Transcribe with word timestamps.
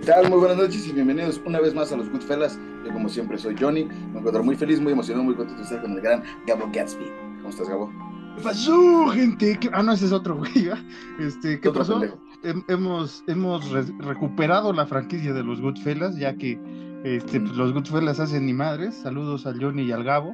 ¿Qué 0.00 0.06
tal? 0.12 0.28
Muy 0.30 0.38
buenas 0.38 0.56
noches 0.58 0.86
y 0.86 0.92
bienvenidos 0.92 1.40
una 1.46 1.60
vez 1.60 1.74
más 1.74 1.90
a 1.92 1.96
los 1.96 2.10
Goodfellas. 2.10 2.58
Yo 2.84 2.92
como 2.92 3.08
siempre 3.08 3.38
soy 3.38 3.56
Johnny, 3.58 3.84
me 4.12 4.18
encuentro 4.18 4.42
muy 4.44 4.54
feliz, 4.56 4.80
muy 4.80 4.92
emocionado, 4.92 5.24
muy 5.24 5.34
contento 5.34 5.58
de 5.60 5.64
estar 5.64 5.80
con 5.82 5.92
el 5.92 6.00
gran 6.00 6.22
Gabo 6.46 6.68
Gatsby. 6.72 7.04
¿Cómo 7.38 7.48
estás, 7.48 7.68
Gabo? 7.68 7.90
¿Qué 8.36 8.42
pasó, 8.42 9.06
gente? 9.08 9.58
¿Qué- 9.58 9.70
Ah, 9.72 9.82
no, 9.82 9.92
ese 9.92 10.06
es 10.06 10.12
otro, 10.12 10.36
güey. 10.38 10.70
Este, 11.18 11.60
¿Qué 11.60 11.68
Otro 11.68 11.80
pasó? 11.80 12.00
Hem- 12.44 12.64
hemos 12.68 13.24
hemos 13.26 13.70
re- 13.70 13.92
recuperado 13.98 14.72
la 14.72 14.86
franquicia 14.86 15.32
de 15.32 15.42
los 15.42 15.60
Goodfellas, 15.60 16.16
ya 16.16 16.36
que 16.36 16.58
este, 17.04 17.40
pues, 17.40 17.52
los 17.56 17.72
Goodfellas 17.72 18.20
hacen 18.20 18.46
ni 18.46 18.52
madres. 18.52 18.94
Saludos 18.96 19.46
al 19.46 19.60
Johnny 19.62 19.82
y 19.82 19.92
al 19.92 20.04
Gabo. 20.04 20.32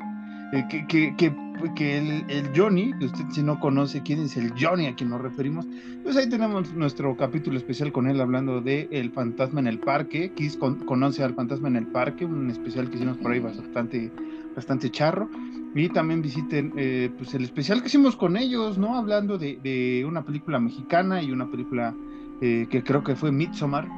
Eh, 0.52 0.64
que, 0.68 0.86
que, 0.86 1.14
que, 1.16 1.34
que 1.74 1.98
el, 1.98 2.24
el 2.28 2.50
Johnny, 2.54 2.92
que 2.98 3.06
usted 3.06 3.24
si 3.30 3.42
no 3.42 3.58
conoce 3.58 4.02
quién 4.02 4.20
es 4.20 4.36
el 4.36 4.52
Johnny 4.58 4.86
a 4.86 4.94
quien 4.94 5.08
nos 5.08 5.20
referimos, 5.22 5.66
pues 6.02 6.16
ahí 6.16 6.28
tenemos 6.28 6.74
nuestro 6.74 7.16
capítulo 7.16 7.56
especial 7.56 7.90
con 7.90 8.06
él 8.06 8.20
hablando 8.20 8.60
de 8.60 8.86
El 8.90 9.10
fantasma 9.12 9.60
en 9.60 9.66
el 9.66 9.78
parque. 9.78 10.32
Kiss 10.34 10.56
con- 10.58 10.84
conoce 10.84 11.22
al 11.24 11.34
fantasma 11.34 11.68
en 11.68 11.76
el 11.76 11.86
parque, 11.86 12.26
un 12.26 12.50
especial 12.50 12.90
que 12.90 12.96
hicimos 12.96 13.16
por 13.18 13.32
ahí 13.32 13.40
bastante, 13.40 14.10
bastante 14.54 14.90
charro. 14.90 15.30
Y 15.74 15.88
también 15.88 16.20
visiten 16.20 16.74
eh, 16.76 17.10
pues 17.16 17.32
el 17.32 17.44
especial 17.44 17.80
que 17.80 17.86
hicimos 17.88 18.14
con 18.14 18.36
ellos, 18.36 18.76
¿no? 18.76 18.94
Hablando 18.98 19.38
de, 19.38 19.58
de 19.62 20.04
una 20.06 20.22
película 20.22 20.60
mexicana 20.60 21.22
y 21.22 21.32
una 21.32 21.50
película 21.50 21.94
eh, 22.42 22.66
que 22.68 22.82
creo 22.84 23.02
que 23.02 23.16
fue 23.16 23.32
Midsommar 23.32 23.88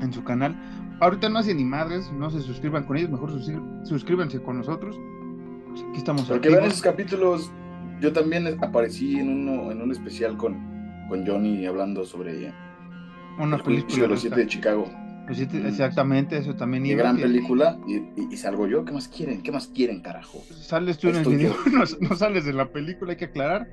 en 0.00 0.12
su 0.12 0.24
canal. 0.24 0.56
Ahorita 1.00 1.28
no 1.28 1.38
hacen 1.38 1.58
ni 1.58 1.64
madres, 1.64 2.10
no 2.12 2.30
se 2.30 2.40
suscriban 2.40 2.82
con 2.82 2.96
ellos, 2.96 3.12
mejor 3.12 3.30
suscríbanse 3.84 4.42
con 4.42 4.58
nosotros. 4.58 4.98
Pues 5.78 5.90
aquí 5.90 5.98
estamos 5.98 6.22
Porque 6.24 6.48
vean 6.48 6.64
esos 6.64 6.82
capítulos, 6.82 7.52
yo 8.00 8.12
también 8.12 8.46
aparecí 8.62 9.18
en 9.18 9.28
uno, 9.28 9.70
en 9.70 9.80
un 9.82 9.90
especial 9.92 10.36
con, 10.36 10.56
con 11.08 11.26
Johnny 11.26 11.66
hablando 11.66 12.04
sobre 12.04 12.52
una 13.38 13.56
el 13.56 13.62
película. 13.62 14.02
de 14.02 14.08
los 14.08 14.20
siete 14.20 14.36
de 14.40 14.46
Chicago. 14.46 14.90
Siete- 15.30 15.62
exactamente, 15.68 16.38
eso 16.38 16.56
también 16.56 16.84
Qué 16.84 16.90
iba. 16.92 17.02
gran 17.02 17.16
que- 17.16 17.22
película 17.22 17.78
y, 17.86 17.96
y- 17.96 18.28
y 18.30 18.36
salgo 18.38 18.66
yo. 18.66 18.84
¿Qué 18.86 18.92
más 18.92 19.08
quieren? 19.08 19.42
¿Qué 19.42 19.52
más 19.52 19.68
quieren, 19.68 20.00
carajo? 20.00 20.38
Sales 20.50 20.96
tú 20.98 21.08
en 21.10 21.16
el 21.16 21.24
video, 21.26 21.54
no, 21.72 21.84
no 22.00 22.16
sales 22.16 22.44
de 22.46 22.54
la 22.54 22.72
película, 22.72 23.10
hay 23.12 23.18
que 23.18 23.26
aclarar. 23.26 23.68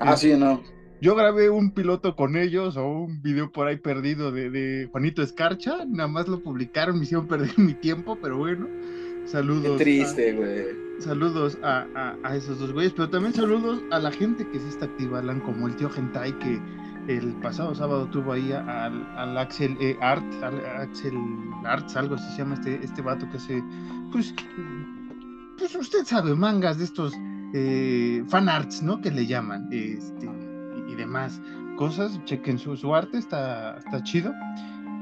Ah, 0.00 0.16
sí, 0.16 0.34
no. 0.36 0.62
Yo 1.00 1.14
grabé 1.14 1.48
un 1.48 1.70
piloto 1.72 2.14
con 2.14 2.36
ellos 2.36 2.76
o 2.76 2.86
un 2.86 3.22
video 3.22 3.50
por 3.52 3.68
ahí 3.68 3.76
perdido 3.78 4.32
de, 4.32 4.50
de 4.50 4.88
Juanito 4.92 5.22
Escarcha, 5.22 5.84
nada 5.86 6.08
más 6.08 6.28
lo 6.28 6.42
publicaron, 6.42 6.96
me 6.98 7.04
hicieron 7.04 7.26
perder 7.26 7.50
mi 7.58 7.72
tiempo, 7.74 8.18
pero 8.20 8.36
bueno, 8.36 8.66
Qué 9.22 9.28
saludos. 9.28 9.78
triste, 9.78 10.32
güey. 10.34 10.87
Saludos 10.98 11.58
a, 11.62 11.86
a- 12.24 12.36
esos 12.36 12.58
dos 12.58 12.72
güeyes, 12.72 12.92
pero 12.92 13.08
también 13.08 13.32
saludos 13.34 13.80
a 13.90 13.98
la 13.98 14.10
gente 14.10 14.46
que 14.48 14.58
sí 14.58 14.68
está 14.68 14.86
activa, 14.86 15.18
Alan, 15.20 15.40
como 15.40 15.66
el 15.68 15.76
tío 15.76 15.88
Gentai 15.90 16.38
que 16.38 16.60
el 17.08 17.34
pasado 17.36 17.74
sábado 17.74 18.06
tuvo 18.06 18.32
ahí 18.32 18.52
al, 18.52 19.06
al 19.16 19.38
Axel 19.38 19.76
E. 19.80 19.96
Art, 20.00 20.24
al 20.42 20.64
Axel 20.82 21.14
Arts, 21.64 21.96
algo 21.96 22.16
así 22.16 22.30
se 22.32 22.38
llama 22.38 22.54
este, 22.54 22.84
este 22.84 23.00
vato 23.00 23.28
que 23.30 23.38
hace, 23.38 23.62
pues, 24.12 24.34
pues 25.56 25.74
usted 25.74 26.04
sabe, 26.04 26.34
mangas 26.34 26.78
de 26.78 26.84
estos 26.84 27.14
eh, 27.54 28.22
fan 28.28 28.48
arts, 28.48 28.82
¿no? 28.82 29.00
Que 29.00 29.10
le 29.10 29.26
llaman, 29.26 29.68
este, 29.72 30.26
y, 30.26 30.92
y 30.92 30.94
demás 30.96 31.40
cosas. 31.76 32.22
Chequen 32.24 32.58
su, 32.58 32.76
su 32.76 32.94
arte, 32.94 33.16
está, 33.18 33.78
está 33.78 34.02
chido. 34.02 34.32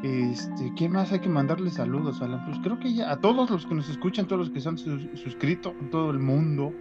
Este, 0.03 0.73
¿qué 0.77 0.89
más 0.89 1.11
hay 1.13 1.21
que 1.21 1.29
mandarle 1.29 1.71
saludos, 1.71 2.21
Alan? 2.23 2.45
Pues 2.47 2.59
creo 2.62 2.79
que 2.79 2.93
ya 2.95 3.11
a 3.11 3.17
todos 3.19 3.51
los 3.51 3.67
que 3.67 3.75
nos 3.75 3.89
escuchan, 3.89 4.27
todos 4.27 4.41
los 4.41 4.51
que 4.51 4.61
se 4.61 4.69
han 4.69 4.79
sus- 4.79 5.09
suscrito, 5.15 5.75
todo 5.91 6.11
el 6.11 6.19
mundo 6.19 6.73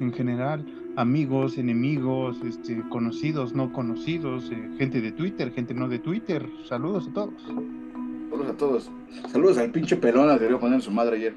en 0.00 0.12
general, 0.12 0.64
amigos, 0.96 1.58
enemigos, 1.58 2.40
este, 2.44 2.82
conocidos, 2.88 3.54
no 3.54 3.72
conocidos, 3.72 4.50
eh, 4.50 4.70
gente 4.78 5.00
de 5.00 5.12
Twitter, 5.12 5.52
gente 5.52 5.74
no 5.74 5.88
de 5.88 5.98
Twitter, 5.98 6.48
saludos 6.68 7.08
a 7.08 7.12
todos. 7.12 7.42
Saludos 7.42 8.48
a 8.50 8.56
todos. 8.56 8.90
Saludos 9.30 9.58
al 9.58 9.70
pinche 9.70 9.96
pelona 9.96 10.34
que 10.34 10.44
debió 10.44 10.58
poner 10.58 10.80
su 10.80 10.90
madre 10.90 11.16
ayer. 11.16 11.36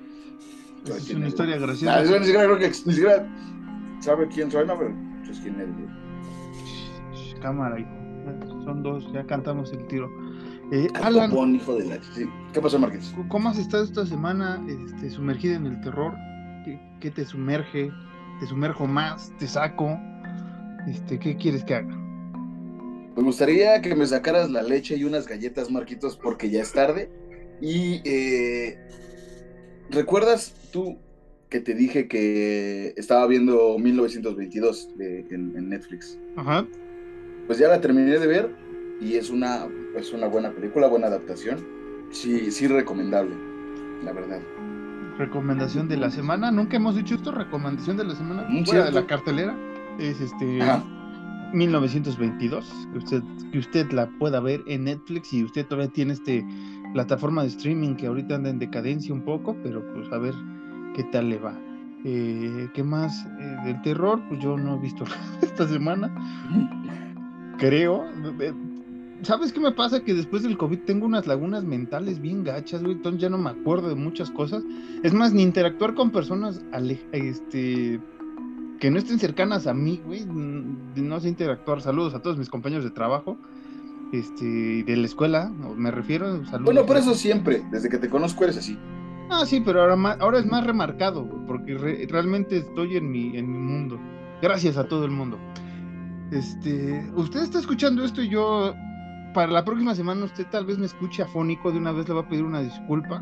Es 0.86 1.06
¿Quién 1.06 1.18
una 1.18 1.28
es, 1.28 1.34
historia 1.34 1.58
graciosa. 1.58 1.96
Ah, 1.96 2.02
eso 2.02 2.18
ni 2.18 2.26
siquiera 2.26 2.46
creo 2.46 2.58
que 2.60 2.68
ni 2.70 2.74
siquiera 2.94 3.28
sabe 4.00 4.28
quién 4.30 4.50
soy, 4.50 4.66
no, 4.66 4.78
pero 4.78 4.94
pues 5.26 5.40
quién 5.42 5.60
es, 5.60 5.68
güey. 5.74 5.88
Shh, 7.14 7.40
Cámara, 7.42 7.80
hijo. 7.80 7.90
Son 8.64 8.82
dos, 8.82 9.12
ya 9.12 9.24
cantamos 9.26 9.72
el 9.74 9.86
tiro. 9.88 10.10
Eh, 10.72 10.88
Al 10.96 11.20
Alan, 11.20 11.56
hijo 11.56 11.76
de 11.76 11.86
la. 11.86 11.96
sí. 12.14 12.26
¿Qué 12.54 12.60
pasó, 12.62 12.80
Márquez? 12.80 13.14
¿cómo 13.28 13.50
has 13.50 13.58
estado 13.60 13.84
esta 13.84 14.06
semana 14.06 14.62
este, 14.68 15.10
sumergida 15.12 15.56
en 15.56 15.68
el 15.68 15.80
terror? 15.82 16.14
¿Qué, 16.64 16.80
qué 17.00 17.12
te 17.12 17.24
sumerge? 17.26 17.92
¿Te 18.40 18.48
sumerjo 18.48 18.88
más? 18.88 19.32
¿Te 19.38 19.48
saco? 19.48 19.98
Este, 20.88 21.20
¿Qué 21.20 21.38
quieres 21.38 21.64
que 21.64 21.76
haga? 21.76 21.96
Me 23.16 23.24
gustaría 23.24 23.82
que 23.82 23.96
me 23.96 24.06
sacaras 24.06 24.50
la 24.50 24.62
leche 24.62 24.96
y 24.98 25.04
unas 25.04 25.28
galletas, 25.28 25.70
Marquitos, 25.72 26.18
porque 26.18 26.50
ya 26.50 26.62
es 26.62 26.72
tarde. 26.74 27.10
Y 27.62 28.02
eh, 28.04 28.78
¿recuerdas 29.90 30.54
tú 30.74 30.98
que 31.50 31.60
te 31.62 31.74
dije 31.76 32.08
que 32.08 32.94
estaba 32.98 33.26
viendo 33.28 33.78
1922 33.78 34.98
de- 34.98 35.20
en, 35.30 35.54
en 35.56 35.70
Netflix? 35.70 36.20
Ajá. 36.36 36.66
Pues 37.48 37.60
ya 37.60 37.68
la 37.70 37.80
terminé 37.80 38.20
de 38.20 38.28
ver 38.28 38.56
y 39.02 39.16
es 39.16 39.30
una, 39.30 39.68
es 39.96 40.14
una 40.14 40.28
buena 40.28 40.52
película, 40.52 40.88
buena 40.88 41.08
adaptación. 41.08 41.60
Sí, 42.12 42.52
sí 42.52 42.68
recomendable, 42.68 43.36
la 44.04 44.14
verdad. 44.14 44.40
Recomendación 45.18 45.88
de 45.88 45.98
la 45.98 46.12
semana. 46.12 46.52
Nunca 46.52 46.78
hemos 46.78 46.96
dicho 46.96 47.16
esto. 47.16 47.32
Recomendación 47.32 47.98
de 47.98 48.04
la 48.04 48.16
semana. 48.16 48.46
Mm, 48.50 48.66
Fuera 48.66 48.86
de 48.86 48.92
la 48.92 49.06
cartelera. 49.08 49.56
Es 49.98 50.20
este. 50.20 50.62
Ajá. 50.62 50.84
1922. 51.54 52.88
Que 52.92 52.98
usted, 52.98 53.24
que 53.52 53.60
usted 53.60 53.92
la 53.92 54.08
pueda 54.20 54.40
ver 54.42 54.62
en 54.68 54.86
Netflix. 54.86 55.32
Y 55.34 55.44
usted 55.44 55.66
todavía 55.66 55.92
tiene 55.92 56.14
este 56.14 56.46
plataforma 56.94 57.44
de 57.44 57.50
streaming 57.50 57.96
que 57.96 58.08
ahorita 58.08 58.36
anda 58.36 58.50
en 58.50 58.60
decadencia 58.60 59.14
un 59.14 59.22
poco. 59.22 59.56
Pero 59.64 59.86
pues 59.94 60.12
a 60.12 60.18
ver 60.18 60.34
qué 60.96 61.04
tal 61.06 61.30
le 61.30 61.38
va. 61.38 61.58
Eh, 62.04 62.70
¿Qué 62.74 62.84
más? 62.84 63.26
Eh, 63.40 63.58
del 63.66 63.82
terror. 63.84 64.22
Pues 64.28 64.42
yo 64.42 64.58
no 64.58 64.76
he 64.76 64.80
visto 64.82 65.06
esta 65.42 65.66
semana. 65.68 66.14
Creo. 67.58 68.04
¿Sabes 69.24 69.52
qué 69.54 69.60
me 69.60 69.72
pasa? 69.72 70.04
Que 70.04 70.14
después 70.14 70.44
del 70.44 70.58
COVID 70.58 70.80
tengo 70.80 71.06
unas 71.06 71.26
lagunas 71.28 71.64
mentales 71.64 72.20
bien 72.22 72.44
gachas, 72.44 72.82
güey. 72.84 72.96
Entonces 72.96 73.22
ya 73.22 73.30
no 73.30 73.38
me 73.38 73.50
acuerdo 73.50 73.90
de 73.90 73.96
muchas 73.96 74.30
cosas. 74.32 74.64
Es 75.04 75.14
más, 75.14 75.34
ni 75.34 75.42
interactuar 75.42 75.94
con 75.96 76.12
personas 76.12 76.64
este, 77.12 78.00
que 78.80 78.92
no 78.92 78.98
estén 78.98 79.18
cercanas 79.20 79.68
a 79.68 79.74
mí, 79.74 80.02
güey. 80.06 80.26
No 80.26 81.20
sé 81.20 81.30
interactuar. 81.30 81.82
Saludos 81.82 82.14
a 82.14 82.22
todos 82.22 82.38
mis 82.38 82.50
compañeros 82.50 82.84
de 82.84 82.92
trabajo. 82.92 83.38
Este, 84.12 84.84
de 84.84 84.96
la 84.98 85.06
escuela, 85.06 85.50
me 85.76 85.92
refiero. 85.92 86.46
Saludos. 86.46 86.66
Bueno, 86.66 86.86
por 86.86 86.98
eso 86.98 87.16
siempre, 87.16 87.64
desde 87.72 87.90
que 87.90 87.98
te 87.98 88.10
conozco 88.10 88.44
eres 88.44 88.58
así. 88.58 88.78
Ah, 89.32 89.44
sí, 89.46 89.60
pero 89.66 89.82
ahora, 89.82 89.96
ma- 89.96 90.18
ahora 90.20 90.38
es 90.38 90.46
más 90.46 90.64
remarcado, 90.66 91.24
güey, 91.26 91.48
porque 91.48 91.78
re- 91.78 92.08
realmente 92.10 92.58
estoy 92.58 92.96
en 92.98 93.10
mi, 93.12 93.36
en 93.36 93.52
mi 93.52 93.58
mundo. 93.58 94.00
Gracias 94.42 94.78
a 94.78 94.88
todo 94.88 95.04
el 95.06 95.12
mundo. 95.12 95.40
Este, 96.32 97.04
usted 97.16 97.42
está 97.42 97.60
escuchando 97.60 98.04
esto 98.04 98.22
y 98.22 98.30
yo, 98.30 98.74
para 99.36 99.52
la 99.52 99.64
próxima 99.66 99.94
semana, 99.94 100.26
usted 100.26 100.48
tal 100.50 100.66
vez 100.66 100.78
me 100.80 100.86
escuche 100.88 101.22
afónico, 101.22 101.72
de 101.72 101.78
una 101.78 101.92
vez 101.92 102.08
le 102.08 102.14
va 102.16 102.22
a 102.22 102.28
pedir 102.30 102.44
una 102.44 102.62
disculpa. 102.62 103.20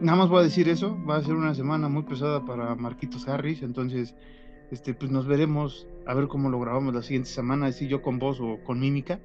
Nada 0.00 0.18
más 0.18 0.28
voy 0.28 0.40
a 0.40 0.42
decir 0.42 0.68
eso, 0.68 0.98
va 1.08 1.16
a 1.16 1.22
ser 1.22 1.34
una 1.34 1.54
semana 1.54 1.88
muy 1.88 2.02
pesada 2.02 2.44
para 2.44 2.74
Marquitos 2.74 3.26
Harris, 3.28 3.62
entonces, 3.62 4.14
este, 4.70 4.92
pues 4.92 5.10
nos 5.10 5.26
veremos 5.26 5.86
a 6.04 6.12
ver 6.14 6.26
cómo 6.26 6.50
lo 6.50 6.58
grabamos 6.60 6.92
la 6.94 7.02
siguiente 7.02 7.30
semana, 7.30 7.70
si 7.72 7.86
yo 7.88 8.02
con 8.02 8.18
voz 8.18 8.38
o 8.40 8.58
con 8.64 8.80
mímica. 8.80 9.20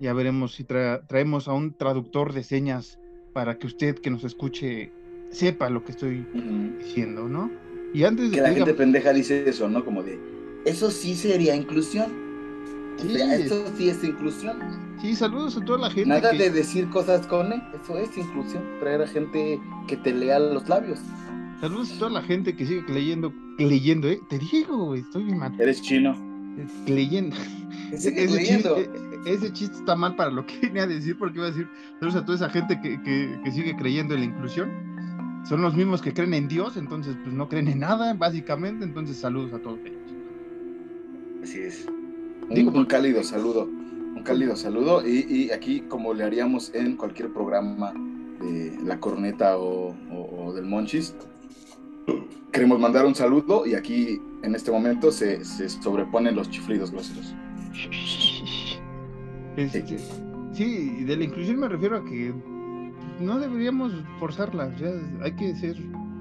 Ya 0.00 0.12
veremos 0.12 0.54
si 0.54 0.62
tra- 0.64 1.04
traemos 1.08 1.48
a 1.48 1.52
un 1.52 1.74
traductor 1.74 2.32
de 2.32 2.44
señas 2.44 3.00
para 3.32 3.58
que 3.58 3.66
usted 3.66 3.96
que 3.96 4.10
nos 4.10 4.22
escuche 4.22 4.92
sepa 5.32 5.68
lo 5.68 5.84
que 5.84 5.90
estoy 5.90 6.24
diciendo, 6.78 7.28
¿no? 7.28 7.50
Y 7.92 8.04
antes 8.04 8.30
de 8.30 8.36
Que 8.36 8.42
la 8.42 8.52
gente 8.52 8.74
pendeja 8.74 9.12
dice 9.12 9.48
eso, 9.48 9.68
¿no? 9.68 9.84
Como 9.84 10.04
de, 10.04 10.16
eso 10.64 10.92
sí 10.92 11.16
sería 11.16 11.56
inclusión. 11.56 12.12
O 12.96 13.02
Sí. 13.02 13.08
sea, 13.14 13.34
eso 13.34 13.64
sí 13.76 13.88
es 13.90 14.02
inclusión. 14.04 14.87
Sí, 15.00 15.14
saludos 15.14 15.56
a 15.56 15.64
toda 15.64 15.78
la 15.78 15.90
gente. 15.90 16.08
Nada 16.08 16.30
que- 16.32 16.38
de 16.38 16.50
decir 16.50 16.88
cosas 16.90 17.26
con 17.26 17.52
E, 17.52 17.62
eso 17.82 17.98
es 17.98 18.16
inclusión. 18.16 18.62
Traer 18.80 19.02
a 19.02 19.06
gente 19.06 19.60
que 19.86 19.96
te 19.96 20.12
lea 20.12 20.38
los 20.38 20.68
labios. 20.68 21.00
Saludos 21.60 21.92
a 21.96 21.98
toda 21.98 22.10
la 22.12 22.22
gente 22.22 22.54
que 22.54 22.64
sigue 22.66 22.84
leyendo, 22.88 23.32
leyendo, 23.58 24.08
¿eh? 24.08 24.20
Te 24.28 24.38
digo, 24.38 24.86
güey, 24.86 25.00
estoy 25.00 25.24
bien 25.24 25.38
mal. 25.38 25.60
Eres 25.60 25.82
chino. 25.82 26.14
Leyendo. 26.86 27.36
Sigue 27.96 28.24
Ese 28.24 28.34
leyendo. 28.36 28.76
chiste, 28.76 28.90
e- 29.26 29.34
ese 29.34 29.52
chiste 29.52 29.76
está 29.76 29.96
mal 29.96 30.14
para 30.16 30.30
lo 30.30 30.44
que 30.46 30.58
venía 30.72 30.82
a 30.84 30.86
decir, 30.86 31.16
porque 31.18 31.38
iba 31.38 31.46
a 31.46 31.50
decir 31.50 31.68
saludos 31.98 32.16
a 32.16 32.24
toda 32.24 32.36
esa 32.36 32.50
gente 32.50 32.80
que, 32.80 33.00
que- 33.02 33.40
que 33.42 33.50
sigue 33.52 33.74
creyendo 33.76 34.14
en 34.14 34.20
la 34.20 34.26
inclusión. 34.26 34.70
Son 35.48 35.62
los 35.62 35.74
mismos 35.74 36.02
que 36.02 36.12
creen 36.12 36.34
en 36.34 36.48
Dios, 36.48 36.76
entonces 36.76 37.16
pues 37.22 37.34
no 37.34 37.48
creen 37.48 37.68
en 37.68 37.78
nada, 37.80 38.12
básicamente. 38.14 38.84
Entonces 38.84 39.16
saludos 39.16 39.52
a 39.52 39.58
todos 39.58 39.78
ellos. 39.84 39.98
Así 41.42 41.60
es. 41.60 41.86
Un, 42.48 42.54
Digo, 42.54 42.70
un 42.72 42.84
cálido 42.86 43.22
saludo. 43.22 43.68
Un 44.16 44.22
cálido 44.24 44.56
saludo. 44.56 45.06
Y, 45.06 45.50
aquí, 45.50 45.80
como 45.82 46.14
le 46.14 46.24
haríamos 46.24 46.74
en 46.74 46.96
cualquier 46.96 47.32
programa 47.32 47.92
de 48.40 48.76
La 48.84 48.98
Corneta 49.00 49.58
o, 49.58 49.94
o- 50.12 50.44
o 50.46 50.52
del 50.52 50.64
Monchis, 50.66 51.14
queremos 52.52 52.78
mandar 52.80 53.04
un 53.06 53.14
saludo 53.14 53.66
y 53.66 53.74
aquí 53.74 54.20
en 54.42 54.54
este 54.54 54.70
momento 54.70 55.10
se, 55.12 55.44
se 55.44 55.68
sobreponen 55.68 56.34
los 56.36 56.48
chiflidos 56.50 56.90
groseros. 56.90 57.34
Este, 59.56 59.98
sí, 60.52 61.04
de 61.04 61.16
la 61.16 61.24
inclusión 61.24 61.58
me 61.58 61.68
refiero 61.68 61.96
a 61.96 62.04
que 62.04 62.32
no 63.20 63.38
deberíamos 63.38 63.92
forzarlas, 64.20 64.72
hay 65.22 65.32
que 65.32 65.54
ser 65.56 65.76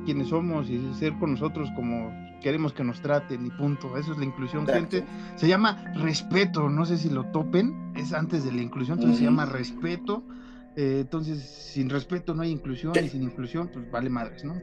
quienes 0.05 0.29
somos 0.29 0.69
y 0.69 0.81
ser 0.95 1.13
con 1.19 1.31
nosotros 1.33 1.69
como 1.75 2.11
queremos 2.41 2.73
que 2.73 2.83
nos 2.83 3.01
traten 3.01 3.45
y 3.45 3.49
punto. 3.51 3.97
Eso 3.97 4.13
es 4.13 4.17
la 4.17 4.25
inclusión, 4.25 4.67
gente. 4.67 5.03
Se 5.35 5.47
llama 5.47 5.93
respeto, 5.95 6.69
no 6.69 6.85
sé 6.85 6.97
si 6.97 7.09
lo 7.09 7.25
topen, 7.25 7.93
es 7.95 8.13
antes 8.13 8.43
de 8.43 8.51
la 8.51 8.61
inclusión, 8.61 8.97
entonces 8.97 9.19
se 9.19 9.25
llama 9.25 9.45
respeto. 9.45 10.23
Eh, 10.75 10.99
entonces, 11.01 11.43
sin 11.43 11.89
respeto 11.89 12.33
no 12.33 12.43
hay 12.43 12.51
inclusión 12.51 12.93
y 12.95 13.09
sin 13.09 13.23
inclusión, 13.23 13.69
pues 13.73 13.89
vale 13.89 14.09
madres, 14.09 14.43
¿no? 14.43 14.61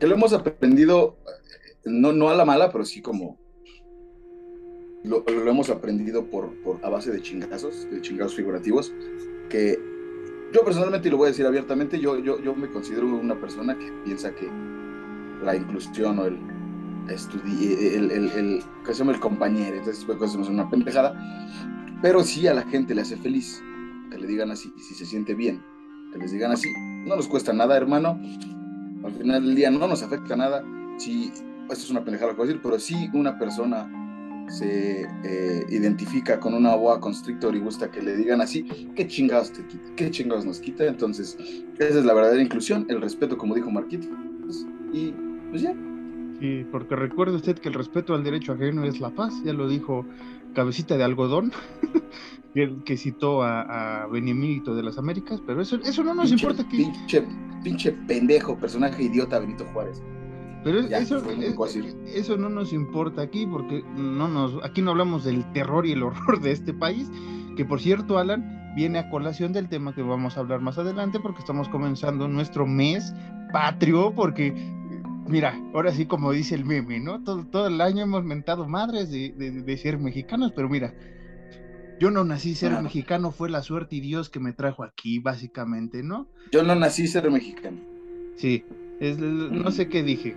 Que 0.00 0.06
lo 0.06 0.14
hemos 0.14 0.32
aprendido, 0.32 1.16
no, 1.84 2.12
no 2.12 2.28
a 2.28 2.34
la 2.34 2.44
mala, 2.44 2.72
pero 2.72 2.84
sí 2.84 3.00
como 3.00 3.38
lo, 5.04 5.24
hemos 5.28 5.70
aprendido 5.70 6.26
por, 6.26 6.52
por, 6.62 6.84
a 6.84 6.88
base 6.88 7.12
de 7.12 7.22
chingazos, 7.22 7.88
de 7.90 8.00
chingazos 8.02 8.34
figurativos, 8.34 8.92
que 9.48 9.78
yo 10.52 10.64
personalmente, 10.64 11.08
y 11.08 11.10
lo 11.10 11.18
voy 11.18 11.26
a 11.26 11.30
decir 11.30 11.46
abiertamente, 11.46 12.00
yo, 12.00 12.18
yo, 12.18 12.40
yo 12.40 12.54
me 12.54 12.68
considero 12.68 13.06
una 13.06 13.40
persona 13.40 13.78
que 13.78 13.92
piensa 14.04 14.34
que 14.34 14.50
la 15.42 15.54
inclusión 15.54 16.18
o 16.18 16.26
el, 16.26 16.38
el, 17.08 18.10
el, 18.10 18.30
el, 18.30 18.64
que 18.84 18.92
se 18.92 18.98
llama 19.00 19.12
el 19.12 19.20
compañero, 19.20 19.76
entonces 19.76 20.04
pues 20.04 20.34
es 20.34 20.48
una 20.48 20.68
pendejada, 20.68 21.14
pero 22.02 22.22
sí 22.22 22.46
a 22.46 22.54
la 22.54 22.62
gente 22.62 22.94
le 22.94 23.02
hace 23.02 23.16
feliz 23.16 23.62
que 24.10 24.18
le 24.18 24.26
digan 24.26 24.50
así, 24.50 24.72
si 24.76 24.94
se 24.94 25.06
siente 25.06 25.34
bien, 25.34 25.62
que 26.12 26.18
les 26.18 26.32
digan 26.32 26.52
así, 26.52 26.68
no 27.04 27.16
nos 27.16 27.28
cuesta 27.28 27.52
nada, 27.52 27.76
hermano, 27.76 28.20
al 29.04 29.12
final 29.12 29.44
del 29.44 29.54
día 29.54 29.70
no 29.70 29.86
nos 29.86 30.02
afecta 30.02 30.36
nada, 30.36 30.64
si, 30.98 31.32
esto 31.70 31.84
es 31.84 31.90
una 31.90 32.04
pendejada 32.04 32.32
lo 32.32 32.36
que 32.36 32.46
decir, 32.46 32.60
pero 32.62 32.78
si 32.78 33.10
una 33.12 33.38
persona 33.38 33.90
se 34.48 35.06
eh, 35.24 35.66
identifica 35.70 36.38
con 36.38 36.54
una 36.54 36.74
boa 36.76 37.00
constrictor 37.00 37.54
y 37.56 37.60
gusta 37.60 37.90
que 37.90 38.00
le 38.02 38.16
digan 38.16 38.40
así, 38.40 38.64
¿qué 38.94 39.06
chingados 39.06 39.52
te 39.52 39.66
quita? 39.66 39.84
¿Qué 39.96 40.10
chingados 40.10 40.44
nos 40.44 40.60
quita? 40.60 40.84
Entonces, 40.84 41.36
esa 41.78 41.98
es 41.98 42.04
la 42.04 42.14
verdadera 42.14 42.42
inclusión, 42.42 42.86
el 42.88 43.00
respeto, 43.00 43.36
como 43.36 43.54
dijo 43.54 43.70
Marquito, 43.70 44.06
y 44.92 45.12
pues 45.50 45.62
ya. 45.62 45.74
Sí, 46.40 46.66
porque 46.70 46.96
recuerde 46.96 47.36
usted 47.36 47.58
que 47.58 47.68
el 47.68 47.74
respeto 47.74 48.14
al 48.14 48.24
derecho 48.24 48.52
ajeno 48.52 48.84
es 48.84 49.00
la 49.00 49.10
paz, 49.10 49.34
ya 49.44 49.52
lo 49.52 49.68
dijo 49.68 50.04
Cabecita 50.54 50.96
de 50.96 51.04
Algodón, 51.04 51.52
que, 52.54 52.96
citó 52.96 53.42
a, 53.42 54.02
a 54.02 54.06
Benimito 54.06 54.74
de 54.74 54.82
las 54.82 54.98
Américas, 54.98 55.42
pero 55.46 55.62
eso, 55.62 55.76
eso 55.84 56.04
no 56.04 56.14
nos 56.14 56.30
importa 56.30 56.62
aquí. 56.62 56.84
Pinche, 56.84 57.26
pinche 57.62 57.92
pendejo, 57.92 58.58
personaje 58.58 59.04
idiota 59.04 59.38
Benito 59.38 59.64
Juárez. 59.72 60.02
Pero 60.66 60.80
eso, 60.80 61.22
eso 62.06 62.36
no 62.36 62.48
nos 62.48 62.72
importa 62.72 63.22
aquí 63.22 63.46
porque 63.46 63.84
no 63.96 64.26
nos, 64.26 64.58
aquí 64.64 64.82
no 64.82 64.90
hablamos 64.90 65.22
del 65.22 65.44
terror 65.52 65.86
y 65.86 65.92
el 65.92 66.02
horror 66.02 66.40
de 66.40 66.50
este 66.50 66.74
país, 66.74 67.08
que 67.56 67.64
por 67.64 67.80
cierto, 67.80 68.18
Alan, 68.18 68.74
viene 68.74 68.98
a 68.98 69.08
colación 69.08 69.52
del 69.52 69.68
tema 69.68 69.94
que 69.94 70.02
vamos 70.02 70.36
a 70.36 70.40
hablar 70.40 70.60
más 70.60 70.76
adelante 70.76 71.20
porque 71.20 71.38
estamos 71.38 71.68
comenzando 71.68 72.26
nuestro 72.26 72.66
mes 72.66 73.14
patrio, 73.52 74.12
porque 74.12 74.52
mira, 75.28 75.60
ahora 75.74 75.92
sí 75.92 76.06
como 76.06 76.32
dice 76.32 76.54
el 76.54 76.64
meme, 76.64 77.00
¿no? 77.00 77.22
Todo, 77.22 77.44
todo 77.46 77.66
el 77.68 77.80
año 77.80 78.04
hemos 78.04 78.24
mentado 78.24 78.66
madres 78.66 79.10
de, 79.10 79.78
ser 79.80 79.98
mexicanos, 79.98 80.52
pero 80.54 80.68
mira, 80.68 80.94
yo 81.98 82.10
no 82.10 82.24
nací 82.24 82.54
ser 82.54 82.80
mexicano, 82.82 83.32
fue 83.32 83.50
la 83.50 83.62
suerte 83.62 83.96
y 83.96 84.00
Dios 84.00 84.28
que 84.28 84.40
me 84.40 84.52
trajo 84.52 84.84
aquí, 84.84 85.18
básicamente, 85.18 86.02
¿no? 86.02 86.26
Yo 86.52 86.62
no 86.62 86.74
nací 86.74 87.06
ser 87.06 87.30
mexicano. 87.30 87.78
Sí, 88.36 88.64
no 89.00 89.70
sé 89.70 89.88
qué 89.88 90.02
dije. 90.02 90.36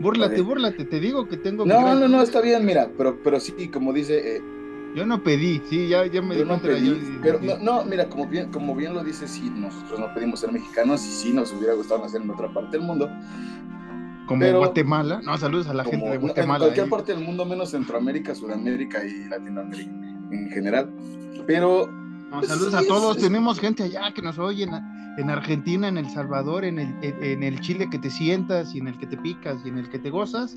Búrlate, 0.00 0.40
búrlate, 0.40 0.84
te 0.84 0.98
digo 0.98 1.28
que 1.28 1.36
tengo. 1.36 1.66
No, 1.66 1.94
no, 1.94 2.08
no, 2.08 2.22
está 2.22 2.40
bien, 2.40 2.64
mira, 2.64 2.90
pero, 2.96 3.22
pero 3.22 3.38
sí, 3.38 3.68
como 3.68 3.92
dice. 3.92 4.36
Eh, 4.36 4.42
yo 4.94 5.06
no 5.06 5.22
pedí, 5.22 5.62
sí, 5.68 5.88
ya, 5.88 6.04
ya 6.06 6.20
me 6.20 6.36
yo 6.36 6.44
no 6.44 6.60
pedí, 6.60 7.18
pero 7.22 7.38
no, 7.40 7.58
no, 7.58 7.84
mira, 7.84 8.08
como 8.08 8.26
bien, 8.26 8.50
como 8.50 8.74
bien 8.74 8.92
lo 8.92 9.04
dice, 9.04 9.28
sí, 9.28 9.48
nosotros 9.54 10.00
no 10.00 10.12
pedimos 10.12 10.40
ser 10.40 10.50
mexicanos 10.50 11.06
y 11.06 11.10
sí 11.10 11.32
nos 11.32 11.52
hubiera 11.52 11.74
gustado 11.74 12.02
nacer 12.02 12.22
en 12.22 12.30
otra 12.30 12.52
parte 12.52 12.78
del 12.78 12.86
mundo. 12.86 13.08
Como 14.30 14.48
Guatemala, 14.58 15.20
no, 15.24 15.36
saludos 15.38 15.66
a 15.66 15.74
la 15.74 15.82
gente 15.82 16.08
de 16.08 16.18
Guatemala. 16.18 16.66
En 16.66 16.68
cualquier 16.68 16.88
parte 16.88 17.12
del 17.12 17.24
mundo, 17.24 17.44
menos 17.44 17.72
Centroamérica, 17.72 18.32
Sudamérica 18.32 19.04
y 19.04 19.28
Latinoamérica 19.28 19.90
en 20.30 20.48
general. 20.50 20.88
Pero. 21.48 21.90
Pues 22.30 22.46
saludos 22.46 22.74
a 22.74 22.82
todos, 22.86 23.18
tenemos 23.18 23.58
gente 23.58 23.82
allá 23.82 24.14
que 24.14 24.22
nos 24.22 24.38
oyen 24.38 24.70
en 25.18 25.30
Argentina, 25.30 25.88
en 25.88 25.96
El 25.98 26.08
Salvador, 26.08 26.64
en 26.64 26.78
el, 26.78 26.94
en 27.02 27.42
el 27.42 27.58
Chile 27.58 27.88
que 27.90 27.98
te 27.98 28.08
sientas 28.08 28.72
y 28.72 28.78
en 28.78 28.86
el 28.86 28.98
que 28.98 29.08
te 29.08 29.16
picas 29.16 29.56
y 29.64 29.68
en 29.68 29.78
el 29.78 29.90
que 29.90 29.98
te 29.98 30.10
gozas, 30.10 30.56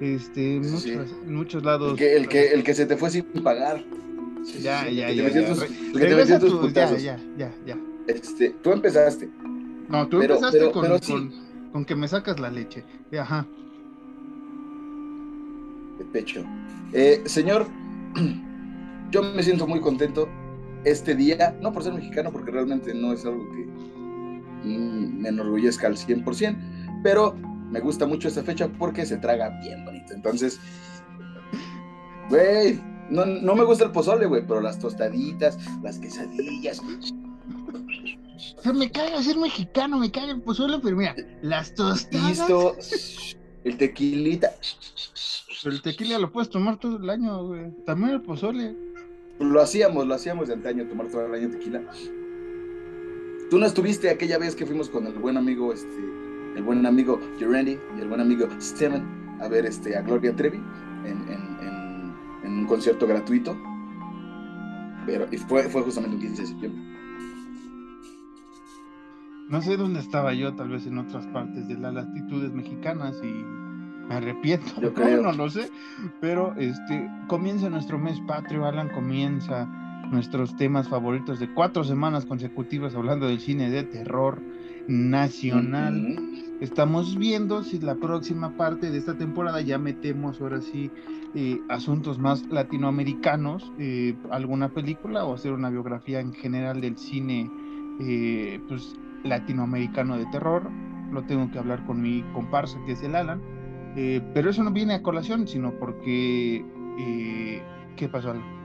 este, 0.00 0.58
en 0.58 1.34
muchos 1.34 1.64
lados. 1.64 1.90
El 1.90 1.96
que, 1.96 2.16
el 2.16 2.28
que, 2.28 2.52
el 2.52 2.62
que 2.62 2.72
se 2.72 2.86
te 2.86 2.96
fue 2.96 3.10
sin 3.10 3.24
pagar. 3.42 3.84
Ya, 4.60 4.88
ya, 4.88 5.10
ya. 5.10 5.28
ya, 5.28 5.28
ya, 5.28 7.18
ya, 7.36 7.52
ya, 7.66 7.78
Este, 8.06 8.50
tú 8.62 8.70
empezaste. 8.70 9.28
No, 9.88 10.06
tú 10.06 10.22
empezaste 10.22 10.70
con, 10.70 10.86
con, 11.00 11.47
con, 11.72 11.84
que 11.84 11.94
me 11.94 12.08
sacas 12.08 12.38
la 12.40 12.50
leche. 12.50 12.84
Ajá. 13.18 13.46
De 15.98 16.04
pecho. 16.06 16.44
Eh, 16.92 17.22
señor, 17.26 17.66
yo 19.10 19.22
me 19.22 19.42
siento 19.42 19.66
muy 19.66 19.80
contento 19.80 20.28
este 20.84 21.14
día, 21.14 21.56
no 21.60 21.72
por 21.72 21.82
ser 21.82 21.94
mexicano, 21.94 22.30
porque 22.30 22.50
realmente 22.50 22.94
no 22.94 23.12
es 23.12 23.24
algo 23.24 23.44
que 23.50 23.66
me 24.64 25.28
enorgullezca 25.28 25.86
al 25.86 25.96
100%, 25.96 27.02
pero 27.02 27.34
me 27.70 27.80
gusta 27.80 28.06
mucho 28.06 28.28
esta 28.28 28.42
fecha 28.42 28.68
porque 28.78 29.04
se 29.04 29.16
traga 29.18 29.50
bien 29.60 29.84
bonito. 29.84 30.14
Entonces, 30.14 30.60
güey, 32.28 32.80
no, 33.10 33.26
no 33.26 33.54
me 33.54 33.64
gusta 33.64 33.84
el 33.84 33.90
pozole, 33.90 34.26
güey, 34.26 34.46
pero 34.46 34.60
las 34.60 34.78
tostaditas, 34.78 35.58
las 35.82 35.98
quesadillas. 35.98 36.82
O 38.56 38.62
sea, 38.62 38.72
me 38.72 38.90
caga 38.90 39.22
ser 39.22 39.36
mexicano, 39.36 39.98
me 39.98 40.10
caga 40.10 40.32
el 40.32 40.40
pozole, 40.40 40.78
pero 40.82 40.96
mira, 40.96 41.14
las 41.42 41.74
tostadas. 41.74 42.38
Listo, 42.38 42.76
el 43.64 43.76
tequilita. 43.76 44.52
Pero 45.62 45.74
el 45.74 45.82
tequila 45.82 46.18
lo 46.18 46.30
puedes 46.30 46.48
tomar 46.48 46.78
todo 46.78 46.96
el 46.98 47.10
año, 47.10 47.46
güey. 47.46 47.72
También 47.84 48.10
el 48.10 48.22
pozole. 48.22 48.76
Lo 49.40 49.60
hacíamos, 49.60 50.06
lo 50.06 50.14
hacíamos 50.14 50.48
de 50.48 50.54
antaño, 50.54 50.86
tomar 50.86 51.08
todo 51.08 51.26
el 51.26 51.34
año 51.34 51.50
tequila. 51.50 51.82
Tú 53.50 53.58
no 53.58 53.66
estuviste 53.66 54.10
aquella 54.10 54.38
vez 54.38 54.54
que 54.54 54.66
fuimos 54.66 54.88
con 54.88 55.06
el 55.06 55.14
buen 55.14 55.36
amigo, 55.36 55.72
este, 55.72 55.88
el 56.56 56.62
buen 56.62 56.84
amigo 56.84 57.18
Randy 57.40 57.78
y 57.96 58.00
el 58.00 58.08
buen 58.08 58.20
amigo 58.20 58.46
Steven 58.60 59.38
a 59.40 59.48
ver 59.48 59.64
este, 59.66 59.96
a 59.96 60.02
Gloria 60.02 60.34
Trevi 60.34 60.60
en, 61.04 61.18
un 62.44 62.66
concierto 62.66 63.06
gratuito. 63.06 63.56
Pero, 65.06 65.26
y 65.30 65.38
fue, 65.38 65.62
fue 65.64 65.82
justamente 65.82 66.16
el 66.16 66.22
15 66.22 66.42
de 66.42 66.48
septiembre. 66.48 66.87
No 69.48 69.62
sé 69.62 69.76
dónde 69.76 70.00
estaba 70.00 70.34
yo, 70.34 70.54
tal 70.54 70.68
vez 70.68 70.86
en 70.86 70.98
otras 70.98 71.26
partes 71.28 71.66
de 71.68 71.78
las 71.78 71.94
latitudes 71.94 72.52
mexicanas 72.52 73.18
y 73.22 73.44
me 74.08 74.14
arrepiento. 74.14 74.80
Yo 74.80 74.92
creo. 74.94 75.22
No, 75.22 75.32
lo 75.32 75.48
sé. 75.48 75.70
Pero 76.20 76.54
este 76.56 77.08
comienza 77.28 77.70
nuestro 77.70 77.98
mes 77.98 78.20
patrio, 78.26 78.66
Alan, 78.66 78.90
comienza 78.90 79.66
nuestros 80.10 80.56
temas 80.56 80.88
favoritos 80.88 81.38
de 81.38 81.52
cuatro 81.52 81.84
semanas 81.84 82.26
consecutivas 82.26 82.94
hablando 82.94 83.26
del 83.26 83.40
cine 83.40 83.70
de 83.70 83.84
terror 83.84 84.40
nacional. 84.86 86.18
Estamos 86.60 87.16
viendo 87.16 87.62
si 87.62 87.78
la 87.78 87.94
próxima 87.94 88.56
parte 88.56 88.90
de 88.90 88.98
esta 88.98 89.16
temporada 89.16 89.60
ya 89.60 89.78
metemos 89.78 90.40
ahora 90.40 90.60
sí 90.60 90.90
eh, 91.34 91.60
asuntos 91.68 92.18
más 92.18 92.46
latinoamericanos, 92.46 93.70
eh, 93.78 94.16
alguna 94.30 94.70
película 94.70 95.24
o 95.24 95.34
hacer 95.34 95.52
una 95.52 95.70
biografía 95.70 96.20
en 96.20 96.32
general 96.32 96.80
del 96.80 96.96
cine 96.96 97.50
eh, 98.00 98.60
pues, 98.66 98.96
latinoamericano 99.24 100.16
de 100.16 100.26
terror. 100.26 100.70
Lo 101.12 101.24
tengo 101.24 101.50
que 101.50 101.58
hablar 101.58 101.84
con 101.86 102.02
mi 102.02 102.22
comparsa 102.34 102.78
que 102.86 102.92
es 102.92 103.02
el 103.02 103.14
Alan. 103.14 103.40
pero 104.34 104.50
eso 104.50 104.62
no 104.62 104.70
viene 104.72 104.94
a 104.94 105.02
colación, 105.02 105.46
sino 105.46 105.72
porque... 105.78 106.64
¿Qué 107.96 108.08
pasó, 108.08 108.30
Alan? 108.30 108.58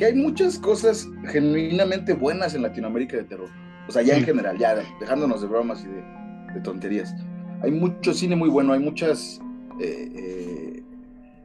que 0.00 0.06
hay 0.06 0.14
muchas 0.14 0.58
cosas 0.58 1.06
genuinamente 1.28 2.14
buenas 2.14 2.54
en 2.54 2.62
Latinoamérica 2.62 3.18
de 3.18 3.24
terror. 3.24 3.50
O 3.86 3.92
sea, 3.92 4.00
ya 4.00 4.16
en 4.16 4.24
general, 4.24 4.56
ya 4.56 4.74
dejándonos 4.98 5.42
de 5.42 5.46
bromas 5.46 5.84
y 5.84 5.88
de, 5.88 6.60
tonterías. 6.62 7.14
Hay 7.60 7.70
mucho 7.70 8.14
cine 8.14 8.34
muy 8.34 8.48
bueno, 8.48 8.72
hay 8.72 8.80
muchas 8.80 9.42
eh, 9.78 10.10
eh, 10.14 10.82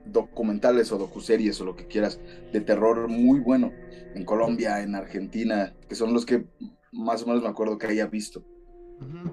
documentales 0.06 0.90
o 0.94 0.98
docuseries 0.98 1.60
o 1.60 1.66
lo 1.66 1.76
que 1.76 1.86
quieras 1.88 2.22
de 2.54 2.62
terror 2.62 3.10
muy 3.10 3.42
bueno 3.42 3.74
en 4.16 4.24
Colombia, 4.24 4.82
en 4.82 4.96
Argentina, 4.96 5.74
que 5.90 5.96
son 5.96 6.14
los 6.14 6.26
que 6.26 6.46
más 6.96 7.24
o 7.24 7.28
menos 7.28 7.44
me 7.44 7.50
acuerdo 7.50 7.78
que 7.78 7.88
haya 7.88 8.08
visto. 8.08 8.44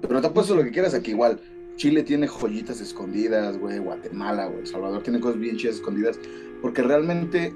Pero 0.01 0.21
te 0.21 0.27
apuesto 0.27 0.55
lo 0.55 0.63
que 0.63 0.71
quieras 0.71 0.93
aquí 0.93 1.11
igual. 1.11 1.39
Chile 1.75 2.03
tiene 2.03 2.27
joyitas 2.27 2.81
escondidas, 2.81 3.57
güey, 3.57 3.79
Guatemala, 3.79 4.45
güey, 4.45 4.59
El 4.61 4.67
Salvador 4.67 5.01
tiene 5.01 5.19
cosas 5.19 5.39
bien 5.39 5.57
chidas 5.57 5.75
escondidas, 5.75 6.19
porque 6.61 6.83
realmente 6.83 7.55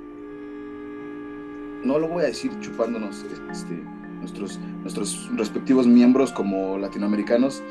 no 1.83 1.99
lo 1.99 2.07
voy 2.07 2.23
a 2.23 2.27
decir 2.27 2.51
chupándonos 2.59 3.23
este, 3.51 3.83
nuestros, 4.19 4.59
nuestros 4.81 5.29
respectivos 5.35 5.85
miembros 5.85 6.31
como 6.31 6.77
latinoamericanos, 6.77 7.61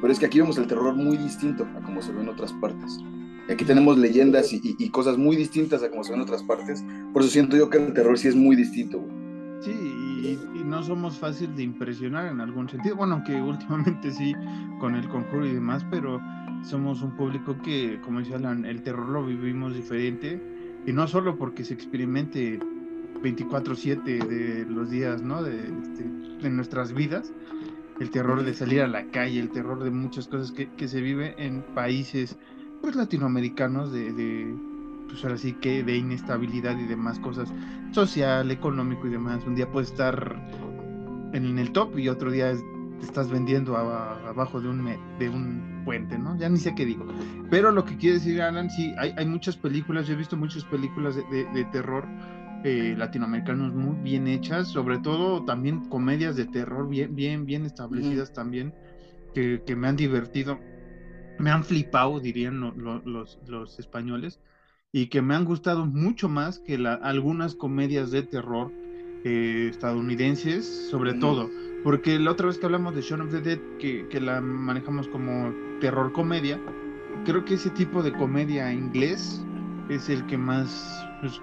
pero 0.00 0.12
es 0.12 0.18
que 0.18 0.26
aquí 0.26 0.40
vemos 0.40 0.58
el 0.58 0.66
terror 0.66 0.94
muy 0.94 1.16
distinto 1.16 1.64
a 1.76 1.82
como 1.82 2.02
se 2.02 2.12
ve 2.12 2.22
en 2.22 2.28
otras 2.28 2.52
partes. 2.54 2.98
Aquí 3.48 3.64
tenemos 3.64 3.98
leyendas 3.98 4.52
y, 4.52 4.88
cosas 4.90 5.18
muy 5.18 5.36
distintas 5.36 5.82
a 5.82 5.90
como 5.90 6.04
se 6.04 6.12
ven 6.12 6.20
en 6.20 6.24
otras 6.24 6.42
partes, 6.42 6.84
por 7.12 7.22
eso 7.22 7.30
siento 7.30 7.56
yo 7.56 7.70
que 7.70 7.78
el 7.78 7.92
terror 7.92 8.18
sí 8.18 8.28
es 8.28 8.36
muy 8.36 8.56
distinto. 8.56 9.04
Sí, 9.60 9.70
y, 9.70 10.38
no 10.72 10.82
somos 10.82 11.18
fáciles 11.18 11.54
de 11.54 11.64
impresionar 11.64 12.32
en 12.32 12.40
algún 12.40 12.66
sentido. 12.66 12.96
Bueno, 12.96 13.16
aunque 13.16 13.40
últimamente 13.40 14.10
sí, 14.10 14.34
con 14.80 14.94
el 14.94 15.06
conjuro 15.06 15.46
y 15.46 15.52
demás, 15.52 15.84
pero 15.90 16.18
somos 16.62 17.02
un 17.02 17.14
público 17.14 17.60
que, 17.62 18.00
como 18.00 18.20
dice 18.20 18.36
Alan, 18.36 18.64
el 18.64 18.82
terror 18.82 19.06
lo 19.10 19.26
vivimos 19.26 19.74
diferente. 19.74 20.40
Y 20.86 20.92
no 20.92 21.06
solo 21.06 21.36
porque 21.36 21.62
se 21.62 21.74
experimente 21.74 22.58
24/7 23.22 24.26
de 24.26 24.64
los 24.64 24.90
días, 24.90 25.22
¿no? 25.22 25.42
De, 25.42 25.58
este, 25.58 26.04
de, 26.40 26.50
nuestras 26.50 26.94
vidas, 26.94 27.34
el 28.00 28.10
terror 28.10 28.42
de 28.42 28.54
salir 28.54 28.80
a 28.80 28.88
la 28.88 29.04
calle, 29.10 29.40
el 29.40 29.50
terror 29.50 29.84
de 29.84 29.90
muchas 29.90 30.26
cosas 30.26 30.52
que, 30.52 30.70
que 30.70 30.88
se 30.88 31.02
vive 31.02 31.34
en 31.36 31.62
países 31.74 32.38
pues 32.80 32.96
latinoamericanos 32.96 33.92
de 33.92 34.56
pues 35.12 35.24
ahora 35.24 35.36
sí 35.36 35.52
que 35.52 35.84
de 35.84 35.96
inestabilidad 35.96 36.78
y 36.78 36.86
demás 36.86 37.18
cosas, 37.18 37.52
social, 37.90 38.50
económico 38.50 39.06
y 39.06 39.10
demás. 39.10 39.44
Un 39.46 39.54
día 39.54 39.70
puedes 39.70 39.90
estar 39.90 40.40
en 41.34 41.58
el 41.58 41.70
top 41.72 41.98
y 41.98 42.08
otro 42.08 42.30
día 42.30 42.54
te 42.98 43.04
estás 43.04 43.30
vendiendo 43.30 43.76
abajo 43.76 44.60
de 44.60 44.68
un, 44.70 44.96
de 45.18 45.28
un 45.28 45.82
puente, 45.84 46.16
¿no? 46.18 46.38
Ya 46.38 46.48
ni 46.48 46.56
sé 46.56 46.74
qué 46.74 46.86
digo. 46.86 47.06
Pero 47.50 47.72
lo 47.72 47.84
que 47.84 47.98
quiere 47.98 48.14
decir 48.14 48.40
Alan, 48.40 48.70
sí, 48.70 48.94
hay, 48.96 49.12
hay 49.18 49.26
muchas 49.26 49.56
películas, 49.56 50.06
yo 50.06 50.14
he 50.14 50.16
visto 50.16 50.36
muchas 50.36 50.64
películas 50.64 51.16
de, 51.16 51.44
de, 51.52 51.64
terror 51.66 52.06
eh, 52.64 52.94
latinoamericanos 52.96 53.74
muy 53.74 53.96
bien 54.02 54.26
hechas, 54.28 54.68
sobre 54.68 54.98
todo 54.98 55.44
también 55.44 55.90
comedias 55.90 56.36
de 56.36 56.46
terror 56.46 56.88
bien, 56.88 57.14
bien, 57.14 57.44
bien 57.44 57.66
establecidas 57.66 58.32
también, 58.32 58.72
que, 59.34 59.62
que, 59.66 59.76
me 59.76 59.88
han 59.88 59.96
divertido, 59.96 60.58
me 61.38 61.50
han 61.50 61.64
flipado, 61.64 62.18
dirían 62.18 62.60
los, 62.60 63.38
los 63.46 63.78
españoles 63.78 64.40
y 64.92 65.06
que 65.06 65.22
me 65.22 65.34
han 65.34 65.46
gustado 65.46 65.86
mucho 65.86 66.28
más 66.28 66.58
que 66.58 66.76
la, 66.76 66.94
algunas 66.94 67.54
comedias 67.54 68.10
de 68.10 68.22
terror 68.22 68.70
eh, 69.24 69.68
estadounidenses, 69.70 70.88
sobre 70.90 71.14
todo. 71.14 71.50
Porque 71.82 72.18
la 72.18 72.32
otra 72.32 72.48
vez 72.48 72.58
que 72.58 72.66
hablamos 72.66 72.94
de 72.94 73.00
Shaun 73.00 73.22
of 73.22 73.30
the 73.30 73.40
Dead, 73.40 73.58
que, 73.78 74.06
que, 74.08 74.20
la 74.20 74.40
manejamos 74.40 75.08
como 75.08 75.52
terror 75.80 76.12
comedia, 76.12 76.60
creo 77.24 77.44
que 77.44 77.54
ese 77.54 77.70
tipo 77.70 78.02
de 78.02 78.12
comedia 78.12 78.72
inglés 78.72 79.44
es 79.88 80.08
el 80.08 80.24
que 80.26 80.36
más. 80.36 81.06
Pues, 81.20 81.40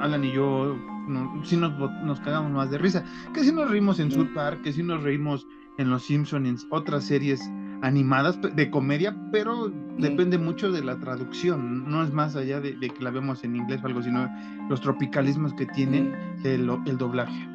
Alan 0.00 0.24
y 0.24 0.32
yo 0.32 0.76
no, 1.08 1.44
sí 1.44 1.56
nos, 1.56 1.72
nos 2.02 2.20
cagamos 2.20 2.52
más 2.52 2.70
de 2.70 2.78
risa. 2.78 3.04
Que 3.32 3.42
si 3.42 3.52
nos 3.52 3.70
reímos 3.70 3.98
en 4.00 4.10
South 4.10 4.32
Park, 4.34 4.62
que 4.62 4.72
si 4.72 4.82
nos 4.82 5.02
reímos 5.02 5.46
en 5.78 5.90
Los 5.90 6.04
Simpsons, 6.04 6.46
en 6.46 6.68
otras 6.70 7.04
series 7.04 7.40
animadas 7.82 8.38
de 8.40 8.70
comedia, 8.70 9.14
pero 9.30 9.70
depende 9.98 10.38
mucho 10.38 10.70
de 10.70 10.82
la 10.82 10.98
traducción, 10.98 11.90
no 11.90 12.02
es 12.04 12.12
más 12.12 12.36
allá 12.36 12.60
de, 12.60 12.78
que 12.78 13.02
la 13.02 13.10
vemos 13.10 13.42
en 13.44 13.56
inglés 13.56 13.80
o 13.82 13.86
algo, 13.86 14.02
sino 14.02 14.30
los 14.70 14.80
tropicalismos 14.80 15.52
que 15.54 15.66
tiene 15.66 16.12
el, 16.44 16.70
el, 16.86 16.96
doblaje. 16.96 17.48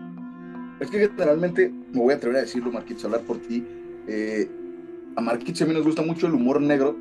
Es 0.81 0.91
que 0.91 0.99
generalmente, 0.99 1.73
me 1.93 1.99
voy 1.99 2.13
a 2.13 2.17
atrever 2.17 2.37
a 2.37 2.41
decirlo, 2.41 2.71
Marquitos, 2.71 3.05
hablar 3.05 3.21
por 3.21 3.37
ti, 3.37 3.65
eh, 4.07 4.49
a 5.15 5.21
Marquitos 5.21 5.61
a 5.61 5.65
mí 5.65 5.73
nos 5.73 5.85
gusta 5.85 6.01
mucho 6.01 6.27
el 6.27 6.33
humor 6.33 6.61
negro 6.61 6.97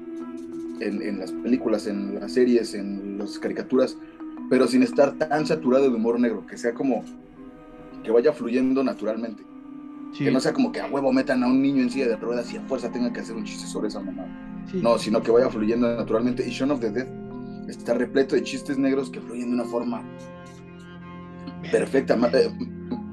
en, 0.81 1.03
en, 1.03 1.19
las 1.19 1.33
películas, 1.33 1.89
en 1.89 2.15
las 2.15 2.33
series, 2.33 2.75
en 2.75 3.19
las 3.19 3.41
caricaturas, 3.41 3.99
pero 4.49 4.69
sin 4.69 4.85
estar 4.85 5.15
tan 5.15 5.47
saturado 5.47 5.91
de 5.91 5.97
humor 5.97 6.21
negro, 6.21 6.47
que 6.47 6.57
sea 6.57 6.73
como 6.75 7.05
que 8.05 8.13
vaya 8.13 8.33
fluyendo 8.33 8.85
naturalmente. 8.85 9.43
Que 10.19 10.31
no 10.31 10.41
sea 10.41 10.53
como 10.53 10.73
que 10.73 10.81
a 10.81 10.87
huevo 10.87 11.13
metan 11.13 11.43
a 11.43 11.47
un 11.47 11.61
niño 11.61 11.83
en 11.83 11.91
silla 11.91 12.09
de 12.09 12.17
ruedas 12.17 12.53
y 12.53 12.57
a 12.57 12.63
fuerza 12.63 12.91
tengan 12.91 13.13
que 13.13 13.21
hacer 13.21 13.37
un 13.37 13.45
chiste 13.45 13.67
sobre 13.67 13.89
esa 13.89 14.01
mamá. 14.01 14.27
No, 14.75 14.99
sino 14.99 15.23
que 15.23 15.31
vaya 15.31 15.49
fluyendo 15.51 15.95
naturalmente. 15.97 16.47
Y 16.47 16.51
Shaun 16.51 16.71
of 16.71 16.81
the 16.81 16.91
Dead 16.91 17.07
está 17.69 17.95
repleto 17.95 18.35
de 18.35 18.43
chistes 18.43 18.79
negros 18.79 19.11
que 19.11 19.21
fluyen 19.21 19.49
de 19.49 19.55
una 19.55 19.65
forma 19.65 20.03
perfecta. 21.71 22.19
Eh, 22.33 22.51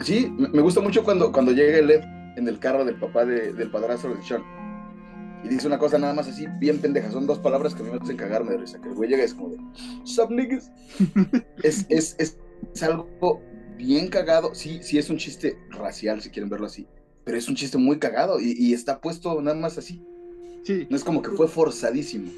sí, 0.01 0.33
me 0.38 0.62
gusta 0.62 0.81
mucho 0.81 1.03
cuando, 1.03 1.31
cuando 1.31 1.51
llega 1.51 1.77
el 1.77 1.91
Ed 1.91 2.03
en 2.38 2.48
el 2.48 2.60
carro 2.60 2.86
del 2.86 2.95
papá 2.95 3.25
del 3.25 3.69
padrastro 3.69 4.15
de 4.15 4.24
Sean. 4.24 4.43
Y 5.43 5.50
dice 5.50 5.67
una 5.67 5.77
cosa 5.77 5.98
nada 5.98 6.13
más 6.13 6.27
así, 6.29 6.45
bien 6.60 6.79
pendeja. 6.79 7.12
Son 7.12 7.27
dos 7.27 7.39
palabras 7.39 7.75
que 7.75 7.81
a 7.81 7.86
mí 7.86 7.91
me 7.91 7.98
hacen 7.98 8.15
cagarme 8.15 8.51
de 8.51 8.60
risa. 8.60 8.79
Que 8.79 8.88
el 8.88 8.95
güey 8.95 9.10
llega 9.10 9.24
y 9.24 9.25
es 9.25 9.33
como 9.33 9.50
de, 9.50 9.57
Sup 10.05 10.31
niggas. 10.31 10.72
es, 11.63 11.86
es, 11.89 12.15
es, 12.17 12.38
es 12.74 12.83
algo 12.83 13.10
bien 13.77 14.10
cagado. 14.10 14.53
Sí, 14.53 14.80
sí 14.82 14.98
es 14.98 15.10
un 15.10 15.18
chiste 15.18 15.58
racial, 15.70 16.22
si 16.22 16.30
quieren 16.30 16.50
verlo 16.50 16.68
así. 16.68 16.88
Pero 17.24 17.38
es 17.38 17.48
un 17.48 17.56
chiste 17.56 17.77
muy 17.77 18.00
cagado 18.00 18.39
y, 18.39 18.74
está 18.74 19.00
puesto 19.00 19.42
nada 19.42 19.56
más 19.58 19.77
así. 19.77 20.01
Sí. 20.63 20.88
No 20.89 20.96
es 20.96 21.03
como 21.03 21.22
que 21.22 21.32
fue 21.32 21.48
forzadísimo. 21.48 22.32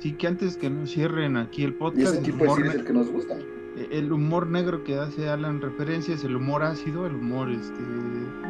Sí, 0.00 0.12
que 0.12 0.26
antes 0.26 0.56
que 0.56 0.68
nos 0.68 0.90
cierren 0.90 1.36
aquí 1.36 1.62
el 1.62 1.74
podcast. 1.74 2.14
Y 2.14 2.18
ese 2.18 2.18
tipo 2.18 2.56
de 2.56 2.68
es 2.68 2.74
el 2.74 2.84
que 2.84 2.92
nos 2.92 3.08
gusta. 3.10 3.36
El 3.90 4.12
humor 4.12 4.48
negro 4.48 4.84
que 4.84 4.96
hace 4.96 5.28
Alan 5.28 5.60
referencia 5.60 6.14
es 6.14 6.24
el 6.24 6.36
humor 6.36 6.62
ácido, 6.62 7.06
el 7.06 7.14
humor 7.14 7.50
este 7.50 7.80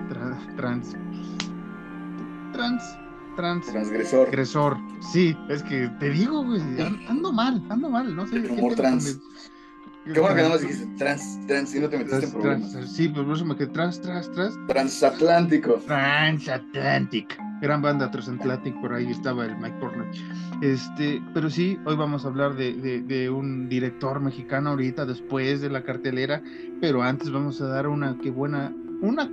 trans 0.09 0.57
trans 0.57 0.97
trans 3.37 3.67
transgresor. 3.67 4.29
Transgresor. 4.29 4.77
Sí, 5.13 5.37
es 5.49 5.63
que 5.63 5.89
te 6.01 6.11
digo, 6.11 6.45
güey, 6.45 6.61
ando 7.09 7.33
mal, 7.33 7.63
ando 7.71 7.89
mal, 7.89 8.15
no 8.15 8.27
sé. 8.27 8.37
El 8.37 8.51
humor 8.51 8.75
trans. 8.75 9.19
Qué 10.05 10.19
bueno 10.19 10.35
que 10.35 10.43
nada 10.43 10.55
más 10.55 10.61
dijiste 10.63 10.87
trans, 10.99 11.39
trans 11.47 11.75
y 11.75 11.81
no 11.81 11.89
te 11.89 11.99
metiste 11.99 12.25
en 12.25 12.33
problemas. 12.33 12.73
sí, 12.91 13.09
pues 13.09 13.25
por 13.25 13.37
eso 13.37 13.45
me 13.45 13.57
quedé 13.57 13.69
trans, 13.69 14.01
trans, 14.01 14.31
trans. 14.33 14.55
Transatlántico. 14.69 15.75
Transatlantic. 15.87 17.39
Gran 17.61 17.81
banda 17.81 18.11
Transatlantic, 18.11 18.75
por 18.81 18.93
ahí 18.93 19.09
estaba 19.09 19.47
el 19.47 19.57
Mike 19.57 19.77
Portnoy. 19.79 20.09
Este, 20.63 21.23
pero 21.33 21.49
sí, 21.49 21.79
hoy 21.85 21.95
vamos 21.95 22.25
a 22.25 22.29
hablar 22.29 22.57
de, 22.57 22.73
de, 23.03 23.31
un 23.31 23.69
director 23.69 24.21
mexicano 24.21 24.71
ahorita, 24.71 25.07
después 25.07 25.61
de 25.61 25.71
la 25.71 25.85
cartelera, 25.85 26.43
pero 26.81 27.03
antes 27.05 27.31
vamos 27.31 27.61
a 27.61 27.69
dar 27.69 27.87
una 27.87 28.19
que 28.19 28.31
buena, 28.33 28.73
una, 29.01 29.31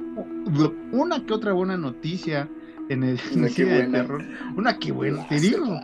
una 0.91 1.25
que 1.25 1.33
otra 1.33 1.53
buena 1.53 1.75
noticia 1.75 2.47
en 2.89 3.03
el 3.03 3.19
una 3.35 3.47
que 3.55 3.65
buena. 3.65 4.01
terror. 4.03 4.23
Una 4.55 4.77
que 4.77 4.91
buena, 4.91 5.27
te 5.27 5.39
digo. 5.39 5.79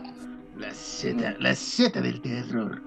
La 0.56 0.72
Z, 0.72 1.36
la 1.40 1.54
Z 1.54 2.00
del 2.00 2.20
terror. 2.20 2.80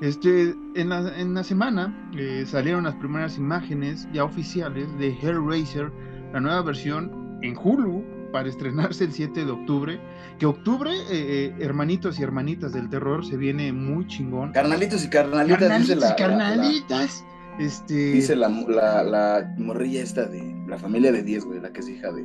Este, 0.00 0.54
en, 0.76 0.88
la, 0.90 1.18
en 1.18 1.34
la 1.34 1.42
semana 1.42 2.10
eh, 2.16 2.44
salieron 2.46 2.84
las 2.84 2.94
primeras 2.96 3.36
imágenes 3.36 4.06
ya 4.12 4.24
oficiales 4.24 4.86
de 4.98 5.08
Hellraiser, 5.08 5.90
la 6.32 6.40
nueva 6.40 6.62
versión 6.62 7.38
en 7.42 7.56
Hulu 7.56 8.04
para 8.32 8.48
estrenarse 8.48 9.04
el 9.04 9.12
7 9.12 9.44
de 9.44 9.50
octubre. 9.50 10.00
Que 10.38 10.46
octubre, 10.46 10.92
eh, 10.92 11.06
eh, 11.10 11.54
hermanitos 11.58 12.20
y 12.20 12.22
hermanitas 12.22 12.72
del 12.72 12.88
terror, 12.88 13.26
se 13.26 13.36
viene 13.36 13.72
muy 13.72 14.06
chingón. 14.06 14.52
Carnalitos 14.52 15.04
y 15.04 15.10
carnalitas, 15.10 15.58
carnalitos 15.58 15.88
dice 15.88 16.00
la, 16.00 16.12
y 16.12 16.16
carnalitas. 16.16 17.24
La, 17.58 17.64
este... 17.64 17.94
Dice 18.12 18.36
la, 18.36 18.48
la, 18.48 19.54
morrilla 19.58 20.02
esta 20.02 20.26
de 20.26 20.54
la 20.68 20.78
familia 20.78 21.10
de 21.10 21.24
10, 21.24 21.44
güey, 21.44 21.60
la 21.60 21.72
que 21.72 21.80
es 21.80 21.88
hija 21.88 22.12
de, 22.12 22.24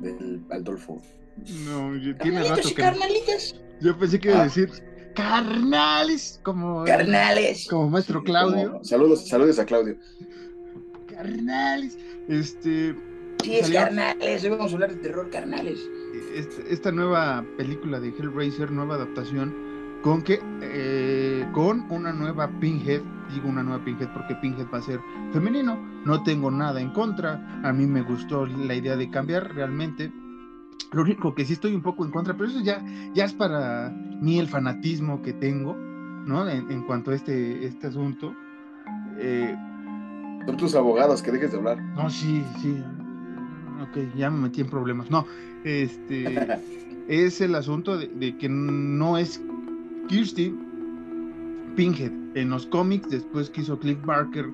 del 0.00 0.42
Adolfo. 0.50 1.02
No, 1.66 1.92
tiene 2.22 2.44
rato 2.44 2.68
y 2.68 2.74
Carnalitas. 2.74 3.54
Yo 3.80 3.98
pensé 3.98 4.18
que 4.18 4.28
iba 4.28 4.38
a 4.38 4.42
ah. 4.42 4.44
decir 4.44 4.70
Carnales, 5.14 6.40
como. 6.42 6.84
Carnales. 6.84 7.66
Como 7.68 7.90
maestro 7.90 8.22
Claudio. 8.22 8.80
saludos, 8.82 9.26
saludos 9.28 9.58
a 9.58 9.64
Claudio. 9.64 9.96
Carnales. 11.06 11.98
Este. 12.28 12.94
Sí, 13.42 13.56
es 13.56 13.70
carnales, 13.70 14.44
hoy 14.44 14.50
vamos 14.50 14.70
a 14.70 14.74
hablar 14.74 14.94
de 14.94 15.00
terror, 15.00 15.30
carnales. 15.30 15.80
Esta, 16.68 16.92
nueva 16.92 17.44
película 17.56 17.98
de 17.98 18.08
Hellraiser, 18.08 18.70
nueva 18.70 18.96
adaptación, 18.96 19.54
con 20.02 20.22
que 20.22 20.40
eh, 20.60 21.48
con 21.52 21.90
una 21.90 22.12
nueva 22.12 22.50
Pinhead, 22.60 23.00
digo 23.32 23.48
una 23.48 23.62
nueva 23.62 23.82
Pinhead 23.82 24.12
porque 24.12 24.34
Pinhead 24.36 24.66
va 24.72 24.78
a 24.78 24.82
ser 24.82 25.00
femenino, 25.32 25.78
no 26.04 26.22
tengo 26.22 26.50
nada 26.50 26.80
en 26.80 26.90
contra, 26.90 27.62
a 27.64 27.72
mí 27.72 27.86
me 27.86 28.02
gustó 28.02 28.44
la 28.44 28.74
idea 28.74 28.96
de 28.96 29.10
cambiar 29.10 29.54
realmente, 29.54 30.12
lo 30.92 31.02
único 31.02 31.34
que 31.34 31.44
sí 31.44 31.54
estoy 31.54 31.74
un 31.74 31.82
poco 31.82 32.04
en 32.04 32.10
contra, 32.10 32.36
pero 32.36 32.50
eso 32.50 32.60
ya, 32.60 32.84
ya 33.14 33.24
es 33.24 33.32
para 33.32 33.90
mí 34.20 34.38
el 34.38 34.48
fanatismo 34.48 35.22
que 35.22 35.32
tengo, 35.32 35.74
¿no? 36.26 36.48
En, 36.48 36.82
cuanto 36.82 37.10
a 37.10 37.14
este, 37.14 37.66
este 37.66 37.88
asunto. 37.88 38.34
Eh, 39.18 39.54
Son 40.46 40.56
tus 40.56 40.74
abogados, 40.74 41.22
que 41.22 41.32
dejes 41.32 41.52
de 41.52 41.58
hablar. 41.58 41.82
No, 41.94 42.08
sí, 42.10 42.44
sí. 42.60 42.82
Ok, 43.82 44.14
ya 44.16 44.30
me 44.30 44.48
metí 44.48 44.60
en 44.60 44.68
problemas. 44.68 45.10
No, 45.10 45.26
este 45.64 46.60
es 47.08 47.40
el 47.40 47.54
asunto 47.54 47.98
de, 47.98 48.36
que 48.36 48.48
no 48.48 49.18
es 49.18 49.42
Kirsty 50.08 50.54
Pinhead. 51.76 52.12
En 52.34 52.50
los 52.50 52.66
cómics, 52.66 53.10
después 53.10 53.50
que 53.50 53.62
hizo 53.62 53.78
Cliff 53.78 53.98
Barker 54.04 54.48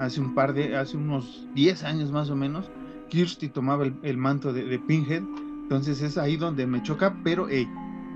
hace 0.00 0.20
un 0.20 0.34
par 0.34 0.52
de, 0.52 0.76
hace 0.76 0.96
unos 0.96 1.46
10 1.54 1.84
años 1.84 2.10
más 2.10 2.28
o 2.30 2.36
menos, 2.36 2.70
Kirsty 3.08 3.48
tomaba 3.48 3.84
el, 4.02 4.16
manto 4.16 4.52
de, 4.52 4.64
de 4.64 4.78
Pinhead 4.80 5.22
entonces 5.70 6.02
es 6.02 6.18
ahí 6.18 6.36
donde 6.36 6.66
me 6.66 6.82
choca, 6.82 7.14
pero 7.22 7.48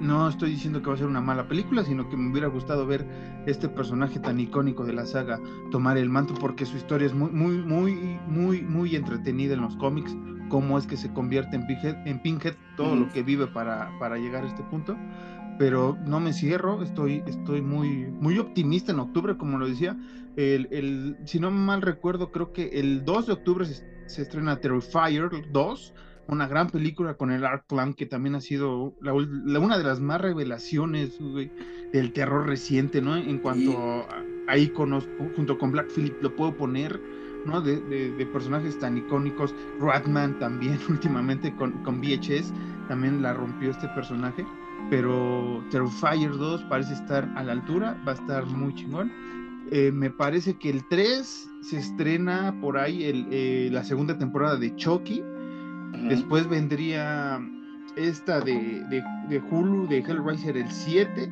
no 0.00 0.28
estoy 0.28 0.50
diciendo 0.50 0.82
que 0.82 0.88
va 0.88 0.94
a 0.94 0.98
ser 0.98 1.06
una 1.06 1.20
mala 1.20 1.48
película, 1.48 1.84
sino 1.84 2.08
que 2.08 2.16
me 2.16 2.30
hubiera 2.30 2.48
gustado 2.48 2.86
ver 2.86 3.06
este 3.46 3.68
personaje 3.68 4.18
tan 4.18 4.40
icónico 4.40 4.84
de 4.84 4.92
la 4.92 5.06
saga 5.06 5.40
tomar 5.70 5.98
el 5.98 6.08
manto, 6.08 6.34
porque 6.34 6.66
su 6.66 6.76
historia 6.76 7.06
es 7.06 7.14
muy, 7.14 7.30
muy, 7.30 7.58
muy, 7.58 8.18
muy, 8.26 8.62
muy 8.62 8.96
entretenida 8.96 9.54
en 9.54 9.60
los 9.60 9.76
cómics, 9.76 10.16
cómo 10.48 10.78
es 10.78 10.86
que 10.86 10.96
se 10.96 11.12
convierte 11.12 11.56
en 11.56 11.66
Pinhead, 11.66 12.06
en 12.06 12.20
Pinhead 12.20 12.54
todo 12.76 12.96
lo 12.96 13.08
que 13.10 13.22
vive 13.22 13.46
para, 13.46 13.90
para 13.98 14.16
llegar 14.18 14.44
a 14.44 14.48
este 14.48 14.62
punto. 14.64 14.96
pero 15.58 15.96
no 16.04 16.18
me 16.18 16.32
cierro, 16.32 16.82
estoy, 16.82 17.22
estoy 17.26 17.62
muy, 17.62 18.06
muy 18.06 18.38
optimista 18.38 18.90
en 18.90 18.98
octubre, 18.98 19.36
como 19.36 19.56
lo 19.58 19.68
decía. 19.68 19.96
El, 20.36 20.66
el, 20.72 21.16
si 21.26 21.38
no 21.38 21.52
mal 21.52 21.80
recuerdo, 21.80 22.32
creo 22.32 22.52
que 22.52 22.80
el 22.80 23.04
2 23.04 23.26
de 23.26 23.32
octubre 23.34 23.64
se, 23.64 23.86
se 24.06 24.22
estrena 24.22 24.56
Terrifier 24.56 25.30
2, 25.52 25.94
una 26.28 26.46
gran 26.46 26.70
película 26.70 27.14
con 27.14 27.30
el 27.30 27.44
Art 27.44 27.64
Clan, 27.66 27.94
que 27.94 28.06
también 28.06 28.34
ha 28.34 28.40
sido 28.40 28.94
la, 29.00 29.12
una 29.12 29.78
de 29.78 29.84
las 29.84 30.00
más 30.00 30.20
revelaciones 30.20 31.18
del 31.92 32.12
terror 32.12 32.46
reciente, 32.46 33.02
¿no? 33.02 33.16
En 33.16 33.38
cuanto 33.38 33.78
a, 33.78 34.06
a, 34.48 34.58
íconos, 34.58 35.08
junto 35.36 35.58
con 35.58 35.72
Black 35.72 35.90
Phillip, 35.90 36.22
lo 36.22 36.34
puedo 36.34 36.56
poner, 36.56 37.00
¿no? 37.46 37.60
De, 37.60 37.80
de, 37.80 38.12
de 38.12 38.26
personajes 38.26 38.78
tan 38.78 38.96
icónicos. 38.98 39.54
Ratman 39.80 40.38
también, 40.38 40.78
últimamente 40.88 41.54
con, 41.56 41.72
con 41.84 42.00
VHS, 42.00 42.52
también 42.88 43.22
la 43.22 43.34
rompió 43.34 43.70
este 43.70 43.88
personaje. 43.88 44.44
Pero 44.90 45.64
Terrifier 45.70 46.32
2 46.32 46.64
parece 46.64 46.94
estar 46.94 47.30
a 47.36 47.42
la 47.42 47.52
altura, 47.52 48.00
va 48.06 48.12
a 48.12 48.14
estar 48.14 48.44
muy 48.46 48.74
chingón. 48.74 49.10
Eh, 49.70 49.90
me 49.92 50.10
parece 50.10 50.58
que 50.58 50.70
el 50.70 50.86
3 50.88 51.50
se 51.62 51.78
estrena 51.78 52.54
por 52.60 52.76
ahí 52.76 53.04
el, 53.04 53.26
eh, 53.30 53.68
la 53.72 53.82
segunda 53.82 54.18
temporada 54.18 54.56
de 54.56 54.74
Chucky. 54.76 55.22
Después 56.08 56.48
vendría 56.48 57.40
esta 57.96 58.40
de, 58.40 58.84
de, 58.90 59.02
de, 59.28 59.40
Hulu, 59.50 59.86
de 59.88 59.98
Hellraiser, 59.98 60.56
el 60.56 60.70
7. 60.70 61.30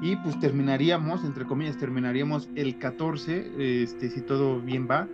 Y 0.00 0.16
pues 0.16 0.38
terminaríamos, 0.38 1.24
entre 1.24 1.44
comillas, 1.44 1.76
terminaríamos 1.76 2.48
el 2.54 2.78
14, 2.78 3.82
este, 3.82 4.10
si 4.10 4.20
todo 4.20 4.60
bien 4.60 4.86
va, 4.88 5.08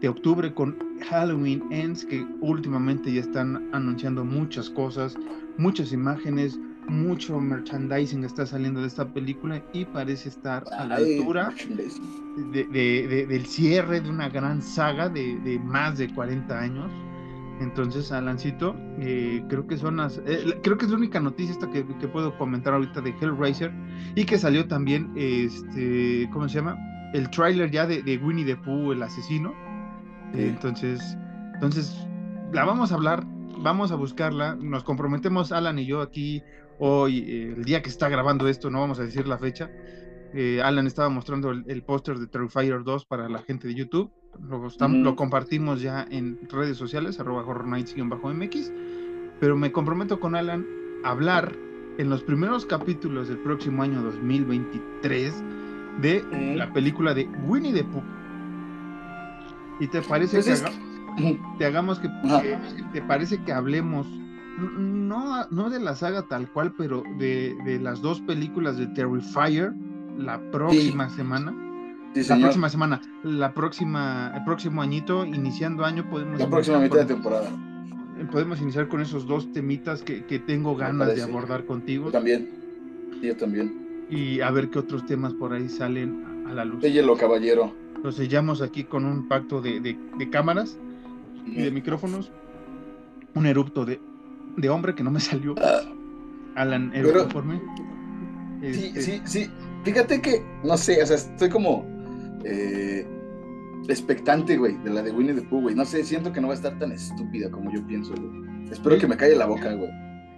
de 0.00 0.08
octubre 0.08 0.52
con 0.52 0.76
Halloween 1.08 1.62
Ends, 1.70 2.04
que 2.04 2.26
últimamente 2.40 3.12
ya 3.12 3.20
están 3.20 3.68
anunciando 3.72 4.24
muchas 4.24 4.70
cosas, 4.70 5.14
muchas 5.58 5.92
imágenes, 5.92 6.58
mucho 6.88 7.38
merchandising 7.40 8.24
está 8.24 8.46
saliendo 8.46 8.80
de 8.80 8.88
esta 8.88 9.06
película 9.06 9.62
y 9.72 9.84
parece 9.84 10.28
estar 10.28 10.64
a 10.76 10.84
la 10.86 10.96
altura 10.96 11.54
de, 12.52 12.64
de, 12.64 13.06
de, 13.06 13.26
del 13.26 13.46
cierre 13.46 14.00
de 14.00 14.10
una 14.10 14.28
gran 14.28 14.62
saga 14.62 15.08
de, 15.08 15.60
más 15.64 15.98
de 15.98 16.12
40 16.12 16.58
años. 16.58 16.90
Entonces, 17.60 18.10
Alancito, 18.12 18.74
eh, 18.98 19.44
creo 19.48 19.66
que 19.66 19.76
son 19.76 19.96
las, 19.98 20.20
eh, 20.26 20.58
creo 20.62 20.78
que 20.78 20.86
es 20.86 20.90
la 20.90 20.96
única 20.96 21.20
noticia 21.20 21.52
esta 21.52 21.70
que, 21.70 21.86
que, 21.98 22.08
puedo 22.08 22.36
comentar 22.36 22.74
ahorita 22.74 23.00
de 23.00 23.10
Hellraiser 23.20 23.72
y 24.16 24.24
que 24.24 24.38
salió 24.38 24.66
también, 24.66 25.12
este, 25.16 26.28
¿cómo 26.32 26.48
se 26.48 26.56
llama? 26.56 26.76
El 27.12 27.30
tráiler 27.30 27.70
ya 27.70 27.86
de, 27.86 28.20
Winnie 28.22 28.44
the 28.44 28.56
Pooh, 28.56 28.92
el 28.92 29.02
asesino. 29.02 29.52
Sí. 30.34 30.42
Entonces, 30.42 31.16
entonces, 31.54 32.06
la 32.52 32.64
vamos 32.64 32.90
a 32.90 32.94
hablar, 32.94 33.24
vamos 33.58 33.92
a 33.92 33.96
buscarla, 33.96 34.56
nos 34.56 34.82
comprometemos 34.82 35.52
Alan 35.52 35.78
y 35.78 35.86
yo 35.86 36.00
aquí 36.00 36.42
hoy, 36.78 37.18
eh, 37.18 37.54
el 37.56 37.64
día 37.64 37.82
que 37.82 37.90
está 37.90 38.08
grabando 38.08 38.48
esto, 38.48 38.70
no 38.70 38.80
vamos 38.80 38.98
a 38.98 39.04
decir 39.04 39.28
la 39.28 39.38
fecha. 39.38 39.70
Eh, 40.34 40.60
Alan 40.62 40.86
estaba 40.86 41.10
mostrando 41.10 41.50
el, 41.50 41.64
el 41.68 41.82
póster 41.82 42.18
de 42.18 42.26
Terrifier 42.26 42.82
2 42.82 43.04
para 43.04 43.28
la 43.28 43.42
gente 43.42 43.68
de 43.68 43.74
YouTube. 43.74 44.10
Lo, 44.48 44.66
estamos, 44.66 44.98
mm. 44.98 45.02
lo 45.02 45.16
compartimos 45.16 45.80
ya 45.80 46.06
en 46.10 46.38
redes 46.50 46.76
sociales, 46.76 47.20
arroba 47.20 47.44
horror 47.44 47.66
nights-mx. 47.66 48.72
Pero 49.40 49.56
me 49.56 49.72
comprometo 49.72 50.20
con 50.20 50.34
Alan 50.34 50.66
a 51.04 51.10
hablar 51.10 51.52
en 51.98 52.08
los 52.08 52.22
primeros 52.22 52.64
capítulos 52.64 53.28
del 53.28 53.38
próximo 53.38 53.82
año 53.82 54.02
2023 54.02 55.42
de 56.00 56.22
mm. 56.22 56.56
la 56.56 56.72
película 56.72 57.14
de 57.14 57.28
Winnie 57.46 57.72
the 57.72 57.84
Pooh. 57.84 58.02
¿Y 59.80 59.88
te 59.88 60.00
parece 60.02 60.36
pues 60.36 60.46
que, 60.46 60.52
es... 60.52 60.62
haga, 60.62 60.74
te 61.58 61.64
hagamos 61.66 61.98
que, 61.98 62.08
que, 62.08 62.58
te 62.92 63.02
parece 63.02 63.42
que 63.42 63.52
hablemos 63.52 64.06
no, 64.58 65.46
no 65.50 65.70
de 65.70 65.80
la 65.80 65.94
saga 65.94 66.22
tal 66.22 66.48
cual, 66.50 66.72
pero 66.76 67.02
de, 67.18 67.56
de 67.64 67.80
las 67.80 68.02
dos 68.02 68.20
películas 68.20 68.76
de 68.76 68.86
Terrifier 68.88 69.72
la 70.16 70.38
próxima 70.50 71.08
sí. 71.08 71.16
semana. 71.16 71.54
Sí, 72.14 72.20
la 72.20 72.24
señor. 72.24 72.42
próxima 72.42 72.68
semana, 72.68 73.00
la 73.22 73.54
próxima, 73.54 74.32
el 74.36 74.44
próximo 74.44 74.82
añito, 74.82 75.24
iniciando 75.24 75.84
año, 75.84 76.08
podemos. 76.10 76.38
La 76.38 76.48
próxima 76.48 76.78
mitad 76.78 76.98
de 76.98 77.04
temporada. 77.06 77.50
Podemos 78.30 78.60
iniciar 78.60 78.88
con 78.88 79.00
esos 79.00 79.26
dos 79.26 79.52
temitas 79.52 80.02
que, 80.02 80.24
que 80.26 80.38
tengo 80.38 80.76
ganas 80.76 81.14
de 81.16 81.22
abordar 81.22 81.64
contigo. 81.64 82.06
Yo 82.06 82.12
también. 82.12 82.48
Yo 83.22 83.36
también. 83.36 84.06
Y 84.10 84.40
a 84.40 84.50
ver 84.50 84.68
qué 84.70 84.78
otros 84.78 85.06
temas 85.06 85.32
por 85.32 85.52
ahí 85.52 85.68
salen 85.68 86.46
a 86.48 86.52
la 86.52 86.64
luz. 86.64 86.82
Séllelo, 86.82 87.16
caballero. 87.16 87.74
Lo 88.02 88.12
sellamos 88.12 88.62
aquí 88.62 88.84
con 88.84 89.04
un 89.04 89.26
pacto 89.28 89.60
de, 89.60 89.80
de, 89.80 89.98
de 90.18 90.30
cámaras 90.30 90.78
y 91.46 91.62
de 91.62 91.70
micrófonos. 91.70 92.30
Un 93.34 93.46
erupto 93.46 93.84
de 93.84 94.00
de 94.56 94.68
hombre 94.68 94.94
que 94.94 95.02
no 95.02 95.10
me 95.10 95.20
salió. 95.20 95.54
Alan, 96.54 96.90
Pero, 96.92 97.28
por 97.28 97.44
mí. 97.44 97.60
Sí, 98.60 98.92
este... 98.94 99.02
sí, 99.02 99.20
sí. 99.24 99.50
Fíjate 99.84 100.20
que, 100.20 100.44
no 100.62 100.76
sé, 100.76 101.02
o 101.02 101.06
sea, 101.06 101.16
estoy 101.16 101.48
como 101.48 101.84
eh, 102.44 103.06
expectante, 103.88 104.56
güey, 104.56 104.76
de 104.78 104.90
la 104.90 105.02
de 105.02 105.10
Winnie 105.10 105.34
the 105.34 105.42
Pooh, 105.42 105.62
güey. 105.62 105.74
No 105.74 105.84
sé, 105.84 106.04
siento 106.04 106.32
que 106.32 106.40
no 106.40 106.48
va 106.48 106.54
a 106.54 106.56
estar 106.56 106.78
tan 106.78 106.92
estúpida 106.92 107.50
como 107.50 107.72
yo 107.72 107.86
pienso, 107.86 108.14
güey. 108.14 108.70
Espero 108.70 108.98
que 108.98 109.06
me 109.06 109.16
calle 109.16 109.36
la 109.36 109.46
boca, 109.46 109.72
güey. 109.74 109.90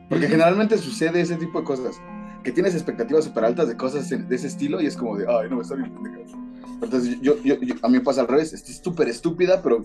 Porque 0.09 0.29
generalmente 0.29 0.79
sucede 0.79 1.21
ese 1.21 1.37
tipo 1.37 1.61
de 1.61 1.64
cosas. 1.64 2.01
Que 2.43 2.53
tienes 2.53 2.75
expectativas 2.75 3.25
súper 3.25 3.45
altas 3.45 3.69
de 3.69 3.77
cosas 3.77 4.09
de 4.11 4.35
ese 4.35 4.47
estilo 4.47 4.81
y 4.81 4.87
es 4.87 4.97
como 4.97 5.17
de, 5.17 5.25
ay, 5.27 5.49
no, 5.49 5.62
está 5.62 5.77
bien 5.77 5.93
pendeja. 5.95 6.19
Entonces, 6.83 7.19
yo, 7.23 7.43
yo, 7.43 7.59
yo, 7.61 7.75
a 7.83 7.88
mí 7.88 7.95
me 7.95 8.01
pasa 8.01 8.21
al 8.21 8.29
revés. 8.29 8.53
Es 8.53 8.81
súper 8.83 9.09
estúpida, 9.09 9.62
pero 9.62 9.85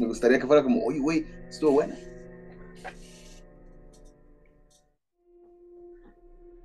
me 0.00 0.06
gustaría 0.06 0.38
que 0.38 0.46
fuera 0.46 0.62
como, 0.62 0.84
oye, 0.84 0.98
güey, 0.98 1.26
estuvo 1.48 1.72
buena. 1.72 1.94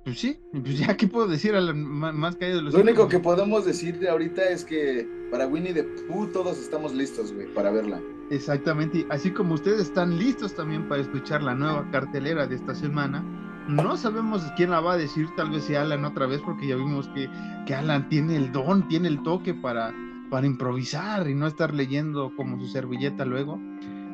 Pues 0.08 0.20
sí, 0.20 0.38
pues 0.52 0.78
ya, 0.78 0.96
¿qué 0.96 1.06
puedo 1.06 1.26
decir 1.26 1.54
a 1.54 1.60
la, 1.60 1.74
más 1.74 2.34
caído 2.36 2.56
de 2.56 2.62
los 2.62 2.72
Lo 2.72 2.80
único 2.80 3.08
que 3.08 3.18
podemos 3.18 3.66
decir 3.66 3.98
de 3.98 4.08
ahorita 4.08 4.42
es 4.48 4.64
que 4.64 5.06
para 5.30 5.46
Winnie 5.46 5.74
the 5.74 5.82
Pooh 6.08 6.28
todos 6.28 6.58
estamos 6.58 6.94
listos, 6.94 7.30
güey, 7.34 7.46
para 7.52 7.70
verla. 7.70 8.00
Exactamente, 8.30 9.04
así 9.10 9.30
como 9.30 9.52
ustedes 9.52 9.82
están 9.82 10.18
listos 10.18 10.54
también 10.54 10.88
para 10.88 11.02
escuchar 11.02 11.42
la 11.42 11.54
nueva 11.54 11.86
cartelera 11.90 12.46
de 12.46 12.54
esta 12.54 12.74
semana, 12.74 13.22
no 13.68 13.98
sabemos 13.98 14.42
quién 14.56 14.70
la 14.70 14.80
va 14.80 14.94
a 14.94 14.96
decir, 14.96 15.28
tal 15.36 15.50
vez 15.50 15.64
sea 15.64 15.82
Alan 15.82 16.06
otra 16.06 16.24
vez, 16.24 16.40
porque 16.40 16.68
ya 16.68 16.76
vimos 16.76 17.06
que, 17.08 17.28
que 17.66 17.74
Alan 17.74 18.08
tiene 18.08 18.36
el 18.36 18.50
don, 18.50 18.88
tiene 18.88 19.08
el 19.08 19.22
toque 19.22 19.52
para, 19.52 19.94
para 20.30 20.46
improvisar 20.46 21.28
y 21.28 21.34
no 21.34 21.46
estar 21.46 21.74
leyendo 21.74 22.32
como 22.34 22.58
su 22.58 22.66
servilleta 22.66 23.26
luego 23.26 23.60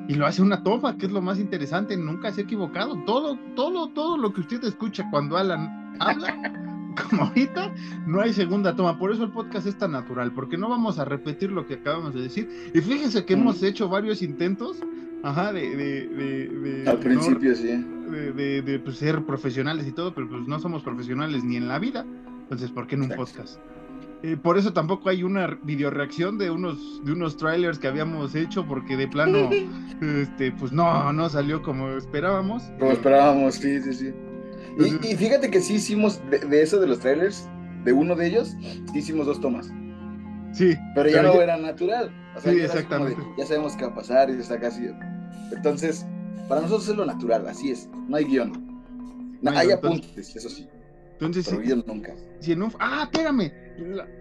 y 0.09 0.15
lo 0.15 0.27
hace 0.27 0.43
una 0.43 0.63
toma, 0.63 0.99
que 0.99 1.07
es 1.07 1.13
lo 1.13 1.23
más 1.23 1.39
interesante, 1.39 1.97
nunca 1.97 2.31
se 2.31 2.43
ha 2.43 2.45
equivocado. 2.45 3.03
Todo, 3.07 3.39
todo, 3.57 3.89
todo 3.89 4.17
lo 4.19 4.33
que 4.33 4.43
usted 4.43 4.63
escucha 4.65 5.09
cuando 5.11 5.37
Alan 5.37 5.84
habla, 6.01 6.53
como 7.11 7.25
ahorita, 7.25 7.73
no 8.07 8.21
hay 8.21 8.33
segunda 8.33 8.75
toma. 8.77 8.99
Por 8.99 9.13
eso 9.13 9.25
el 9.25 9.31
podcast 9.31 9.67
es 9.67 9.77
tan 9.77 9.93
natural, 9.93 10.33
porque 10.33 10.57
no 10.57 10.69
vamos 10.69 10.99
a 10.99 11.05
repetir 11.05 11.53
lo 11.53 11.67
que 11.67 11.75
acabamos 11.75 12.15
de 12.15 12.23
decir. 12.23 12.71
Y 12.75 12.81
fíjense 12.81 13.25
que 13.25 13.37
mm. 13.37 13.41
hemos 13.41 13.63
hecho 13.63 13.89
varios 13.89 14.23
intentos, 14.23 14.79
ajá, 15.23 15.53
de... 15.53 15.77
de, 15.77 16.09
de, 16.09 16.49
de 16.49 16.91
Al 16.91 16.99
principio, 16.99 17.51
no, 17.51 17.57
sí. 17.57 17.85
De, 18.35 18.63
de 18.63 18.79
pues, 18.79 18.99
ser 18.99 19.25
profesionales 19.25 19.87
y 19.87 19.93
todo, 19.93 20.15
pero 20.15 20.29
pues 20.29 20.47
no 20.47 20.59
somos 20.59 20.83
profesionales 20.83 21.43
ni 21.43 21.57
en 21.57 21.69
la 21.69 21.79
vida. 21.79 22.05
Entonces, 22.43 22.71
¿por 22.71 22.87
qué 22.87 22.95
en 22.95 23.03
un 23.03 23.13
Exacto. 23.13 23.25
podcast? 23.25 23.61
Eh, 24.25 24.39
por 24.39 24.57
eso 24.57 24.73
tampoco 24.73 25.11
hay 25.11 25.23
una 25.23 25.59
video 25.65 25.91
reacción 25.91 26.39
de 26.39 26.51
unos, 26.51 27.05
de 27.05 27.13
unos 27.13 27.37
trailers 27.37 27.79
que 27.79 27.89
habíamos 27.89 28.35
hecho, 28.35 28.65
porque 28.67 28.97
de 28.97 29.07
plano, 29.07 29.51
este, 30.01 30.51
pues 30.53 30.73
no, 30.73 31.13
no 31.13 31.29
salió 31.29 31.61
como 31.61 31.91
esperábamos. 31.91 32.63
Como 32.79 32.93
esperábamos, 32.93 33.57
sí, 33.57 33.83
sí, 33.83 33.93
sí. 33.93 34.15
Y, 34.79 35.13
y 35.13 35.17
fíjate 35.17 35.51
que 35.51 35.61
sí 35.61 35.75
hicimos 35.75 36.21
de, 36.31 36.39
de, 36.41 36.63
eso 36.63 36.81
de 36.81 36.87
los 36.87 37.01
trailers, 37.01 37.49
de 37.85 37.93
uno 37.93 38.15
de 38.17 38.27
ellos, 38.27 38.57
sí 38.93 38.99
hicimos 38.99 39.27
dos 39.27 39.41
tomas. 39.41 39.71
Sí. 40.53 40.75
Pero 40.95 41.09
ya 41.09 41.17
pero 41.17 41.23
no 41.29 41.35
ya... 41.35 41.43
era 41.43 41.57
natural. 41.57 42.13
O 42.37 42.41
sea, 42.41 42.53
sí, 42.53 42.61
exactamente. 42.61 43.21
De, 43.21 43.29
ya 43.39 43.47
sabemos 43.47 43.77
qué 43.77 43.85
va 43.85 43.91
a 43.91 43.95
pasar 43.95 44.31
y 44.31 44.35
está 44.35 44.59
casi. 44.59 44.89
Entonces, 45.55 46.07
para 46.49 46.61
nosotros 46.63 46.89
es 46.89 46.97
lo 46.97 47.07
natural, 47.07 47.47
así 47.47 47.71
es. 47.71 47.89
No 48.09 48.17
hay 48.17 48.25
guion. 48.25 48.53
No, 49.43 49.51
hay 49.51 49.71
apuntes, 49.71 50.09
entonces... 50.09 50.37
eso 50.37 50.49
sí. 50.49 50.67
Entonces, 51.13 51.47
pero 51.49 51.61
guion 51.61 51.85
nunca. 51.87 52.15
Si 52.41 52.53
en 52.53 52.63
un... 52.63 52.73
Ah, 52.79 53.09
espérame 53.11 53.53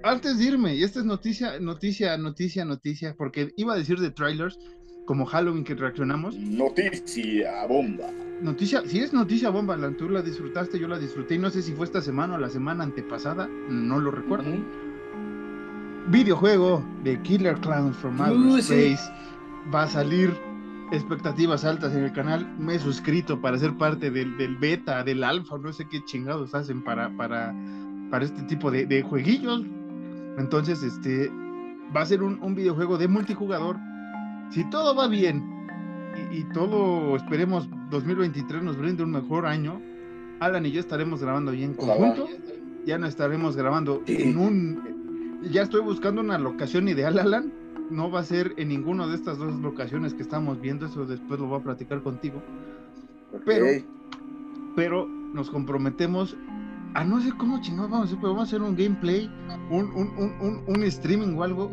antes 0.03 0.37
de 0.37 0.45
irme, 0.45 0.75
y 0.75 0.83
esta 0.83 0.99
es 0.99 1.05
noticia, 1.05 1.59
noticia, 1.59 2.17
noticia, 2.17 2.65
noticia, 2.65 3.15
porque 3.17 3.53
iba 3.57 3.73
a 3.73 3.77
decir 3.77 3.99
de 3.99 4.11
trailers 4.11 4.57
como 5.05 5.25
Halloween 5.25 5.63
que 5.63 5.75
reaccionamos. 5.75 6.35
Noticia 6.35 7.65
bomba. 7.67 8.09
Noticia, 8.41 8.81
si 8.85 8.99
es 8.99 9.13
noticia 9.13 9.49
bomba, 9.49 9.77
la, 9.77 9.91
tú 9.91 10.09
la 10.09 10.21
disfrutaste, 10.21 10.79
yo 10.79 10.87
la 10.87 10.99
disfruté, 10.99 11.35
y 11.35 11.37
no 11.39 11.49
sé 11.49 11.61
si 11.61 11.73
fue 11.73 11.85
esta 11.85 12.01
semana 12.01 12.35
o 12.35 12.37
la 12.37 12.49
semana 12.49 12.83
antepasada, 12.83 13.47
no 13.69 13.99
lo 13.99 14.11
recuerdo. 14.11 14.49
Uh 14.49 14.55
-huh. 14.55 16.11
Videojuego 16.11 16.83
de 17.03 17.21
Killer 17.21 17.55
Clowns 17.59 17.95
from 17.97 18.19
Outer 18.21 18.37
uh, 18.37 18.57
Space 18.57 18.97
sí. 18.97 19.11
va 19.73 19.83
a 19.83 19.87
salir. 19.87 20.33
Expectativas 20.91 21.65
altas 21.65 21.95
en 21.95 22.03
el 22.03 22.11
canal. 22.11 22.45
Me 22.59 22.75
he 22.75 22.79
suscrito 22.79 23.41
para 23.41 23.57
ser 23.57 23.73
parte 23.77 24.11
del, 24.11 24.37
del 24.37 24.57
beta, 24.57 25.03
del 25.03 25.23
alfa, 25.23 25.57
no 25.57 25.73
sé 25.73 25.87
qué 25.89 26.03
chingados 26.05 26.53
hacen 26.53 26.83
para, 26.83 27.09
para 27.17 27.51
para 28.13 28.25
este 28.25 28.43
tipo 28.43 28.69
de, 28.69 28.85
de 28.85 29.01
jueguillos. 29.01 29.63
Entonces, 30.37 30.83
este 30.83 31.31
va 31.95 32.01
a 32.01 32.05
ser 32.05 32.21
un, 32.21 32.37
un, 32.43 32.53
videojuego 32.53 32.99
de 32.99 33.07
multijugador. 33.07 33.75
Si 34.53 34.63
todo 34.65 34.93
va 34.95 35.07
bien 35.07 35.43
y, 36.31 36.37
y, 36.37 36.43
todo, 36.43 37.15
esperemos, 37.15 37.67
2023 37.89 38.61
nos 38.61 38.77
brinde 38.77 39.03
un 39.03 39.11
mejor 39.11 39.47
año, 39.47 39.81
Alan 40.39 40.65
y 40.65 40.71
yo 40.71 40.79
estaremos 40.79 41.21
grabando 41.21 41.51
ahí 41.51 41.63
en 41.63 41.73
conjunto. 41.73 42.27
Ya 42.85 42.99
no 42.99 43.07
estaremos 43.07 43.55
grabando 43.55 44.03
en 44.05 44.37
un. 44.37 45.41
Ya 45.51 45.63
estoy 45.63 45.81
buscando 45.81 46.21
una 46.21 46.37
locación 46.37 46.87
ideal, 46.87 47.17
Alan. 47.17 47.51
No 47.89 48.11
va 48.11 48.19
a 48.19 48.23
ser 48.23 48.53
en 48.57 48.69
ninguna 48.69 49.07
de 49.07 49.15
estas 49.15 49.39
dos 49.39 49.53
locaciones 49.59 50.13
que 50.13 50.21
estamos 50.21 50.61
viendo. 50.61 50.85
Eso 50.85 51.05
después 51.05 51.39
lo 51.39 51.47
voy 51.47 51.59
a 51.59 51.63
platicar 51.63 52.03
contigo. 52.03 52.41
Pero, 53.45 53.65
pero 54.75 55.07
nos 55.07 55.49
comprometemos 55.49 56.37
a 56.93 57.03
no 57.03 57.19
sé 57.21 57.31
cómo 57.31 57.59
chingados 57.61 57.89
vamos 57.89 58.05
a 58.05 58.07
hacer, 58.09 58.19
pero 58.19 58.33
vamos 58.33 58.47
a 58.47 58.55
hacer 58.55 58.61
un 58.61 58.75
gameplay, 58.75 59.31
un, 59.71 59.85
un, 59.93 60.35
un, 60.39 60.63
un, 60.67 60.83
streaming 60.83 61.35
o 61.35 61.43
algo, 61.43 61.71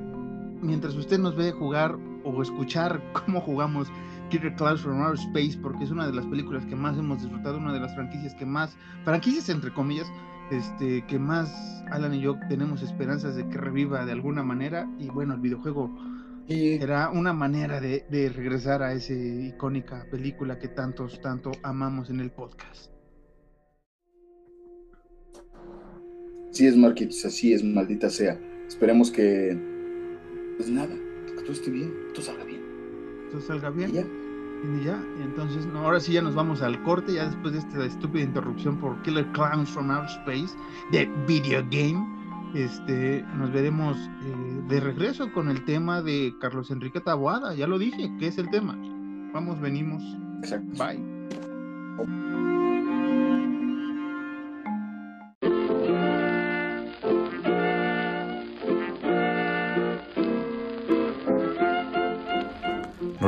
mientras 0.63 0.95
usted 0.95 1.19
nos 1.19 1.37
ve 1.37 1.53
jugar 1.53 1.99
o 2.25 2.43
escuchar 2.43 3.03
cómo 3.13 3.41
jugamos 3.41 3.89
Killer 4.31 4.55
Clouds 4.55 4.83
from 4.83 5.03
Outer 5.03 5.19
Space, 5.19 5.59
porque 5.61 5.85
es 5.85 5.91
una 5.91 6.07
de 6.07 6.13
las 6.13 6.27
películas 6.27 6.65
que 6.67 6.77
más 6.77 6.97
hemos 6.97 7.23
disfrutado, 7.23 7.59
una 7.59 7.73
de 7.73 7.81
las 7.81 7.95
franquicias 7.95 8.35
que 8.35 8.47
más, 8.47 8.77
franquicias 9.05 9.49
entre 9.49 9.73
comillas, 9.73 10.07
este, 10.51 11.05
que 11.07 11.19
más 11.19 11.85
Alan 11.91 12.15
y 12.15 12.21
yo 12.21 12.39
tenemos 12.49 12.83
esperanzas 12.83 13.35
de 13.37 13.49
que 13.49 13.59
reviva 13.59 14.05
de 14.05 14.13
alguna 14.13 14.43
manera, 14.43 14.89
y 14.99 15.09
bueno, 15.09 15.35
el 15.35 15.41
videojuego 15.41 15.91
era 16.49 17.11
una 17.11 17.33
manera 17.33 17.81
de, 17.81 18.05
de 18.11 18.29
regresar 18.29 18.83
a 18.83 18.93
esa 18.93 19.13
icónica 19.13 20.07
película 20.11 20.59
que 20.59 20.69
tantos, 20.69 21.21
tanto 21.21 21.53
amamos 21.63 22.11
en 22.11 22.21
el 22.21 22.31
podcast. 22.31 22.91
Así 26.51 26.67
es, 26.67 26.77
Marquitos, 26.77 27.25
así 27.25 27.53
es, 27.53 27.63
maldita 27.63 28.11
sea. 28.11 28.39
Esperemos 28.67 29.11
que. 29.11 29.57
Pues 30.57 30.69
nada, 30.69 30.95
que 31.41 31.47
todo 31.47 31.53
esté 31.53 31.71
bien, 31.71 31.93
todo 32.13 32.23
salga 32.23 32.45
bien. 32.45 32.63
Todo 33.31 33.41
salga 33.41 33.71
bien. 33.71 33.91
Y 33.91 33.93
ya. 33.95 34.07
Y 34.63 34.85
ya, 34.85 35.03
entonces, 35.23 35.67
ahora 35.75 36.01
sí 36.01 36.13
ya 36.13 36.21
nos 36.21 36.35
vamos 36.35 36.61
al 36.61 36.83
corte, 36.83 37.15
ya 37.15 37.25
después 37.25 37.55
de 37.55 37.61
esta 37.61 37.85
estúpida 37.85 38.23
interrupción 38.23 38.77
por 38.77 39.01
Killer 39.03 39.27
Clowns 39.33 39.71
from 39.71 39.91
Outer 39.91 40.11
Space, 40.21 40.55
de 40.93 41.11
Video 41.27 41.65
Game. 41.71 42.21
Este, 42.55 43.25
nos 43.39 43.51
veremos 43.53 43.97
eh, 43.97 44.63
de 44.69 44.81
regreso 44.81 45.33
con 45.33 45.49
el 45.49 45.65
tema 45.65 46.03
de 46.03 46.35
Carlos 46.41 46.71
Enrique 46.71 47.01
Taboada. 47.01 47.55
Ya 47.55 47.67
lo 47.67 47.79
dije, 47.79 48.13
¿qué 48.19 48.27
es 48.27 48.39
el 48.39 48.51
tema? 48.51 48.77
Vamos, 49.33 49.61
venimos. 49.61 50.03
Exacto. 50.43 50.85
Bye. 50.85 52.60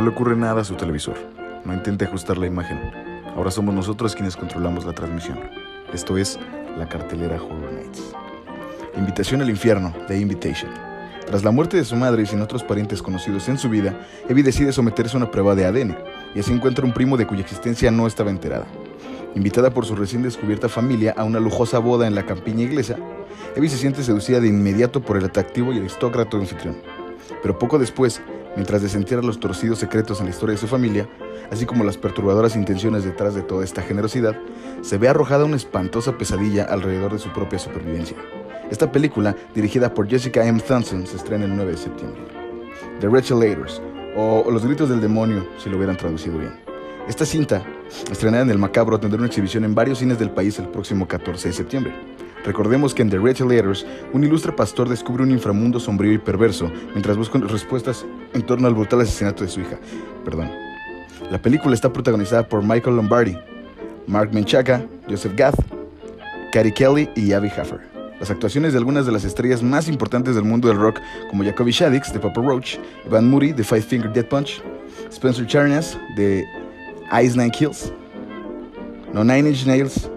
No 0.02 0.08
le 0.08 0.14
ocurre 0.16 0.34
nada 0.34 0.62
a 0.62 0.64
su 0.64 0.74
televisor. 0.74 1.14
No 1.64 1.72
intente 1.72 2.06
ajustar 2.06 2.36
la 2.36 2.48
imagen. 2.48 2.76
Ahora 3.36 3.52
somos 3.52 3.72
nosotros 3.72 4.16
quienes 4.16 4.36
controlamos 4.36 4.84
la 4.84 4.92
transmisión. 4.92 5.38
Esto 5.94 6.18
es 6.18 6.40
la 6.76 6.88
cartelera 6.88 7.40
Horror 7.40 7.72
Nights. 7.72 8.12
Invitación 8.96 9.42
al 9.42 9.50
infierno, 9.50 9.94
The 10.08 10.18
Invitation. 10.18 10.72
Tras 11.24 11.44
la 11.44 11.52
muerte 11.52 11.76
de 11.76 11.84
su 11.84 11.94
madre 11.94 12.24
y 12.24 12.26
sin 12.26 12.42
otros 12.42 12.64
parientes 12.64 13.00
conocidos 13.00 13.48
en 13.48 13.58
su 13.58 13.68
vida, 13.70 13.94
Evie 14.28 14.42
decide 14.42 14.72
someterse 14.72 15.16
a 15.16 15.18
una 15.18 15.30
prueba 15.30 15.54
de 15.54 15.66
ADN 15.66 15.96
y 16.34 16.40
así 16.40 16.52
encuentra 16.52 16.84
un 16.84 16.92
primo 16.92 17.16
de 17.16 17.28
cuya 17.28 17.42
existencia 17.42 17.92
no 17.92 18.08
estaba 18.08 18.30
enterada. 18.30 18.66
Invitada 19.36 19.70
por 19.70 19.86
su 19.86 19.94
recién 19.94 20.24
descubierta 20.24 20.68
familia 20.68 21.14
a 21.16 21.22
una 21.22 21.38
lujosa 21.38 21.78
boda 21.78 22.08
en 22.08 22.16
la 22.16 22.26
campiña 22.26 22.64
inglesa, 22.64 22.96
Evie 23.54 23.70
se 23.70 23.78
siente 23.78 24.02
seducida 24.02 24.40
de 24.40 24.48
inmediato 24.48 25.00
por 25.00 25.16
el 25.16 25.26
atractivo 25.26 25.72
y 25.72 25.78
aristócrata 25.78 26.36
anfitrión. 26.36 26.78
Pero 27.40 27.56
poco 27.56 27.78
después, 27.78 28.20
mientras 28.56 28.82
desentiera 28.82 29.22
los 29.22 29.40
torcidos 29.40 29.78
secretos 29.78 30.20
en 30.20 30.26
la 30.26 30.30
historia 30.30 30.54
de 30.54 30.60
su 30.60 30.66
familia, 30.66 31.08
así 31.50 31.66
como 31.66 31.84
las 31.84 31.96
perturbadoras 31.96 32.56
intenciones 32.56 33.04
detrás 33.04 33.34
de 33.34 33.42
toda 33.42 33.64
esta 33.64 33.82
generosidad, 33.82 34.36
se 34.82 34.98
ve 34.98 35.08
arrojada 35.08 35.44
una 35.44 35.56
espantosa 35.56 36.18
pesadilla 36.18 36.64
alrededor 36.64 37.12
de 37.12 37.18
su 37.18 37.32
propia 37.32 37.58
supervivencia. 37.58 38.16
Esta 38.70 38.90
película, 38.90 39.36
dirigida 39.54 39.92
por 39.92 40.08
Jessica 40.08 40.46
M. 40.46 40.60
Thompson, 40.60 41.06
se 41.06 41.16
estrena 41.16 41.44
el 41.44 41.54
9 41.54 41.72
de 41.72 41.78
septiembre. 41.78 42.22
The 43.00 43.08
Rechelators, 43.08 43.82
o 44.16 44.50
Los 44.50 44.64
Gritos 44.64 44.88
del 44.88 45.00
Demonio, 45.00 45.46
si 45.58 45.68
lo 45.68 45.76
hubieran 45.76 45.96
traducido 45.96 46.38
bien. 46.38 46.52
Esta 47.08 47.26
cinta, 47.26 47.64
estrenada 48.10 48.44
en 48.44 48.50
el 48.50 48.58
Macabro, 48.58 49.00
tendrá 49.00 49.18
una 49.18 49.26
exhibición 49.26 49.64
en 49.64 49.74
varios 49.74 49.98
cines 49.98 50.18
del 50.18 50.30
país 50.30 50.58
el 50.58 50.68
próximo 50.68 51.08
14 51.08 51.48
de 51.48 51.54
septiembre. 51.54 51.92
Recordemos 52.44 52.94
que 52.94 53.02
en 53.02 53.10
The 53.10 53.18
Letters, 53.18 53.86
un 54.12 54.24
ilustre 54.24 54.52
pastor 54.52 54.88
descubre 54.88 55.22
un 55.22 55.30
inframundo 55.30 55.78
sombrío 55.78 56.12
y 56.12 56.18
perverso 56.18 56.70
mientras 56.92 57.16
busca 57.16 57.38
respuestas 57.38 58.04
en 58.34 58.42
torno 58.42 58.66
al 58.66 58.74
brutal 58.74 59.00
asesinato 59.00 59.44
de 59.44 59.50
su 59.50 59.60
hija. 59.60 59.78
Perdón. 60.24 60.50
La 61.30 61.40
película 61.40 61.74
está 61.74 61.92
protagonizada 61.92 62.46
por 62.48 62.62
Michael 62.62 62.96
Lombardi, 62.96 63.38
Mark 64.06 64.30
Menchaca, 64.32 64.84
Joseph 65.08 65.34
Gath, 65.36 65.54
Carrie 66.52 66.74
Kelly 66.74 67.08
y 67.14 67.32
Abby 67.32 67.48
Haffer. 67.48 67.80
Las 68.18 68.30
actuaciones 68.30 68.72
de 68.72 68.78
algunas 68.78 69.06
de 69.06 69.12
las 69.12 69.24
estrellas 69.24 69.62
más 69.62 69.88
importantes 69.88 70.34
del 70.34 70.44
mundo 70.44 70.68
del 70.68 70.78
rock, 70.78 71.00
como 71.30 71.44
Jacoby 71.44 71.72
Shaddix 71.72 72.12
de 72.12 72.20
Papa 72.20 72.40
Roach, 72.40 72.76
Van 73.10 73.28
Moody 73.28 73.52
de 73.52 73.64
Five 73.64 73.82
Finger 73.82 74.12
Death 74.12 74.28
Punch, 74.28 74.62
Spencer 75.10 75.46
Charnas 75.46 75.98
de 76.16 76.44
Ice 77.22 77.36
Nine 77.36 77.50
Kills, 77.50 77.92
no 79.12 79.24
Nine 79.24 79.48
Inch 79.48 79.64
Nails, 79.66 80.10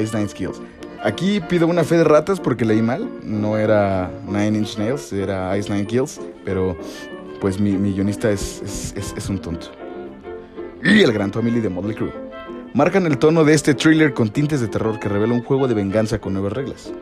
Ice 0.00 0.16
Nine 0.16 0.28
Kills. 0.28 0.60
Aquí 1.06 1.38
pido 1.38 1.68
una 1.68 1.84
fe 1.84 1.98
de 1.98 2.02
ratas 2.02 2.40
porque 2.40 2.64
leí 2.64 2.82
mal. 2.82 3.08
No 3.22 3.56
era 3.56 4.10
Nine 4.26 4.58
Inch 4.58 4.76
Nails, 4.76 5.12
era 5.12 5.56
Ice 5.56 5.72
Nine 5.72 5.86
Kills. 5.86 6.20
Pero 6.44 6.76
pues 7.40 7.60
mi, 7.60 7.76
guionista 7.76 8.28
es, 8.28 8.92
es, 9.16 9.28
un 9.28 9.38
tonto. 9.38 9.68
Y 10.82 11.02
el 11.02 11.12
gran 11.12 11.30
Tommy 11.30 11.60
de 11.60 11.68
Motley 11.68 11.94
Crue. 11.94 12.12
Marcan 12.74 13.06
el 13.06 13.18
tono 13.18 13.44
de 13.44 13.54
este 13.54 13.72
thriller 13.72 14.14
con 14.14 14.30
tintes 14.30 14.60
de 14.60 14.66
terror 14.66 14.98
que 14.98 15.08
revela 15.08 15.32
un 15.32 15.44
juego 15.44 15.68
de 15.68 15.74
venganza 15.74 16.18
con 16.18 16.32
nuevas 16.32 16.52
reglas. 16.54 16.92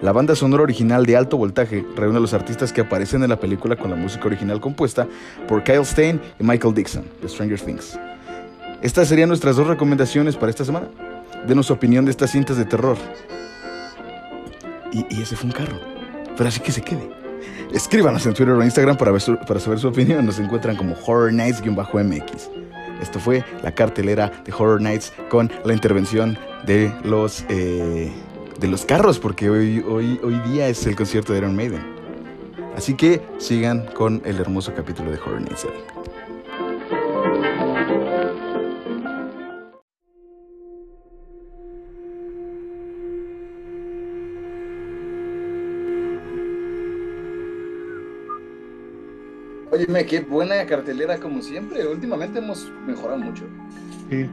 La 0.00 0.10
banda 0.10 0.34
sonora 0.34 0.64
original 0.64 1.06
de 1.06 1.16
alto 1.16 1.36
voltaje 1.36 1.86
reúne 1.94 2.16
a 2.18 2.20
los 2.20 2.34
artistas 2.34 2.72
que 2.72 2.80
aparecen 2.80 3.22
en 3.22 3.30
la 3.30 3.38
película 3.38 3.76
con 3.76 3.90
la 3.90 3.96
música 3.96 4.26
original 4.26 4.60
compuesta 4.60 5.06
por 5.46 5.62
Kyle 5.62 5.84
Stein 5.84 6.20
y 6.40 6.42
Michael 6.42 6.74
Dixon, 6.74 7.04
de 7.22 7.28
Stranger 7.28 7.60
Things. 7.60 7.96
Estas 8.82 9.06
serían 9.06 9.28
nuestras 9.28 9.54
dos 9.54 9.68
recomendaciones 9.68 10.34
para 10.34 10.50
esta 10.50 10.64
semana 10.64 10.88
denos 11.46 11.66
su 11.66 11.72
opinión 11.72 12.04
de 12.04 12.10
estas 12.10 12.30
cintas 12.30 12.56
de 12.56 12.64
terror. 12.64 12.96
Y, 14.92 15.20
ese 15.20 15.36
fue 15.36 15.46
un 15.46 15.52
carro. 15.52 15.78
Pero 16.36 16.48
así 16.48 16.60
que 16.60 16.72
se 16.72 16.82
quede. 16.82 17.10
Escríbanos 17.72 18.24
en 18.26 18.34
Twitter 18.34 18.54
o 18.54 18.64
Instagram 18.64 18.96
para, 18.96 19.12
para 19.46 19.60
saber 19.60 19.78
su 19.78 19.88
opinión. 19.88 20.24
Nos 20.24 20.38
encuentran 20.38 20.76
como 20.76 20.94
Horror 21.06 21.32
Nights-MX. 21.32 22.50
Esto 23.02 23.20
fue 23.20 23.44
la 23.62 23.72
cartelera 23.72 24.42
de 24.44 24.52
Horror 24.52 24.80
Nights 24.80 25.12
con 25.28 25.50
la 25.64 25.72
intervención 25.72 26.38
de 26.66 26.92
los, 27.04 27.44
eh, 27.48 28.10
de 28.58 28.68
los 28.68 28.84
carros, 28.84 29.18
porque 29.18 29.50
hoy, 29.50 29.84
hoy, 29.86 30.18
hoy 30.22 30.38
día 30.50 30.68
es 30.68 30.84
el 30.86 30.96
concierto 30.96 31.32
de 31.32 31.38
Iron 31.38 31.54
Maiden. 31.54 31.82
Así 32.76 32.94
que 32.94 33.20
sigan 33.38 33.86
con 33.94 34.22
el 34.24 34.40
hermoso 34.40 34.72
capítulo 34.74 35.10
de 35.10 35.18
Horror 35.18 35.42
Nights. 35.42 35.66
Oye, 49.78 50.06
qué 50.06 50.20
buena 50.20 50.66
cartelera 50.66 51.20
como 51.20 51.40
siempre. 51.40 51.86
Últimamente 51.86 52.40
hemos 52.40 52.68
mejorado 52.84 53.18
mucho. 53.18 53.44
Sí. 54.10 54.28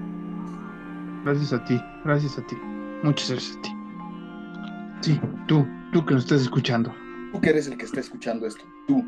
Gracias 1.23 1.53
a 1.53 1.63
ti, 1.65 1.79
gracias 2.03 2.38
a 2.39 2.47
ti. 2.47 2.55
Muchas 3.03 3.29
gracias 3.29 3.58
a 3.58 3.62
ti. 3.62 3.69
Sí, 5.01 5.21
tú, 5.47 5.67
tú 5.93 6.03
que 6.03 6.15
nos 6.15 6.23
estás 6.23 6.41
escuchando. 6.41 6.91
Tú 7.31 7.41
que 7.41 7.49
eres 7.49 7.67
el 7.67 7.77
que 7.77 7.86
está 7.86 7.99
escuchando 7.99 8.47
esto. 8.47 8.63
Tú, 8.88 9.05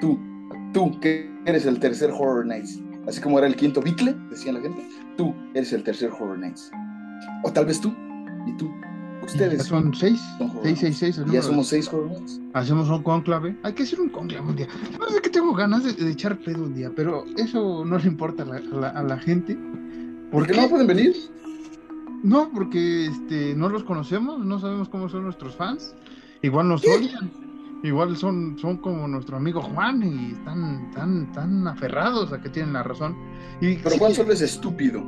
tú, 0.00 0.18
tú 0.72 0.98
que 1.00 1.30
eres 1.44 1.66
el 1.66 1.78
tercer 1.78 2.10
Horror 2.10 2.46
Nights. 2.46 2.80
Así 3.06 3.20
como 3.20 3.38
era 3.38 3.46
el 3.46 3.56
quinto 3.56 3.82
Bicle, 3.82 4.14
decía 4.30 4.52
la 4.52 4.60
gente. 4.60 4.88
Tú 5.18 5.34
eres 5.52 5.72
el 5.74 5.82
tercer 5.82 6.10
Horror 6.10 6.38
Nights. 6.38 6.70
O 7.42 7.52
tal 7.52 7.66
vez 7.66 7.78
tú, 7.78 7.94
y 8.46 8.56
tú, 8.56 8.72
Ustedes. 9.24 9.64
Son 9.64 9.94
seis. 9.94 10.20
seis, 10.62 10.78
seis, 10.80 10.96
seis. 10.98 11.20
Ya 11.30 11.42
somos 11.42 11.68
seis 11.68 11.88
jóvenes. 11.88 12.40
Hacemos 12.52 12.88
un 12.88 13.02
conclave. 13.02 13.56
Hay 13.62 13.72
que 13.72 13.82
hacer 13.82 14.00
un 14.00 14.08
conclave 14.10 14.46
un 14.46 14.56
día. 14.56 14.68
No 14.98 15.08
sé 15.08 15.20
que 15.20 15.30
tengo 15.30 15.52
ganas 15.54 15.84
de, 15.84 16.10
echar 16.10 16.38
pedo 16.38 16.64
un 16.64 16.74
día, 16.74 16.90
pero 16.94 17.24
eso 17.36 17.84
no 17.84 17.98
le 17.98 18.06
importa 18.06 18.42
a 18.42 19.02
la, 19.02 19.18
gente. 19.18 19.56
¿Por, 20.30 20.46
qué 20.46 20.54
no 20.54 20.68
pueden 20.68 20.86
venir? 20.86 21.14
No, 22.22 22.50
porque 22.52 23.06
este, 23.06 23.54
no 23.54 23.68
los 23.68 23.84
conocemos, 23.84 24.44
no 24.44 24.58
sabemos 24.58 24.88
cómo 24.88 25.08
son 25.08 25.24
nuestros 25.24 25.56
fans. 25.56 25.94
Igual 26.42 26.68
nos 26.68 26.82
odian. 26.84 27.30
Igual 27.82 28.16
son, 28.16 28.58
son 28.58 28.78
como 28.78 29.06
nuestro 29.06 29.36
amigo 29.36 29.60
Juan 29.60 30.02
y 30.02 30.32
están 30.32 30.90
tan, 30.92 31.30
tan 31.32 31.68
aferrados 31.68 32.32
a 32.32 32.40
que 32.40 32.48
tienen 32.48 32.72
la 32.72 32.82
razón. 32.82 33.14
Y, 33.60 33.76
pero 33.76 33.98
Juan 33.98 34.14
solo 34.14 34.32
es 34.32 34.40
estúpido. 34.40 35.02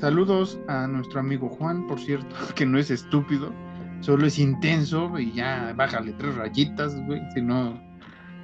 Saludos 0.00 0.58
a 0.68 0.86
nuestro 0.86 1.20
amigo 1.20 1.48
Juan, 1.48 1.86
por 1.86 2.00
cierto, 2.00 2.34
que 2.54 2.66
no 2.66 2.78
es 2.78 2.90
estúpido, 2.90 3.52
solo 4.00 4.26
es 4.26 4.38
intenso 4.38 5.18
y 5.18 5.32
ya 5.32 5.72
bájale 5.76 6.12
tres 6.12 6.34
rayitas, 6.34 6.94
güey, 7.06 7.20
si 7.34 7.40
no, 7.40 7.80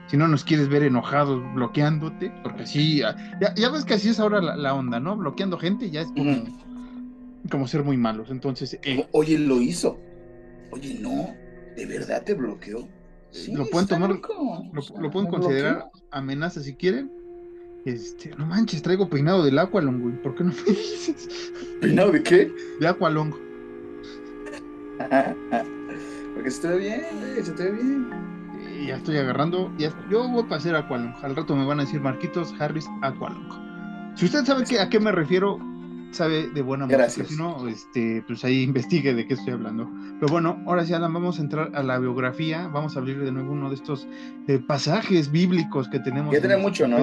si 0.06 0.16
no 0.16 0.28
nos 0.28 0.44
quieres 0.44 0.68
ver 0.68 0.82
enojados 0.82 1.42
bloqueándote, 1.54 2.32
porque 2.42 2.62
así, 2.62 2.98
ya, 2.98 3.70
ves 3.70 3.84
que 3.84 3.94
así 3.94 4.08
es 4.08 4.20
ahora 4.20 4.40
la, 4.40 4.74
onda, 4.74 5.00
¿no? 5.00 5.16
Bloqueando 5.16 5.58
gente 5.58 5.90
ya 5.90 6.02
es 6.02 6.08
como, 6.12 6.44
como 7.50 7.68
ser 7.68 7.84
muy 7.84 7.96
malos. 7.96 8.30
Entonces, 8.30 8.78
eh, 8.82 9.06
oye, 9.12 9.38
lo 9.38 9.60
hizo. 9.60 9.98
Oye, 10.70 10.98
no, 11.00 11.34
de 11.76 11.86
verdad 11.86 12.22
te 12.24 12.34
bloqueó. 12.34 12.88
lo 13.52 13.66
pueden 13.66 13.88
tomar, 13.88 14.10
lo, 14.10 15.10
pueden 15.10 15.30
considerar 15.30 15.90
amenaza 16.10 16.60
si 16.60 16.74
quieren. 16.74 17.17
Este, 17.84 18.30
no 18.36 18.46
manches, 18.46 18.82
traigo 18.82 19.08
peinado 19.08 19.44
del 19.44 19.58
Aqualong, 19.58 20.00
güey. 20.00 20.22
¿Por 20.22 20.34
qué 20.34 20.44
no 20.44 20.52
me 20.52 20.62
dices? 20.72 21.52
¿Peinado 21.80 22.12
de 22.12 22.22
qué? 22.22 22.52
De 22.80 22.88
Aqualong. 22.88 23.32
Porque 26.34 26.50
se 26.50 26.62
te 26.62 26.68
ve 26.68 26.78
bien, 26.78 27.02
güey, 27.20 27.42
se 27.42 27.52
te 27.52 27.64
ve 27.64 27.72
bien. 27.72 28.86
ya 28.86 28.96
estoy 28.96 29.16
agarrando. 29.16 29.72
Ya, 29.78 29.92
yo 30.10 30.28
voy 30.28 30.44
a 30.44 30.48
pasar 30.48 30.76
Aqualong. 30.76 31.14
Al 31.22 31.36
rato 31.36 31.56
me 31.56 31.64
van 31.64 31.80
a 31.80 31.84
decir 31.84 32.00
Marquitos 32.00 32.54
Harris 32.58 32.86
Aqualong. 33.02 33.68
Si 34.16 34.24
usted 34.26 34.44
sabe 34.44 34.64
que, 34.64 34.80
a 34.80 34.88
qué 34.88 34.98
me 34.98 35.12
refiero, 35.12 35.58
sabe 36.10 36.48
de 36.48 36.62
buena. 36.62 36.88
Si 37.08 37.36
no, 37.36 37.68
este, 37.68 38.22
pues 38.26 38.44
ahí 38.44 38.62
investigue 38.62 39.14
de 39.14 39.26
qué 39.26 39.34
estoy 39.34 39.54
hablando. 39.54 39.90
Pero 40.20 40.32
bueno, 40.32 40.62
ahora 40.66 40.84
sí, 40.84 40.92
Alan, 40.92 41.12
vamos 41.12 41.38
a 41.38 41.42
entrar 41.42 41.70
a 41.74 41.82
la 41.82 41.98
biografía. 41.98 42.68
Vamos 42.68 42.96
a 42.96 43.00
abrir 43.00 43.20
de 43.20 43.32
nuevo 43.32 43.52
uno 43.52 43.68
de 43.68 43.76
estos 43.76 44.06
eh, 44.46 44.58
pasajes 44.58 45.30
bíblicos 45.30 45.88
que 45.88 46.00
tenemos. 46.00 46.32
Ya 46.32 46.40
tiene 46.40 46.56
mucho, 46.56 46.88
¿no? 46.88 46.98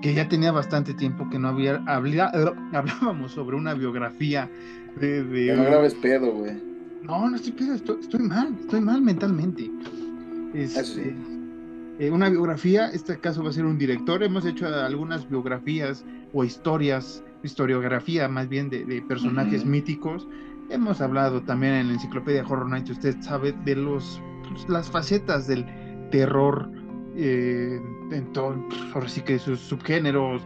Que 0.00 0.14
ya 0.14 0.28
tenía 0.28 0.52
bastante 0.52 0.94
tiempo 0.94 1.28
que 1.30 1.38
no 1.38 1.48
había 1.48 1.82
hablábamos 1.86 3.32
sobre 3.32 3.56
una 3.56 3.74
biografía 3.74 4.50
de. 5.00 5.24
de 5.24 5.56
no 5.56 5.64
grabes 5.64 5.94
pedo, 5.94 6.32
güey. 6.32 6.68
No, 7.02 7.30
no 7.30 7.36
estoy 7.36 7.52
pedo, 7.52 7.74
estoy, 7.74 8.20
mal, 8.20 8.54
estoy 8.60 8.80
mal 8.80 9.00
mentalmente. 9.00 9.70
Este, 10.52 11.14
eh, 11.98 12.10
una 12.10 12.28
biografía, 12.28 12.90
este 12.90 13.18
caso 13.18 13.42
va 13.42 13.50
a 13.50 13.52
ser 13.52 13.64
un 13.64 13.78
director. 13.78 14.22
Hemos 14.22 14.44
hecho 14.44 14.66
algunas 14.66 15.28
biografías 15.28 16.04
o 16.32 16.44
historias 16.44 17.22
historiografía 17.42 18.28
más 18.28 18.48
bien 18.48 18.70
de, 18.70 19.02
personajes 19.08 19.64
míticos. 19.64 20.26
Hemos 20.70 21.00
hablado 21.00 21.42
también 21.42 21.74
en 21.74 21.88
la 21.88 21.94
enciclopedia 21.94 22.44
Horror 22.46 22.68
Night, 22.68 22.90
usted 22.90 23.16
sabe, 23.20 23.52
de 23.64 23.76
los 23.76 24.20
pues, 24.48 24.68
las 24.68 24.90
facetas 24.90 25.46
del 25.46 25.64
terror 26.10 26.70
eh, 27.16 27.80
en 28.10 28.32
todo, 28.32 28.56
ahora 28.94 29.08
sí 29.08 29.22
que 29.22 29.38
sus 29.38 29.60
subgéneros, 29.60 30.42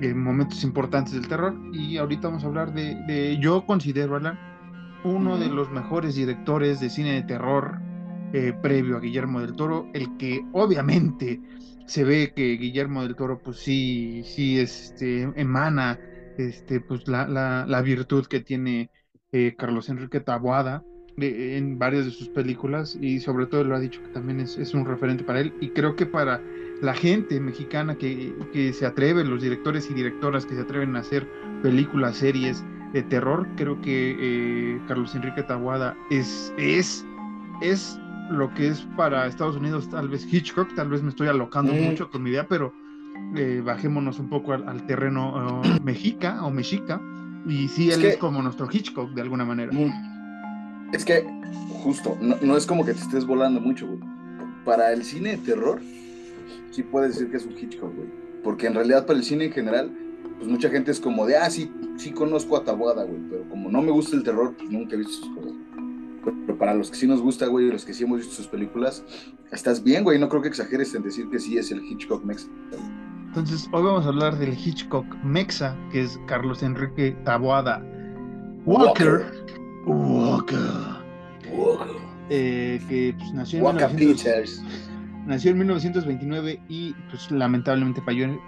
eh, 0.00 0.14
momentos 0.14 0.64
importantes 0.64 1.14
del 1.14 1.28
terror. 1.28 1.54
Y 1.72 1.96
ahorita 1.98 2.28
vamos 2.28 2.44
a 2.44 2.46
hablar 2.46 2.72
de, 2.72 3.38
yo 3.40 3.64
considero, 3.66 4.16
Alan, 4.16 4.38
uno 5.04 5.38
de 5.38 5.48
los 5.48 5.70
mejores 5.70 6.14
directores 6.14 6.80
de 6.80 6.90
cine 6.90 7.12
de 7.14 7.22
terror 7.22 7.78
eh, 8.32 8.52
previo 8.62 8.96
a 8.96 9.00
Guillermo 9.00 9.40
del 9.40 9.54
Toro, 9.54 9.88
el 9.92 10.16
que 10.16 10.44
obviamente 10.52 11.40
se 11.86 12.04
ve 12.04 12.32
que 12.34 12.56
Guillermo 12.56 13.02
del 13.02 13.16
Toro 13.16 13.38
pues 13.38 13.58
sí, 13.58 14.22
sí 14.24 14.58
este, 14.58 15.22
emana 15.34 15.98
este, 16.38 16.80
pues 16.80 17.08
la, 17.08 17.26
la, 17.26 17.82
virtud 17.82 18.26
que 18.26 18.40
tiene 18.40 18.90
eh, 19.32 19.54
Carlos 19.56 19.88
Enrique 19.88 20.20
Taboada 20.20 20.82
en 21.16 21.78
varias 21.78 22.06
de 22.06 22.10
sus 22.10 22.28
películas 22.28 22.96
y 23.00 23.20
sobre 23.20 23.46
todo 23.46 23.64
lo 23.64 23.76
ha 23.76 23.80
dicho 23.80 24.02
que 24.02 24.08
también 24.08 24.40
es, 24.40 24.56
es, 24.56 24.72
un 24.74 24.86
referente 24.86 25.24
para 25.24 25.40
él 25.40 25.52
y 25.60 25.70
creo 25.70 25.94
que 25.96 26.06
para 26.06 26.40
la 26.80 26.94
gente 26.94 27.40
mexicana 27.40 27.96
que, 27.96 28.32
que, 28.52 28.72
se 28.72 28.86
atreve, 28.86 29.24
los 29.24 29.42
directores 29.42 29.90
y 29.90 29.94
directoras 29.94 30.46
que 30.46 30.54
se 30.54 30.62
atreven 30.62 30.96
a 30.96 31.00
hacer 31.00 31.28
películas, 31.62 32.16
series 32.16 32.64
de 32.92 33.02
terror, 33.02 33.46
creo 33.56 33.80
que 33.82 34.16
eh, 34.18 34.80
Carlos 34.88 35.14
Enrique 35.14 35.42
Taboada 35.42 35.96
es, 36.10 36.52
es, 36.56 37.04
es 37.60 37.98
lo 38.30 38.52
que 38.54 38.68
es 38.68 38.80
para 38.96 39.26
Estados 39.26 39.56
Unidos 39.56 39.90
tal 39.90 40.08
vez 40.08 40.26
Hitchcock, 40.32 40.74
tal 40.74 40.88
vez 40.88 41.02
me 41.02 41.10
estoy 41.10 41.28
alocando 41.28 41.72
mucho 41.72 42.10
con 42.10 42.22
mi 42.22 42.30
idea, 42.30 42.46
pero 42.48 42.72
eh, 43.36 43.62
bajémonos 43.64 44.18
un 44.18 44.28
poco 44.28 44.52
al, 44.52 44.86
terreno 44.86 45.60
uh, 45.60 45.80
mexica 45.84 46.44
o 46.44 46.50
mexica, 46.50 47.00
y 47.46 47.68
sí, 47.68 47.90
él 47.90 48.04
es 48.04 48.16
como 48.16 48.42
nuestro 48.42 48.68
Hitchcock 48.70 49.10
de 49.12 49.22
alguna 49.22 49.44
manera. 49.44 49.72
Es 50.92 51.04
que, 51.04 51.24
justo, 51.82 52.18
no, 52.20 52.56
es 52.56 52.66
como 52.66 52.84
que 52.84 52.92
te 52.92 53.00
estés 53.00 53.24
volando 53.24 53.60
mucho, 53.60 53.86
güey. 53.86 54.00
Para 54.64 54.92
el 54.92 55.04
cine 55.04 55.30
de 55.30 55.38
terror, 55.38 55.80
sí 56.70 56.82
puedes 56.82 57.14
decir 57.14 57.30
que 57.30 57.38
es 57.38 57.46
un 57.46 57.56
Hitchcock, 57.56 57.94
güey. 57.94 58.08
Porque 58.42 58.66
en 58.66 58.74
realidad 58.74 59.06
para 59.06 59.18
el 59.18 59.24
cine 59.24 59.46
en 59.46 59.52
general, 59.52 59.90
pues 60.36 60.48
mucha 60.48 60.68
gente 60.68 60.90
es 60.90 61.00
como 61.00 61.26
de, 61.26 61.36
ah, 61.36 61.48
sí, 61.48 61.72
sí 61.96 62.10
conozco 62.10 62.56
a 62.56 62.64
Tabuada, 62.64 63.04
güey, 63.04 63.20
pero 63.30 63.48
como 63.48 63.70
no 63.70 63.82
me 63.82 63.90
gusta 63.90 64.16
el 64.16 64.22
terror, 64.22 64.54
pues 64.56 64.70
nunca 64.70 64.94
he 64.94 64.98
visto 64.98 65.24
sus 65.24 65.36
cosas. 65.36 65.52
Pero 66.46 66.58
para 66.58 66.74
los 66.74 66.90
que 66.90 66.96
sí 66.96 67.06
nos 67.06 67.22
gusta, 67.22 67.46
güey, 67.46 67.70
los 67.70 67.84
que 67.84 67.94
sí 67.94 68.04
hemos 68.04 68.18
visto 68.18 68.34
sus 68.34 68.48
películas, 68.48 69.04
estás 69.52 69.82
bien, 69.82 70.04
güey, 70.04 70.18
no 70.18 70.28
creo 70.28 70.42
que 70.42 70.48
exageres 70.48 70.94
en 70.94 71.02
decir 71.02 71.28
que 71.30 71.38
sí 71.38 71.56
es 71.56 71.70
el 71.70 71.82
Hitchcock 71.84 72.24
mexicano. 72.24 72.99
Entonces, 73.30 73.68
hoy 73.70 73.84
vamos 73.84 74.06
a 74.06 74.08
hablar 74.08 74.36
del 74.38 74.54
Hitchcock 74.58 75.06
Mexa, 75.22 75.76
que 75.92 76.02
es 76.02 76.18
Carlos 76.26 76.64
Enrique 76.64 77.16
Taboada 77.24 77.80
Walker. 78.66 79.24
Walker. 79.86 80.58
Walker. 81.52 81.96
Eh, 82.28 82.80
que 82.88 83.14
pues, 83.16 83.32
nació 83.32 83.60
en 83.60 83.64
Walker 83.66 83.94
Pictures 83.94 84.60
nació 85.26 85.50
en 85.50 85.58
1929 85.58 86.60
y 86.68 86.92
pues 87.08 87.30
lamentablemente 87.30 88.02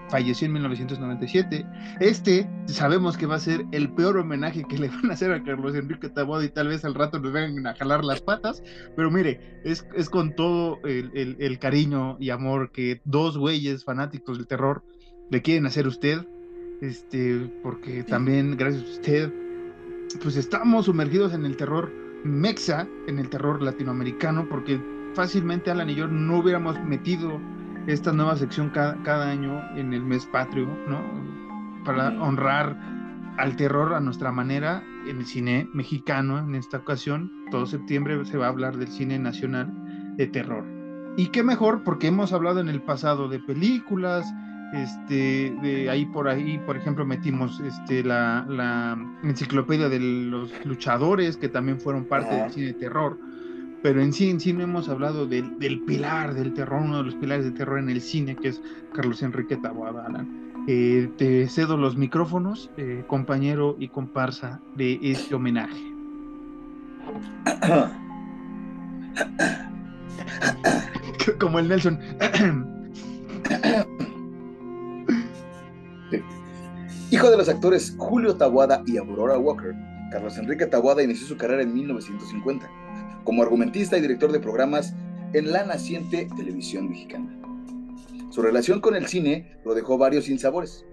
falleció 0.08 0.46
en 0.46 0.52
1997. 0.52 1.66
Este 2.00 2.48
sabemos 2.66 3.16
que 3.16 3.26
va 3.26 3.36
a 3.36 3.40
ser 3.40 3.64
el 3.72 3.90
peor 3.90 4.18
homenaje 4.18 4.64
que 4.64 4.78
le 4.78 4.88
van 4.88 5.10
a 5.10 5.14
hacer 5.14 5.32
a 5.32 5.42
Carlos 5.42 5.74
Enrique 5.74 6.08
Taboada 6.08 6.44
y 6.44 6.48
tal 6.48 6.68
vez 6.68 6.84
al 6.84 6.94
rato 6.94 7.18
nos 7.18 7.32
vengan 7.32 7.66
a 7.66 7.74
jalar 7.74 8.04
las 8.04 8.20
patas, 8.20 8.62
pero 8.96 9.10
mire, 9.10 9.60
es, 9.64 9.86
es 9.94 10.08
con 10.08 10.34
todo 10.34 10.78
el, 10.84 11.36
el, 11.38 11.58
cariño 11.58 12.16
y 12.18 12.30
amor 12.30 12.72
que 12.72 13.00
dos 13.04 13.38
güeyes 13.38 13.84
fanáticos 13.84 14.38
del 14.38 14.46
terror 14.46 14.84
le 15.30 15.42
quieren 15.42 15.66
hacer 15.66 15.86
a 15.86 15.88
usted, 15.88 16.26
este, 16.80 17.50
porque 17.62 18.02
también 18.02 18.56
gracias 18.56 18.84
a 18.84 18.92
usted, 18.92 19.32
pues 20.22 20.36
estamos 20.36 20.86
sumergidos 20.86 21.32
en 21.32 21.44
el 21.44 21.56
terror 21.56 21.92
mexa, 22.24 22.86
en 23.06 23.18
el 23.18 23.28
terror 23.28 23.62
latinoamericano, 23.62 24.48
porque 24.48 24.80
fácilmente 25.14 25.70
Alan 25.70 25.90
y 25.90 25.94
yo 25.94 26.08
no 26.08 26.38
hubiéramos 26.38 26.80
metido 26.84 27.40
esta 27.86 28.12
nueva 28.12 28.36
sección 28.36 28.70
cada, 28.70 29.28
año 29.28 29.60
en 29.76 29.92
el 29.92 30.02
mes 30.02 30.26
patrio, 30.26 30.68
¿no? 30.88 31.00
Para 31.84 32.08
honrar 32.22 32.76
al 33.38 33.56
terror 33.56 33.94
a 33.94 34.00
nuestra 34.00 34.30
manera 34.30 34.82
en 35.06 35.18
el 35.18 35.26
cine 35.26 35.68
mexicano. 35.72 36.38
En 36.38 36.54
esta 36.54 36.78
ocasión, 36.78 37.30
todo 37.50 37.66
septiembre 37.66 38.24
se 38.24 38.36
va 38.36 38.46
a 38.46 38.50
hablar 38.50 38.76
del 38.76 38.88
cine 38.88 39.18
nacional 39.18 39.72
de 40.16 40.26
terror. 40.26 40.64
Y 41.16 41.26
qué 41.28 41.42
mejor, 41.42 41.82
porque 41.82 42.06
hemos 42.06 42.32
hablado 42.32 42.60
en 42.60 42.68
el 42.68 42.82
pasado 42.82 43.28
de 43.28 43.40
películas, 43.40 44.32
este, 44.72 45.54
de 45.62 45.90
ahí 45.90 46.06
por 46.06 46.28
ahí, 46.28 46.58
por 46.64 46.76
ejemplo, 46.76 47.04
metimos 47.04 47.60
este, 47.60 48.02
la, 48.02 48.46
la 48.48 48.96
enciclopedia 49.22 49.88
de 49.88 50.00
los 50.00 50.64
luchadores, 50.64 51.36
que 51.36 51.48
también 51.48 51.80
fueron 51.80 52.04
parte 52.04 52.34
del 52.34 52.50
cine 52.50 52.66
de 52.68 52.74
terror 52.74 53.18
pero 53.82 54.00
en 54.00 54.12
sí, 54.12 54.30
en 54.30 54.38
sí 54.40 54.52
no 54.52 54.62
hemos 54.62 54.88
hablado 54.88 55.26
del, 55.26 55.56
pilar 55.86 56.34
del 56.34 56.54
terror, 56.54 56.82
uno 56.82 56.98
de 56.98 57.04
los 57.04 57.16
pilares 57.16 57.44
del 57.44 57.54
terror 57.54 57.80
en 57.80 57.90
el 57.90 58.00
cine, 58.00 58.36
que 58.36 58.46
es 58.48 58.62
Carlos 58.94 59.22
Enrique 59.22 59.56
Taboada, 59.56 60.24
eh, 60.68 61.10
te 61.18 61.48
cedo 61.48 61.76
los 61.76 61.96
micrófonos, 61.96 62.70
eh, 62.76 63.02
compañero 63.08 63.74
y 63.80 63.88
comparsa 63.88 64.60
de 64.76 65.00
este 65.02 65.34
homenaje. 65.34 65.82
Como 71.40 71.58
el 71.58 71.68
Nelson. 71.68 71.98
Hijo 77.10 77.30
de 77.30 77.36
los 77.36 77.48
actores 77.48 77.96
Julio 77.98 78.36
Taboada 78.36 78.84
y 78.86 78.96
Aurora 78.96 79.36
Walker, 79.36 79.74
Carlos 80.12 80.38
Enrique 80.38 80.66
Taboada 80.66 81.02
inició 81.02 81.26
su 81.26 81.36
carrera 81.36 81.62
en 81.62 81.74
1950 81.74 82.70
como 83.24 83.42
argumentista 83.42 83.96
y 83.96 84.00
director 84.00 84.32
de 84.32 84.40
programas 84.40 84.94
en 85.32 85.52
la 85.52 85.64
naciente 85.64 86.28
televisión 86.36 86.88
mexicana. 86.88 87.38
Su 88.30 88.42
relación 88.42 88.80
con 88.80 88.96
el 88.96 89.06
cine 89.06 89.58
lo 89.64 89.74
dejó 89.74 89.98
varios 89.98 90.24
sinsabores. 90.24 90.84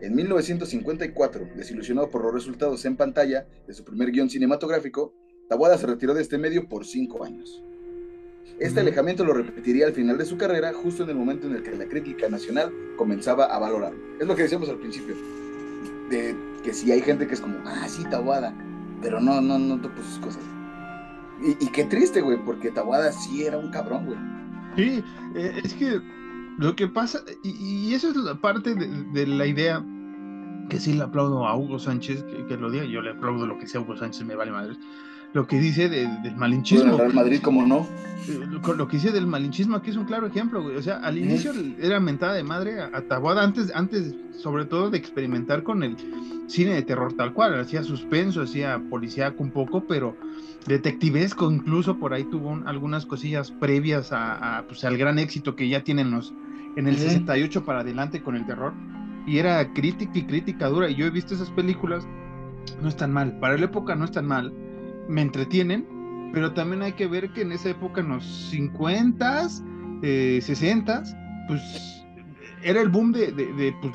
En 0.00 0.14
1954, 0.14 1.48
desilusionado 1.56 2.10
por 2.10 2.24
los 2.24 2.34
resultados 2.34 2.84
en 2.84 2.96
pantalla 2.96 3.46
de 3.66 3.74
su 3.74 3.84
primer 3.84 4.10
guion 4.10 4.28
cinematográfico, 4.28 5.14
Tabuada 5.48 5.78
se 5.78 5.86
retiró 5.86 6.14
de 6.14 6.22
este 6.22 6.38
medio 6.38 6.68
por 6.68 6.84
cinco 6.84 7.24
años. 7.24 7.62
Este 8.58 8.80
alejamiento 8.80 9.24
lo 9.24 9.32
repetiría 9.32 9.86
al 9.86 9.92
final 9.92 10.18
de 10.18 10.24
su 10.24 10.36
carrera, 10.36 10.72
justo 10.72 11.04
en 11.04 11.10
el 11.10 11.16
momento 11.16 11.46
en 11.46 11.56
el 11.56 11.62
que 11.62 11.72
la 11.72 11.86
crítica 11.86 12.28
nacional 12.28 12.72
comenzaba 12.96 13.46
a 13.46 13.58
valorar. 13.58 13.92
Es 14.20 14.26
lo 14.26 14.36
que 14.36 14.42
decíamos 14.42 14.68
al 14.68 14.78
principio, 14.78 15.14
de 16.10 16.36
que 16.62 16.72
si 16.74 16.92
hay 16.92 17.00
gente 17.00 17.26
que 17.26 17.34
es 17.34 17.40
como, 17.40 17.56
ah, 17.64 17.88
sí, 17.88 18.04
Tabuada, 18.10 18.54
pero 19.00 19.20
no, 19.20 19.40
no, 19.40 19.58
no 19.58 19.80
topo 19.80 20.02
sus 20.02 20.18
cosas. 20.18 20.42
Y, 21.44 21.66
qué 21.68 21.84
triste, 21.84 22.20
güey, 22.20 22.38
porque 22.44 22.70
Tawada 22.70 23.12
sí 23.12 23.44
era 23.44 23.58
un 23.58 23.70
cabrón, 23.70 24.06
güey. 24.06 24.18
Sí, 24.76 25.04
eh, 25.34 25.60
es 25.62 25.74
que 25.74 26.00
lo 26.58 26.76
que 26.76 26.86
pasa, 26.86 27.22
y, 27.42 27.92
eso 27.94 28.10
es 28.10 28.16
la 28.16 28.34
parte 28.36 28.74
de, 28.74 29.26
la 29.26 29.46
idea 29.46 29.84
que 30.68 30.78
sí 30.78 30.92
le 30.92 31.02
aplaudo 31.02 31.46
a 31.46 31.56
Hugo 31.56 31.78
Sánchez, 31.78 32.24
que, 32.48 32.56
lo 32.56 32.70
diga, 32.70 32.84
yo 32.84 33.02
le 33.02 33.10
aplaudo 33.10 33.46
lo 33.46 33.58
que 33.58 33.66
sea 33.66 33.80
Hugo 33.80 33.96
Sánchez, 33.96 34.24
me 34.24 34.36
vale 34.36 34.52
madre. 34.52 34.76
lo 35.32 35.46
que 35.46 35.58
dice 35.58 35.88
del 35.88 36.36
malinchismo. 36.36 36.96
Real 36.96 37.14
Madrid, 37.14 37.40
como 37.42 37.66
no. 37.66 37.86
Lo, 38.48 38.74
lo 38.74 38.86
que 38.86 38.98
dice 38.98 39.10
del 39.10 39.26
malinchismo 39.26 39.76
aquí 39.76 39.90
es 39.90 39.96
un 39.96 40.04
claro 40.04 40.26
ejemplo, 40.26 40.62
güey. 40.62 40.76
O 40.76 40.82
sea, 40.82 40.98
al 40.98 41.18
inicio 41.18 41.52
era 41.80 41.98
mentada 41.98 42.34
de 42.34 42.44
madre 42.44 42.80
a, 42.80 42.90
a 42.92 43.02
Taboada 43.02 43.42
antes, 43.42 43.74
antes, 43.74 44.14
sobre 44.38 44.64
todo, 44.64 44.90
de 44.90 44.98
experimentar 44.98 45.64
con 45.64 45.82
el 45.82 45.96
cine 46.46 46.74
de 46.74 46.82
terror 46.82 47.14
tal 47.14 47.32
cual. 47.32 47.58
Hacía 47.58 47.82
suspenso, 47.82 48.42
hacía 48.42 48.80
policíaco 48.90 49.42
un 49.42 49.50
poco, 49.50 49.84
pero 49.88 50.16
detectivesco 50.66 51.50
incluso 51.50 51.98
por 51.98 52.14
ahí 52.14 52.24
tuvo 52.24 52.60
algunas 52.66 53.06
cosillas 53.06 53.50
previas 53.50 54.10
a, 54.12 54.64
pues, 54.66 54.84
al 54.84 54.96
gran 54.96 55.18
éxito 55.18 55.56
que 55.56 55.68
ya 55.68 55.84
tienen 55.84 56.10
los 56.10 56.34
en 56.76 56.86
el 56.86 56.96
68 56.96 57.64
para 57.64 57.80
adelante 57.80 58.22
con 58.22 58.36
el 58.36 58.46
terror. 58.46 58.72
Y 59.26 59.38
era 59.38 59.72
crítica 59.72 60.18
y 60.18 60.24
crítica 60.24 60.68
dura. 60.68 60.90
Y 60.90 60.96
yo 60.96 61.06
he 61.06 61.10
visto 61.10 61.34
esas 61.34 61.50
películas 61.50 62.06
no 62.80 62.88
están 62.88 63.12
mal. 63.12 63.38
Para 63.38 63.56
la 63.56 63.66
época 63.66 63.94
no 63.94 64.04
están 64.04 64.26
mal. 64.26 64.52
Me 65.08 65.22
entretienen 65.22 65.86
pero 66.32 66.52
también 66.52 66.82
hay 66.82 66.92
que 66.92 67.06
ver 67.06 67.30
que 67.30 67.42
en 67.42 67.52
esa 67.52 67.70
época 67.70 68.00
en 68.00 68.08
los 68.08 68.24
50 68.50 69.48
eh, 70.02 70.40
60 70.42 71.02
pues 71.46 72.04
era 72.62 72.80
el 72.80 72.88
boom 72.88 73.12
de, 73.12 73.32
de, 73.32 73.74
pues, 73.80 73.92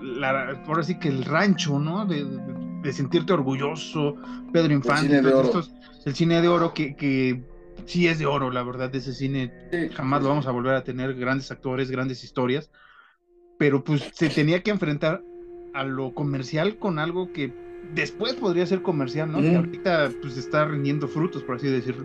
la, 0.00 0.56
ahora 0.66 0.82
sí 0.82 0.98
que 0.98 1.08
el 1.08 1.24
rancho 1.24 1.78
no 1.78 2.04
de, 2.06 2.24
de 2.24 2.71
sentirte 2.90 3.32
orgulloso 3.32 4.16
Pedro 4.52 4.72
Infante 4.72 5.18
estos 5.18 5.72
el 6.04 6.14
cine 6.14 6.40
de 6.40 6.48
oro 6.48 6.74
que, 6.74 6.96
que 6.96 7.42
sí 7.86 8.08
es 8.08 8.18
de 8.18 8.26
oro, 8.26 8.50
la 8.50 8.62
verdad, 8.62 8.90
de 8.90 8.98
ese 8.98 9.12
cine 9.12 9.52
jamás 9.94 10.22
lo 10.22 10.30
vamos 10.30 10.46
a 10.46 10.50
volver 10.50 10.74
a 10.74 10.84
tener, 10.84 11.14
grandes 11.14 11.50
actores, 11.50 11.90
grandes 11.90 12.24
historias, 12.24 12.70
pero 13.58 13.84
pues 13.84 14.10
se 14.14 14.28
tenía 14.28 14.62
que 14.62 14.70
enfrentar 14.70 15.22
a 15.74 15.84
lo 15.84 16.12
comercial 16.14 16.78
con 16.78 16.98
algo 16.98 17.32
que 17.32 17.52
después 17.94 18.34
podría 18.34 18.66
ser 18.66 18.82
comercial, 18.82 19.30
¿no? 19.30 19.40
Que 19.40 19.56
ahorita 19.56 20.10
pues 20.20 20.36
está 20.36 20.64
rindiendo 20.64 21.08
frutos, 21.08 21.42
por 21.42 21.56
así 21.56 21.68
decirlo. 21.68 22.04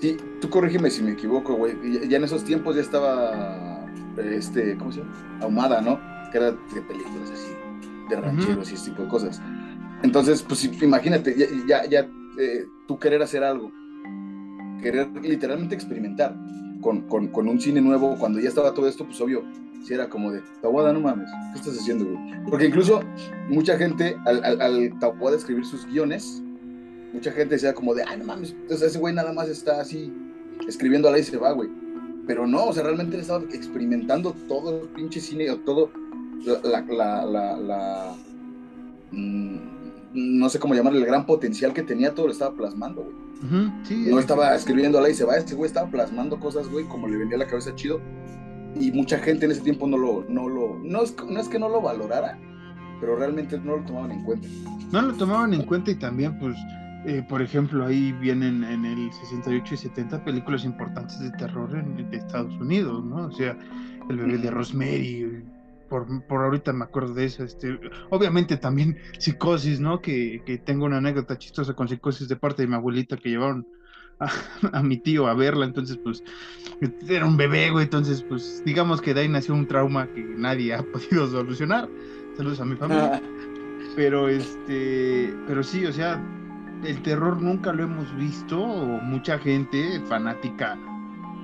Sí, 0.00 0.16
tú 0.40 0.48
corrígeme 0.48 0.90
si 0.90 1.02
me 1.02 1.12
equivoco, 1.12 1.54
güey. 1.54 1.76
Ya 2.08 2.16
en 2.16 2.24
esos 2.24 2.44
tiempos 2.44 2.76
ya 2.76 2.82
estaba, 2.82 3.86
este, 4.16 4.76
¿cómo 4.78 4.92
se 4.92 5.00
llama? 5.00 5.38
Ahumada, 5.42 5.80
¿no? 5.80 6.00
Que 6.30 6.38
era 6.38 6.52
de 6.52 6.82
películas 6.82 7.30
así, 7.30 7.52
de 8.08 8.16
rancheros 8.16 8.70
y 8.70 8.74
ese 8.74 8.90
tipo 8.90 9.02
de 9.02 9.08
cosas. 9.08 9.42
Entonces, 10.02 10.42
pues 10.42 10.64
imagínate, 10.82 11.36
ya, 11.66 11.84
ya, 11.86 12.08
eh, 12.38 12.64
tú 12.88 12.98
querer 12.98 13.22
hacer 13.22 13.44
algo, 13.44 13.70
querer 14.82 15.08
literalmente 15.22 15.74
experimentar 15.74 16.34
con, 16.80 17.02
con, 17.02 17.28
con, 17.28 17.48
un 17.48 17.60
cine 17.60 17.80
nuevo, 17.80 18.16
cuando 18.18 18.40
ya 18.40 18.48
estaba 18.48 18.72
todo 18.72 18.88
esto, 18.88 19.04
pues 19.04 19.20
obvio, 19.20 19.44
si 19.84 19.92
era 19.92 20.08
como 20.08 20.32
de, 20.32 20.40
Tawada, 20.62 20.92
no 20.92 21.00
mames, 21.00 21.28
¿qué 21.52 21.58
estás 21.58 21.78
haciendo, 21.78 22.06
güey? 22.06 22.44
Porque 22.48 22.66
incluso 22.66 23.00
mucha 23.48 23.76
gente, 23.76 24.16
al, 24.24 24.42
al, 24.42 24.60
al 24.62 24.98
Tawada 24.98 25.36
escribir 25.36 25.66
sus 25.66 25.86
guiones, 25.86 26.42
mucha 27.12 27.32
gente 27.32 27.56
decía 27.56 27.74
como 27.74 27.94
de, 27.94 28.04
ay, 28.04 28.18
no 28.18 28.24
mames, 28.24 28.52
entonces 28.52 28.88
ese 28.88 28.98
güey 28.98 29.14
nada 29.14 29.34
más 29.34 29.48
está 29.48 29.80
así, 29.80 30.10
escribiendo 30.66 31.08
a 31.08 31.12
la 31.12 31.18
y 31.18 31.24
se 31.24 31.36
va, 31.36 31.52
güey. 31.52 31.68
Pero 32.26 32.46
no, 32.46 32.66
o 32.66 32.72
sea, 32.72 32.84
realmente 32.84 33.16
él 33.16 33.22
estaba 33.22 33.42
experimentando 33.52 34.34
todo 34.48 34.82
el 34.82 34.88
pinche 34.88 35.20
cine, 35.20 35.50
o 35.50 35.58
todo 35.58 35.90
la, 36.64 36.80
la, 36.82 37.26
la, 37.26 37.56
la 37.56 38.14
mmm, 39.10 39.79
no 40.12 40.48
sé 40.48 40.58
cómo 40.58 40.74
llamarle, 40.74 41.00
el 41.00 41.06
gran 41.06 41.26
potencial 41.26 41.72
que 41.72 41.82
tenía, 41.82 42.14
todo 42.14 42.26
lo 42.26 42.32
estaba 42.32 42.54
plasmando, 42.54 43.02
güey. 43.02 43.14
Uh 43.42 43.54
-huh, 43.54 43.84
sí, 43.84 44.06
no 44.10 44.18
estaba 44.18 44.54
escribiendo 44.54 44.98
a 44.98 45.02
la 45.02 45.08
y 45.10 45.14
se 45.14 45.24
va, 45.24 45.36
este 45.36 45.54
güey 45.54 45.66
estaba 45.68 45.90
plasmando 45.90 46.38
cosas, 46.38 46.68
güey, 46.68 46.84
como 46.86 47.08
le 47.08 47.16
venía 47.16 47.36
a 47.36 47.38
la 47.38 47.46
cabeza 47.46 47.74
chido. 47.74 48.00
Y 48.78 48.92
mucha 48.92 49.18
gente 49.18 49.46
en 49.46 49.52
ese 49.52 49.62
tiempo 49.62 49.86
no 49.86 49.96
lo, 49.96 50.24
no 50.28 50.48
lo, 50.48 50.78
no 50.82 51.02
es, 51.02 51.14
no 51.28 51.40
es 51.40 51.48
que 51.48 51.58
no 51.58 51.68
lo 51.68 51.80
valorara, 51.80 52.38
pero 53.00 53.16
realmente 53.16 53.58
no 53.58 53.76
lo 53.78 53.84
tomaban 53.84 54.12
en 54.12 54.24
cuenta. 54.24 54.46
No 54.92 55.02
lo 55.02 55.14
tomaban 55.14 55.54
en 55.54 55.62
cuenta 55.62 55.90
y 55.90 55.94
también, 55.94 56.38
pues, 56.38 56.56
eh, 57.06 57.24
por 57.28 57.40
ejemplo, 57.40 57.86
ahí 57.86 58.12
vienen 58.20 58.62
en 58.62 58.84
el 58.84 59.10
68 59.12 59.74
y 59.74 59.76
70 59.76 60.22
películas 60.24 60.64
importantes 60.64 61.18
de 61.18 61.30
terror 61.32 61.74
en, 61.74 62.10
de 62.10 62.16
Estados 62.16 62.52
Unidos, 62.60 63.04
¿no? 63.04 63.26
O 63.26 63.32
sea, 63.32 63.56
El 64.08 64.16
bebé 64.18 64.38
de 64.38 64.50
Rosemary, 64.50 65.42
por, 65.90 66.06
por, 66.26 66.44
ahorita 66.44 66.72
me 66.72 66.84
acuerdo 66.84 67.12
de 67.12 67.26
eso. 67.26 67.44
Este, 67.44 67.78
obviamente 68.08 68.56
también 68.56 68.96
psicosis, 69.18 69.80
¿no? 69.80 70.00
Que, 70.00 70.42
que, 70.46 70.56
tengo 70.56 70.86
una 70.86 70.98
anécdota 70.98 71.36
chistosa 71.36 71.74
con 71.74 71.88
psicosis 71.88 72.28
de 72.28 72.36
parte 72.36 72.62
de 72.62 72.68
mi 72.68 72.76
abuelita 72.76 73.16
que 73.18 73.28
llevaron 73.28 73.66
a, 74.20 74.30
a, 74.72 74.82
mi 74.82 74.96
tío 74.96 75.26
a 75.26 75.34
verla. 75.34 75.66
Entonces, 75.66 75.98
pues, 76.02 76.22
era 77.06 77.26
un 77.26 77.36
bebé, 77.36 77.70
güey. 77.70 77.84
Entonces, 77.84 78.22
pues, 78.22 78.62
digamos 78.64 79.02
que 79.02 79.12
de 79.12 79.22
ahí 79.22 79.28
nació 79.28 79.54
un 79.54 79.66
trauma 79.66 80.06
que 80.06 80.22
nadie 80.22 80.72
ha 80.72 80.82
podido 80.92 81.26
solucionar. 81.28 81.88
Saludos 82.36 82.60
a 82.60 82.64
mi 82.64 82.76
familia. 82.76 83.20
Pero, 83.96 84.28
este, 84.28 85.34
pero 85.48 85.64
sí, 85.64 85.84
o 85.84 85.92
sea, 85.92 86.22
el 86.84 87.02
terror 87.02 87.42
nunca 87.42 87.72
lo 87.72 87.82
hemos 87.82 88.16
visto. 88.16 88.62
O 88.62 88.86
mucha 89.00 89.36
gente 89.36 90.00
fanática, 90.08 90.78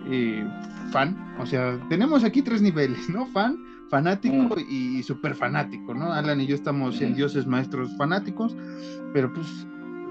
eh, 0.09 0.48
fan. 0.92 1.35
O 1.40 1.44
sea, 1.44 1.76
tenemos 1.88 2.22
aquí 2.22 2.42
tres 2.42 2.62
niveles, 2.62 3.11
¿no? 3.11 3.26
Fan 3.26 3.59
fanático 3.88 4.57
mm. 4.57 4.61
y 4.68 5.03
súper 5.03 5.35
fanático, 5.35 5.94
¿no? 5.94 6.12
Alan 6.12 6.40
y 6.40 6.46
yo 6.46 6.55
estamos 6.55 7.01
en 7.01 7.14
dioses 7.14 7.46
maestros 7.46 7.96
fanáticos, 7.96 8.57
pero 9.12 9.33
pues 9.33 9.46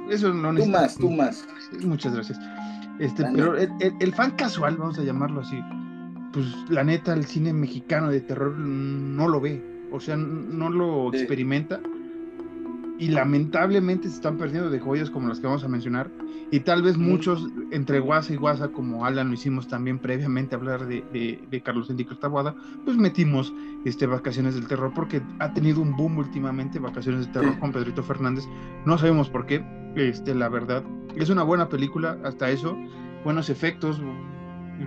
eso 0.10 0.34
no 0.34 0.54
Tú 0.54 0.66
más, 0.68 0.96
tú 0.96 1.10
más. 1.12 1.48
Muchas 1.84 2.14
gracias. 2.14 2.40
Este, 3.00 3.26
pero 3.36 3.58
el, 3.58 3.70
el, 3.82 3.94
el, 4.00 4.14
fan 4.14 4.32
casual, 4.32 4.78
vamos 4.78 4.98
a 4.98 5.04
llamarlo 5.04 5.42
así, 5.42 5.60
pues 6.32 6.46
la 6.70 6.84
neta, 6.84 7.14
el 7.14 7.26
cine 7.26 7.52
mexicano 7.52 8.10
de 8.10 8.22
terror 8.22 8.58
no 8.58 9.28
lo 9.28 9.42
ve, 9.42 9.62
o 9.92 10.00
sea, 10.00 10.16
no 10.16 10.70
lo 10.70 11.10
sí. 11.12 11.18
experimenta. 11.18 11.82
Y 12.98 13.10
lamentablemente 13.10 14.08
se 14.08 14.16
están 14.16 14.38
perdiendo 14.38 14.70
de 14.70 14.80
joyas 14.80 15.10
como 15.10 15.28
las 15.28 15.40
que 15.40 15.48
vamos 15.48 15.64
a 15.64 15.68
mencionar. 15.68 16.10
Y 16.52 16.62
tal 16.62 16.82
vez 16.82 16.98
muchos, 16.98 17.48
entre 17.72 18.00
guasa 18.00 18.34
y 18.34 18.38
guasa, 18.38 18.70
como 18.70 19.06
Alan 19.06 19.28
lo 19.28 19.34
hicimos 19.34 19.68
también 19.68 20.00
previamente 20.00 20.56
hablar 20.56 20.86
de, 20.86 21.04
de, 21.12 21.44
de 21.50 21.62
Carlos 21.62 21.90
Enrique 21.90 22.16
Taboada, 22.16 22.56
pues 22.86 22.96
metimos 22.98 23.54
este, 23.84 24.06
Vacaciones 24.06 24.56
del 24.56 24.68
Terror, 24.68 24.94
porque 24.94 25.22
ha 25.40 25.54
tenido 25.54 25.82
un 25.82 25.96
boom 25.98 26.18
últimamente 26.18 26.80
Vacaciones 26.80 27.26
del 27.26 27.34
Terror 27.34 27.60
con 27.60 27.72
Pedrito 27.72 28.04
Fernández. 28.04 28.46
No 28.86 28.98
sabemos 28.98 29.30
por 29.30 29.46
qué, 29.46 29.66
este, 29.96 30.34
la 30.34 30.50
verdad. 30.50 30.84
Es 31.16 31.30
una 31.30 31.44
buena 31.44 31.68
película, 31.68 32.18
hasta 32.24 32.50
eso. 32.50 32.78
Buenos 33.24 33.50
efectos, 33.50 34.02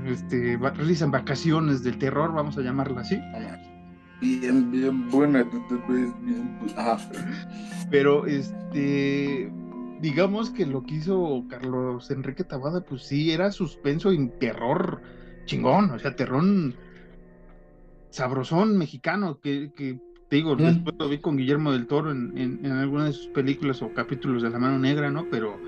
este, 0.06 0.56
realizan 0.56 1.10
Vacaciones 1.10 1.82
del 1.82 1.98
Terror, 1.98 2.32
vamos 2.32 2.56
a 2.56 2.62
llamarla 2.62 3.00
así. 3.00 3.20
Bien, 4.20 4.70
bien 4.70 5.08
buena. 5.10 5.44
Ajá. 6.76 6.98
Pero, 7.90 8.26
este 8.26 9.50
digamos 10.00 10.50
que 10.50 10.66
lo 10.66 10.84
que 10.84 10.96
hizo 10.96 11.44
Carlos 11.48 12.10
Enrique 12.10 12.44
Tabada, 12.44 12.80
pues 12.82 13.02
sí, 13.02 13.32
era 13.32 13.50
suspenso 13.50 14.12
y 14.12 14.28
terror 14.38 15.00
chingón, 15.44 15.90
o 15.90 15.98
sea, 15.98 16.14
terror 16.14 16.44
sabrosón 18.10 18.76
mexicano, 18.76 19.40
que, 19.40 19.72
que 19.74 19.98
te 20.28 20.36
digo, 20.36 20.54
mm. 20.54 20.58
después 20.58 20.96
lo 20.98 21.08
vi 21.08 21.18
con 21.18 21.36
Guillermo 21.36 21.72
del 21.72 21.86
Toro 21.86 22.10
en, 22.10 22.36
en, 22.36 22.64
en 22.64 22.72
algunas 22.72 23.06
de 23.06 23.12
sus 23.14 23.26
películas 23.28 23.82
o 23.82 23.92
capítulos 23.92 24.42
de 24.42 24.50
La 24.50 24.58
Mano 24.58 24.78
Negra, 24.78 25.10
¿no? 25.10 25.26
Pero, 25.30 25.58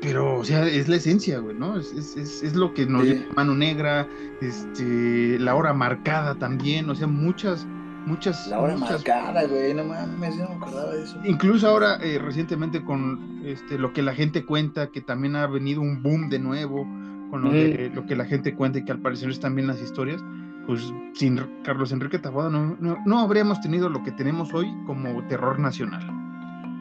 pero, 0.00 0.38
o 0.38 0.44
sea, 0.44 0.66
es 0.66 0.88
la 0.88 0.96
esencia, 0.96 1.38
güey, 1.38 1.56
¿no? 1.56 1.78
Es, 1.78 1.92
es, 1.92 2.16
es, 2.16 2.42
es 2.42 2.56
lo 2.56 2.72
que 2.72 2.86
nos 2.86 3.06
sí. 3.06 3.24
Mano 3.36 3.54
Negra, 3.54 4.08
este, 4.40 5.38
La 5.38 5.54
Hora 5.54 5.74
Marcada 5.74 6.36
también, 6.36 6.88
o 6.88 6.94
sea, 6.94 7.06
muchas 7.06 7.66
muchas. 8.08 8.48
La 8.48 8.58
hora 8.58 8.74
muchas... 8.74 8.90
marcada, 8.90 9.46
güey, 9.46 9.74
no 9.74 9.84
mames, 9.84 10.36
yo 10.36 10.44
no 10.44 10.50
me 10.50 10.56
acordaba 10.56 10.94
de 10.94 11.04
eso. 11.04 11.20
Incluso 11.24 11.68
ahora, 11.68 11.98
eh, 12.02 12.18
recientemente, 12.18 12.82
con 12.82 13.42
este, 13.44 13.78
lo 13.78 13.92
que 13.92 14.02
la 14.02 14.14
gente 14.14 14.44
cuenta, 14.44 14.90
que 14.90 15.00
también 15.00 15.36
ha 15.36 15.46
venido 15.46 15.80
un 15.80 16.02
boom 16.02 16.28
de 16.28 16.38
nuevo, 16.38 16.86
con 17.30 17.42
lo, 17.42 17.50
mm. 17.50 17.52
de, 17.52 17.90
lo 17.94 18.06
que 18.06 18.16
la 18.16 18.24
gente 18.24 18.54
cuenta 18.54 18.78
y 18.78 18.84
que 18.84 18.92
al 18.92 19.00
parecer 19.00 19.30
están 19.30 19.54
bien 19.54 19.68
las 19.68 19.80
historias, 19.80 20.22
pues 20.66 20.92
sin 21.14 21.40
Carlos 21.62 21.92
Enrique 21.92 22.18
Taboada 22.18 22.50
no, 22.50 22.76
no, 22.80 22.98
no 23.06 23.18
habríamos 23.20 23.60
tenido 23.60 23.88
lo 23.88 24.02
que 24.02 24.12
tenemos 24.12 24.52
hoy 24.52 24.66
como 24.86 25.26
terror 25.28 25.58
nacional. 25.58 26.02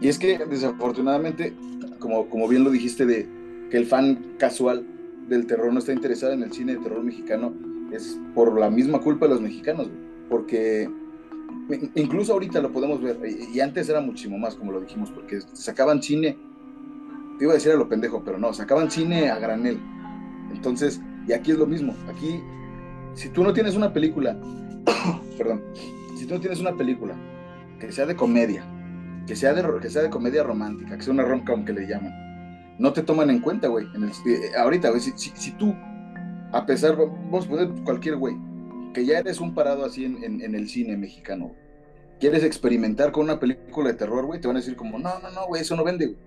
Y 0.02 0.10
es 0.10 0.20
que 0.20 0.38
desafortunadamente, 0.38 1.54
como, 2.00 2.28
como 2.30 2.48
bien 2.48 2.64
lo 2.64 2.70
dijiste, 2.70 3.06
de 3.06 3.28
que 3.72 3.78
el 3.78 3.86
fan 3.86 4.36
casual 4.38 4.86
del 5.28 5.46
terror 5.48 5.74
no 5.74 5.80
está 5.80 5.94
interesado 5.94 6.34
en 6.34 6.44
el 6.44 6.52
cine 6.52 6.76
de 6.76 6.80
terror 6.80 7.04
mexicano, 7.04 7.54
es 7.92 8.20
por 8.36 8.60
la 8.60 8.70
misma 8.70 9.00
culpa 9.00 9.26
de 9.26 9.34
los 9.34 9.42
mexicanos, 9.42 9.90
porque 10.30 10.90
incluso 11.96 12.34
ahorita 12.34 12.62
lo 12.62 12.72
podemos 12.72 13.02
ver, 13.02 13.18
y 13.54 13.60
antes 13.60 13.90
era 13.90 14.00
muchísimo 14.02 14.38
más, 14.38 14.56
como 14.56 14.72
lo 14.72 14.82
dijimos, 14.82 15.12
porque 15.12 15.40
sacaban 15.54 16.02
cine, 16.02 16.38
te 17.38 17.44
iba 17.44 17.54
a 17.54 17.56
decir 17.56 17.72
a 17.72 17.76
lo 17.76 17.90
pendejo, 17.90 18.24
pero 18.24 18.38
no, 18.38 18.54
sacaban 18.54 18.90
cine 18.90 19.30
a 19.30 19.38
granel. 19.38 19.80
Entonces, 20.52 21.02
y 21.28 21.34
aquí 21.34 21.52
es 21.52 21.58
lo 21.58 21.66
mismo, 21.66 21.94
aquí, 22.10 22.42
si 23.14 23.30
tú 23.30 23.44
no 23.44 23.54
tienes 23.54 23.76
una 23.76 23.92
película, 23.92 24.38
perdón, 25.38 25.62
si 26.18 26.26
tú 26.26 26.36
no 26.36 26.40
tienes 26.40 26.60
una 26.60 26.76
película 26.76 27.16
que 27.80 27.92
sea 27.92 28.06
de 28.06 28.16
comedia, 28.16 28.64
que 29.28 29.36
sea 29.36 29.54
de, 29.54 29.80
que 29.80 29.90
sea 29.90 30.02
de 30.04 30.10
comedia 30.10 30.44
romántica, 30.44 30.98
que 30.98 31.04
sea 31.04 31.14
una 31.14 31.24
rom-com 31.24 31.66
que 31.66 31.74
le 31.74 31.88
llaman, 31.88 32.14
no 32.80 32.94
te 32.94 33.04
toman 33.04 33.30
en 33.30 33.40
cuenta, 33.40 33.68
güey. 33.68 33.86
Eh, 34.26 34.52
ahorita, 34.58 34.98
si, 35.00 35.12
si, 35.16 35.52
tú, 35.52 35.76
a 36.52 36.66
pesar, 36.66 36.96
vamos 36.96 37.48
a 37.48 37.84
cualquier 37.84 38.16
güey, 38.18 38.36
que 38.94 39.06
ya 39.06 39.20
eres 39.20 39.40
un 39.40 39.54
parado 39.54 39.86
así 39.86 40.06
en, 40.06 40.24
en, 40.24 40.42
en, 40.42 40.56
el 40.56 40.70
cine 40.70 40.98
mexicano, 40.98 41.56
quieres 42.20 42.44
experimentar 42.44 43.12
con 43.12 43.26
una 43.26 43.40
película 43.40 43.90
de 43.90 43.96
terror, 43.96 44.26
güey, 44.26 44.42
te 44.42 44.48
van 44.48 44.58
a 44.58 44.60
decir 44.60 44.76
como, 44.76 45.00
no, 45.00 45.20
no, 45.20 45.32
no, 45.32 45.48
güey, 45.48 45.62
eso 45.62 45.76
no 45.76 45.84
vende, 45.84 46.08
güey. 46.08 46.18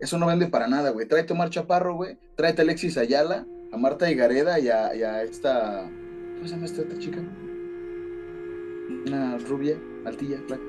eso 0.00 0.18
no 0.18 0.26
vende 0.26 0.46
para 0.46 0.68
nada, 0.68 0.90
güey. 0.90 1.06
Tráete 1.06 1.32
a 1.32 1.36
Omar 1.36 1.50
Chaparro, 1.50 1.94
güey. 1.94 2.18
Tráete 2.36 2.62
a 2.62 2.64
Alexis 2.64 2.98
Ayala, 2.98 3.46
a 3.72 3.76
Marta 3.76 4.10
Higareda 4.10 4.58
y 4.58 4.68
a, 4.68 4.94
y 4.94 5.02
a 5.02 5.22
esta. 5.22 5.88
¿Cómo 6.36 6.46
se 6.46 6.54
llama 6.54 6.66
esta 6.66 6.82
otra 6.82 6.98
chica? 6.98 7.18
Una 9.06 9.38
rubia, 9.38 9.76
altilla, 10.04 10.38
flaca. 10.46 10.62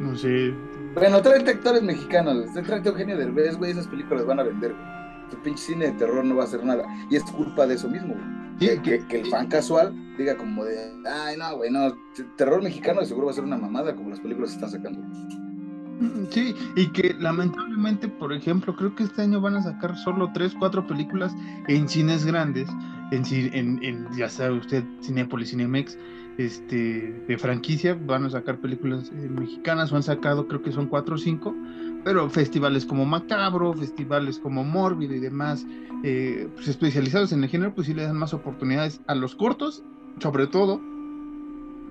No 0.00 0.16
sé. 0.16 0.52
Bueno, 0.94 1.20
tráete 1.22 1.50
actores 1.50 1.82
mexicanos, 1.82 2.50
güey. 2.52 2.64
Tráete 2.64 2.88
a 2.88 2.92
Eugenio 2.92 3.16
Derbez, 3.16 3.56
güey. 3.56 3.72
Esas 3.72 3.86
películas 3.88 4.26
van 4.26 4.40
a 4.40 4.44
vender, 4.44 4.72
güey. 4.72 5.30
Tu 5.30 5.36
pinche 5.42 5.62
cine 5.62 5.86
de 5.86 5.92
terror 5.92 6.24
no 6.24 6.36
va 6.36 6.44
a 6.44 6.46
hacer 6.46 6.64
nada. 6.64 6.86
Y 7.10 7.16
es 7.16 7.22
culpa 7.24 7.66
de 7.66 7.74
eso 7.74 7.88
mismo, 7.88 8.14
güey. 8.14 8.37
Que, 8.58 8.80
que- 8.82 9.06
que- 9.06 9.20
el 9.20 9.26
fan 9.26 9.46
casual 9.48 9.94
diga 10.16 10.36
como 10.36 10.64
de, 10.64 10.76
ay, 11.08 11.36
no, 11.36 11.56
güey, 11.56 11.70
no, 11.70 11.94
terror 12.36 12.62
mexicano 12.62 13.00
de 13.00 13.06
seguro 13.06 13.26
va 13.26 13.32
a 13.32 13.34
ser 13.34 13.44
una 13.44 13.56
mamada 13.56 13.94
como 13.94 14.10
las 14.10 14.20
películas 14.20 14.52
están 14.52 14.70
sacando. 14.70 15.00
Mm, 15.00 16.26
Sí, 16.30 16.54
y 16.76 16.88
que 16.92 17.14
lamentablemente, 17.18 18.06
por 18.08 18.32
ejemplo, 18.32 18.74
creo 18.76 18.94
que 18.94 19.04
este 19.04 19.22
año 19.22 19.40
van 19.40 19.56
a 19.56 19.62
sacar 19.62 19.96
solo 19.96 20.30
tres, 20.34 20.54
cuatro 20.58 20.86
películas 20.86 21.34
en 21.68 21.88
cines 21.88 22.24
grandes, 22.26 22.68
en, 23.10 23.22
en, 23.54 23.82
en, 23.82 24.06
ya 24.16 24.28
sabe 24.28 24.58
usted, 24.58 24.84
Cinépolis, 25.02 25.50
Cinemex, 25.50 25.96
este, 26.36 27.24
de 27.26 27.38
franquicia, 27.38 27.98
van 28.06 28.24
a 28.26 28.30
sacar 28.30 28.58
películas 28.58 29.10
eh, 29.12 29.28
mexicanas, 29.28 29.90
o 29.90 29.96
han 29.96 30.02
sacado, 30.04 30.46
creo 30.46 30.62
que 30.62 30.70
son 30.70 30.86
cuatro 30.86 31.14
o 31.16 31.18
cinco, 31.18 31.54
pero 32.08 32.30
festivales 32.30 32.86
como 32.86 33.04
Macabro, 33.04 33.74
festivales 33.74 34.38
como 34.38 34.64
Mórbido 34.64 35.14
y 35.14 35.20
demás, 35.20 35.66
eh, 36.02 36.48
pues 36.54 36.68
especializados 36.68 37.32
en 37.32 37.44
el 37.44 37.50
género, 37.50 37.74
pues 37.74 37.86
sí 37.86 37.92
le 37.92 38.04
dan 38.04 38.16
más 38.16 38.32
oportunidades 38.32 39.02
a 39.06 39.14
los 39.14 39.34
cortos, 39.34 39.82
sobre 40.18 40.46
todo, 40.46 40.80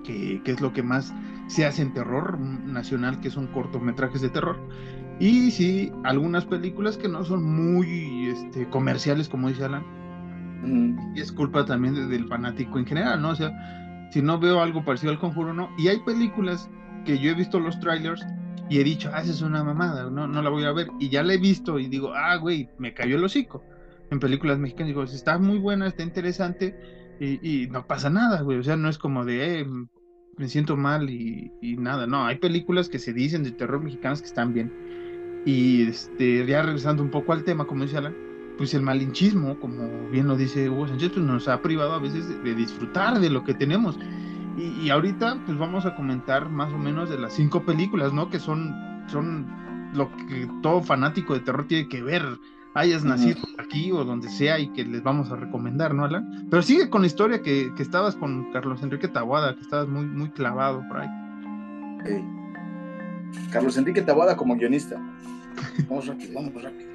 que, 0.02 0.42
que 0.44 0.50
es 0.50 0.60
lo 0.60 0.72
que 0.72 0.82
más 0.82 1.14
se 1.46 1.66
hace 1.66 1.82
en 1.82 1.94
terror 1.94 2.36
nacional, 2.40 3.20
que 3.20 3.30
son 3.30 3.46
cortometrajes 3.46 4.20
de 4.20 4.30
terror. 4.30 4.56
Y 5.20 5.52
sí, 5.52 5.92
algunas 6.02 6.46
películas 6.46 6.96
que 6.96 7.06
no 7.06 7.24
son 7.24 7.44
muy 7.44 8.26
este, 8.26 8.68
comerciales, 8.70 9.28
como 9.28 9.48
dice 9.48 9.66
Alan, 9.66 9.84
Mm, 10.64 10.98
y 11.14 11.20
es 11.20 11.30
culpa 11.30 11.64
también 11.64 11.94
de- 11.94 12.08
del 12.08 12.26
fanático 12.26 12.80
en 12.80 12.86
general, 12.86 13.22
¿no? 13.22 13.28
O 13.28 13.34
sea, 13.36 13.52
si 14.10 14.20
no 14.20 14.40
veo 14.40 14.60
algo 14.60 14.84
parecido 14.84 15.12
al 15.12 15.20
conjuro, 15.20 15.54
no. 15.54 15.68
Y 15.78 15.86
hay 15.86 16.00
películas 16.00 16.68
que 17.04 17.20
yo 17.20 17.30
he 17.30 17.34
visto 17.34 17.60
los 17.60 17.78
trailers 17.78 18.20
y 18.68 18.78
he 18.78 18.84
dicho, 18.84 19.10
ah, 19.12 19.20
esa 19.22 19.30
es 19.30 19.42
una 19.42 19.64
mamada, 19.64 20.10
no, 20.10 20.26
no 20.26 20.42
la 20.42 20.50
voy 20.50 20.64
a 20.64 20.72
ver. 20.72 20.88
Y 20.98 21.08
ya 21.08 21.22
la 21.22 21.34
he 21.34 21.38
visto 21.38 21.78
y 21.78 21.86
digo, 21.86 22.12
ah, 22.14 22.36
güey, 22.36 22.68
me 22.78 22.94
cayó 22.94 23.16
el 23.16 23.24
hocico. 23.24 23.64
En 24.10 24.20
películas 24.20 24.58
mexicanas 24.58 24.88
digo, 24.88 25.02
está 25.04 25.38
muy 25.38 25.58
buena, 25.58 25.86
está 25.86 26.02
interesante 26.02 26.76
y, 27.20 27.64
y 27.64 27.66
no 27.68 27.86
pasa 27.86 28.10
nada, 28.10 28.42
güey. 28.42 28.58
O 28.58 28.62
sea, 28.62 28.76
no 28.76 28.88
es 28.88 28.98
como 28.98 29.24
de, 29.24 29.60
eh, 29.60 29.66
me 30.36 30.48
siento 30.48 30.76
mal 30.76 31.10
y, 31.10 31.52
y 31.60 31.76
nada. 31.76 32.06
No, 32.06 32.24
hay 32.24 32.36
películas 32.36 32.88
que 32.88 32.98
se 32.98 33.12
dicen 33.12 33.42
de 33.42 33.52
terror 33.52 33.82
mexicanas 33.82 34.20
que 34.20 34.28
están 34.28 34.54
bien. 34.54 34.72
Y 35.44 35.88
este, 35.88 36.46
ya 36.46 36.62
regresando 36.62 37.02
un 37.02 37.10
poco 37.10 37.32
al 37.32 37.44
tema, 37.44 37.66
como 37.66 37.84
dice 37.84 37.98
Alan, 37.98 38.14
pues 38.56 38.74
el 38.74 38.82
malinchismo, 38.82 39.58
como 39.60 40.10
bien 40.10 40.26
lo 40.26 40.36
dice 40.36 40.68
Hugo 40.68 40.88
Sánchez, 40.88 41.12
pues 41.14 41.24
nos 41.24 41.48
ha 41.48 41.62
privado 41.62 41.92
a 41.92 42.00
veces 42.00 42.28
de, 42.28 42.38
de 42.40 42.54
disfrutar 42.54 43.20
de 43.20 43.30
lo 43.30 43.44
que 43.44 43.54
tenemos. 43.54 43.98
Y, 44.58 44.86
y 44.86 44.90
ahorita, 44.90 45.38
pues 45.46 45.56
vamos 45.56 45.86
a 45.86 45.94
comentar 45.94 46.48
más 46.48 46.72
o 46.72 46.78
menos 46.78 47.08
de 47.08 47.18
las 47.18 47.32
cinco 47.34 47.62
películas, 47.64 48.12
¿no? 48.12 48.28
Que 48.28 48.40
son, 48.40 48.74
son 49.06 49.46
lo 49.94 50.10
que 50.16 50.48
todo 50.62 50.82
fanático 50.82 51.34
de 51.34 51.40
terror 51.40 51.66
tiene 51.68 51.88
que 51.88 52.02
ver, 52.02 52.22
hayas 52.74 53.04
nacido 53.04 53.38
aquí 53.58 53.92
o 53.92 54.04
donde 54.04 54.28
sea 54.28 54.58
y 54.58 54.68
que 54.72 54.84
les 54.84 55.02
vamos 55.02 55.30
a 55.30 55.36
recomendar, 55.36 55.94
¿no, 55.94 56.04
Alan? 56.04 56.46
Pero 56.50 56.62
sigue 56.62 56.90
con 56.90 57.02
la 57.02 57.06
historia 57.06 57.42
que, 57.42 57.72
que 57.76 57.82
estabas 57.82 58.16
con 58.16 58.52
Carlos 58.52 58.82
Enrique 58.82 59.08
Taboada, 59.08 59.54
que 59.54 59.62
estabas 59.62 59.88
muy, 59.88 60.06
muy 60.06 60.30
clavado 60.30 60.82
por 60.88 60.98
ahí. 60.98 61.08
Carlos 63.50 63.76
Enrique 63.76 64.02
Taboada 64.02 64.36
como 64.36 64.56
guionista. 64.56 65.00
Vamos 65.88 66.06
rápido, 66.06 66.34
vamos 66.34 66.62
rápido. 66.62 66.88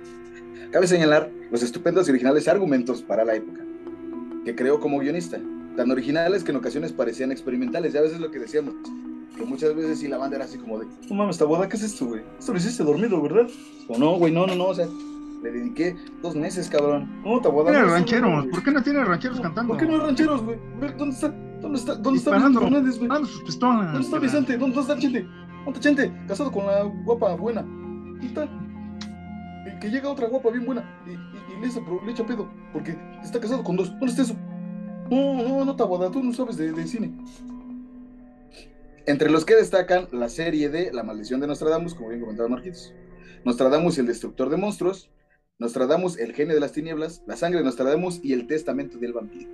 Cabe 0.71 0.87
señalar 0.87 1.29
los 1.51 1.61
estupendos 1.61 2.07
y 2.07 2.11
originales 2.11 2.47
argumentos 2.47 3.01
para 3.01 3.23
la 3.23 3.35
época 3.35 3.61
que 4.43 4.55
creó 4.55 4.79
como 4.79 4.99
guionista, 4.99 5.37
tan 5.75 5.91
originales 5.91 6.43
que 6.43 6.51
en 6.51 6.57
ocasiones 6.57 6.91
parecían 6.91 7.31
experimentales. 7.31 7.93
Ya 7.93 7.99
a 7.99 8.03
veces 8.03 8.19
lo 8.19 8.31
que 8.31 8.39
decíamos, 8.39 8.73
que 9.37 9.45
muchas 9.45 9.75
veces 9.75 9.99
sí 9.99 10.07
la 10.07 10.17
banda 10.17 10.35
era 10.37 10.45
así 10.45 10.57
como 10.57 10.79
de, 10.79 10.85
no 11.09 11.15
mames, 11.15 11.37
Taboada, 11.37 11.67
¿qué 11.69 11.77
es 11.77 11.83
esto, 11.83 12.05
güey? 12.05 12.21
Esto 12.39 12.51
lo 12.51 12.57
hiciste 12.59 12.83
dormido, 12.83 13.21
¿verdad? 13.21 13.47
O 13.87 13.97
no, 13.97 14.17
güey, 14.17 14.31
no, 14.33 14.45
no, 14.47 14.55
no, 14.55 14.65
o 14.65 14.73
sea, 14.75 14.85
le 15.41 15.51
dediqué 15.51 15.95
dos 16.21 16.35
meses, 16.35 16.69
cabrón. 16.69 17.21
No. 17.23 17.41
Tiene 17.41 17.53
no, 17.53 17.69
eso 17.71 17.81
no, 17.81 17.93
rancheros. 17.93 18.45
¿por 18.47 18.63
qué 18.63 18.71
no 18.71 18.83
tiene 18.83 19.03
rancheros 19.03 19.39
cantando? 19.41 19.73
¿Por 19.73 19.77
qué 19.81 19.85
no 19.87 19.93
hay 19.95 19.99
rancheros, 20.01 20.43
güey? 20.43 20.57
A 20.81 20.91
¿Dónde 20.93 21.15
está? 21.15 21.27
¿Dónde 21.61 21.79
está? 21.79 21.95
¿Dónde 21.95 22.19
está 22.19 22.31
Fernández, 22.31 22.99
güey? 22.99 23.25
Sus 23.25 23.41
pistolas. 23.43 23.85
¿Dónde 23.93 24.01
está 24.05 24.19
Vicente? 24.19 24.57
¿Dónde, 24.57 24.79
está 24.79 24.97
Chente? 24.97 25.21
¿Dónde 25.65 25.71
está 25.71 25.79
Chente? 25.79 26.13
Casado 26.27 26.51
con 26.51 26.65
la 26.65 26.83
guapa 26.83 27.35
buena. 27.35 27.61
¿Dónde 27.61 28.27
está? 28.27 28.45
Y 29.65 29.79
que 29.79 29.89
llega 29.89 30.09
otra 30.09 30.27
guapa 30.27 30.49
bien 30.51 30.65
buena 30.65 30.83
y, 31.07 31.11
y- 31.11 31.13
y 31.57 31.61
le, 31.61 31.67
echa, 31.67 31.79
le 32.05 32.11
echa 32.11 32.25
pedo 32.25 32.49
porque 32.73 32.97
está 33.23 33.39
casado 33.39 33.63
con 33.63 33.75
dos. 33.77 33.89
¿Dónde 33.91 34.07
está 34.07 34.21
eso? 34.23 34.35
No, 35.13 35.43
no, 35.43 35.65
no, 35.65 35.75
Taboada, 35.75 36.11
tú 36.11 36.23
no 36.23 36.33
sabes 36.33 36.57
de, 36.57 36.71
de 36.71 36.87
cine. 36.87 37.13
Entre 39.05 39.29
los 39.29 39.45
que 39.45 39.55
destacan 39.55 40.07
la 40.11 40.29
serie 40.29 40.69
de 40.69 40.91
La 40.93 41.03
maldición 41.03 41.39
de 41.41 41.47
Nostradamus, 41.47 41.93
como 41.93 42.09
bien 42.09 42.21
comentaba 42.21 42.49
Marquitos. 42.49 42.93
Nostradamus, 43.43 43.97
el 43.97 44.07
destructor 44.07 44.49
de 44.49 44.57
monstruos. 44.57 45.09
Nostradamus, 45.59 46.17
el 46.17 46.33
genio 46.33 46.53
de 46.53 46.61
las 46.61 46.71
tinieblas. 46.71 47.21
La 47.27 47.35
sangre 47.35 47.59
de 47.59 47.65
Nostradamus 47.65 48.19
y 48.23 48.33
el 48.33 48.47
testamento 48.47 48.97
del 48.97 49.13
vampiro. 49.13 49.49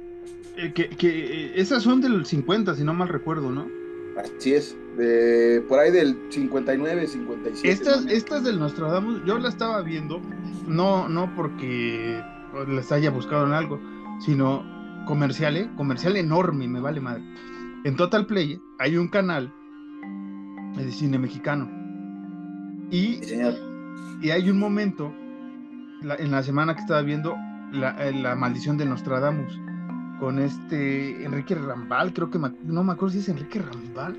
Eh, 0.58 0.74
que, 0.74 0.90
que, 0.90 1.08
eh, 1.10 1.52
esas 1.56 1.84
son 1.84 2.02
del 2.02 2.26
50, 2.26 2.76
si 2.76 2.84
no 2.84 2.94
mal 2.94 3.08
recuerdo, 3.08 3.50
¿no? 3.50 3.68
Así 4.18 4.54
es, 4.54 4.76
de, 4.98 5.64
por 5.68 5.80
ahí 5.80 5.92
del 5.92 6.18
59, 6.30 7.08
57. 7.08 7.70
Estas, 7.72 8.06
¿no? 8.06 8.12
estas 8.12 8.44
del 8.44 8.60
Nostradamus, 8.60 9.24
yo 9.26 9.40
la 9.40 9.48
estaba 9.48 9.82
viendo, 9.82 10.20
no, 10.68 11.08
no 11.08 11.34
porque 11.36 12.22
les 12.68 12.92
haya 12.92 13.10
buscado 13.10 13.48
en 13.48 13.54
algo, 13.54 13.80
sino 14.20 14.79
comercial, 15.10 15.58
¿eh? 15.58 15.68
comercial 15.76 16.16
enorme, 16.18 16.68
me 16.68 16.80
vale 16.80 17.02
madre. 17.02 17.24
En 17.84 17.96
Total 17.96 18.28
Play 18.28 18.62
hay 18.78 18.96
un 18.96 19.08
canal 19.08 19.52
de 20.78 20.92
cine 20.92 21.18
mexicano. 21.18 21.68
Y 22.92 23.20
Sí. 23.24 23.36
Y 24.22 24.30
hay 24.32 24.50
un 24.50 24.60
momento 24.60 25.12
la- 26.04 26.16
en 26.16 26.30
la 26.30 26.44
semana 26.44 26.76
que 26.76 26.82
estaba 26.82 27.02
viendo 27.02 27.36
la, 27.72 27.92
eh, 28.08 28.14
la 28.14 28.36
maldición 28.36 28.78
de 28.78 28.86
Nostradamus 28.86 29.58
con 30.20 30.38
este 30.40 31.24
Enrique 31.24 31.56
Rambal, 31.56 32.14
creo 32.14 32.30
que 32.30 32.38
no 32.38 32.84
me 32.84 32.92
acuerdo 32.94 33.14
si 33.14 33.20
es 33.20 33.30
Enrique 33.30 33.60
Rambal. 33.62 34.16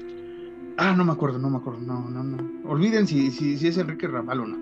Ah, 0.79 0.95
no 0.97 1.05
me 1.05 1.13
acuerdo, 1.13 1.39
no 1.39 1.51
me 1.51 1.59
acuerdo, 1.59 1.81
no, 1.81 2.09
no, 2.09 2.25
no. 2.25 2.39
Olviden 2.69 3.07
si, 3.07 3.31
si, 3.31 3.59
si 3.59 3.67
es 3.69 3.77
Enrique 3.79 4.09
Rambal 4.09 4.41
o 4.41 4.47
no. 4.47 4.57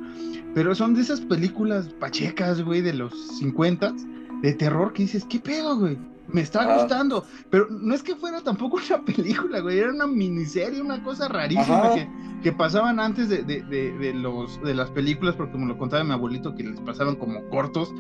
Pero 0.55 0.75
son 0.75 0.93
de 0.95 1.01
esas 1.03 1.21
películas 1.21 1.89
pachecas, 2.01 2.61
güey, 2.63 2.81
de 2.83 2.93
los 2.95 3.13
50 3.39 3.95
de 4.43 4.53
terror 4.55 4.93
que 4.93 5.03
dices, 5.05 5.25
¿qué 5.25 5.39
pedo, 5.39 5.77
güey? 5.79 5.97
Me 6.31 6.43
está 6.43 6.61
Ajá. 6.63 6.75
gustando. 6.79 7.25
Pero 7.51 7.67
no 7.71 7.95
es 7.95 8.03
que 8.03 8.15
fuera 8.15 8.41
tampoco 8.43 8.77
una 8.87 9.03
película, 9.05 9.61
güey, 9.61 9.79
era 9.79 9.91
una 9.93 10.07
miniserie, 10.07 10.81
una 10.83 11.03
cosa 11.03 11.29
rarísima 11.29 11.95
que, 11.95 12.09
que 12.43 12.53
pasaban 12.53 13.01
antes 13.01 13.29
de, 13.29 13.43
de, 13.43 13.63
de, 13.63 13.93
de 13.99 14.15
los, 14.15 14.61
de 14.63 14.75
las 14.75 14.91
películas, 14.91 15.35
porque 15.37 15.57
me 15.57 15.67
lo 15.67 15.79
contaba 15.79 16.05
mi 16.05 16.13
abuelito 16.13 16.55
que 16.55 16.65
les 16.65 16.81
pasaban 16.81 17.17
como 17.17 17.43
cortos, 17.49 17.93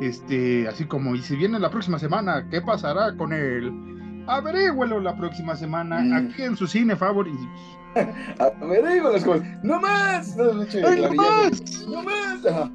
este, 0.00 0.68
así 0.68 0.84
como, 0.84 1.14
y 1.14 1.22
si 1.22 1.36
viene 1.36 1.58
la 1.58 1.70
próxima 1.70 1.98
semana, 1.98 2.48
¿qué 2.50 2.60
pasará 2.60 3.16
con 3.16 3.32
él? 3.32 3.72
Averígüelo 4.26 5.00
la 5.00 5.16
próxima 5.16 5.54
semana, 5.56 6.00
Mm. 6.00 6.12
aquí 6.30 6.42
en 6.42 6.56
su 6.56 6.66
cine 6.66 6.96
favorito. 6.96 7.38
A 8.40 8.50
ver, 8.66 8.86
digo 8.92 9.10
las 9.10 9.22
cosas. 9.24 9.46
¡No 9.62 9.80
más! 9.80 10.36
No, 10.36 10.52
no, 10.52 10.64
che, 10.64 10.84
¡Ay, 10.84 11.00
la 11.00 11.08
no 11.08 11.14
más! 11.14 11.86
¡No 11.86 12.02
más! 12.02 12.46
Ajá. 12.46 12.70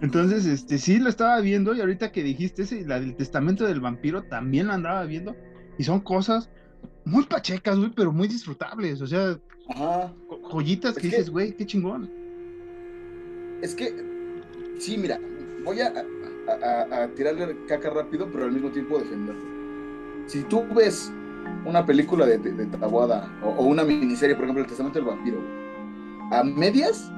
Entonces, 0.00 0.44
este, 0.46 0.78
sí 0.78 0.98
lo 0.98 1.08
estaba 1.08 1.40
viendo, 1.40 1.74
y 1.74 1.80
ahorita 1.80 2.12
que 2.12 2.22
dijiste 2.22 2.62
ese, 2.62 2.84
la 2.86 3.00
del 3.00 3.14
testamento 3.16 3.64
del 3.64 3.80
vampiro, 3.80 4.22
también 4.24 4.66
la 4.66 4.74
andaba 4.74 5.04
viendo, 5.04 5.34
y 5.78 5.84
son 5.84 6.00
cosas 6.00 6.50
muy 7.04 7.24
pachecas, 7.24 7.78
güey, 7.78 7.90
pero 7.94 8.12
muy 8.12 8.28
disfrutables, 8.28 9.00
o 9.00 9.06
sea, 9.06 9.38
Ajá. 9.68 10.12
jo- 10.28 10.40
joyitas 10.50 10.96
Es 10.96 11.02
que 11.02 11.08
que- 11.10 11.16
dices, 11.16 11.30
güey, 11.30 11.52
qué 11.56 11.64
chingón. 11.64 12.10
Es 13.62 13.74
que, 13.74 13.94
sí, 14.78 14.98
mira, 14.98 15.18
voy 15.64 15.80
a, 15.80 15.92
a- 16.48 17.04
a- 17.04 17.08
tirarle 17.14 17.56
caca 17.66 17.88
rápido, 17.90 18.28
pero 18.30 18.44
al 18.44 18.52
mismo 18.52 18.70
tiempo 18.70 18.98
defenderlo. 18.98 19.42
Si 20.26 20.42
tú 20.42 20.64
ves 20.74 21.10
una 21.64 21.84
película 21.86 22.26
de, 22.26 22.38
de, 22.38 22.52
de 22.52 22.66
Taboada 22.66 23.30
o, 23.42 23.48
o 23.50 23.64
una 23.66 23.84
miniserie, 23.84 24.34
por 24.34 24.44
ejemplo, 24.44 24.62
El 24.64 24.68
Testamento 24.68 24.98
del 24.98 25.08
Vampiro, 25.08 25.38
a 26.30 26.42
medias 26.42 27.10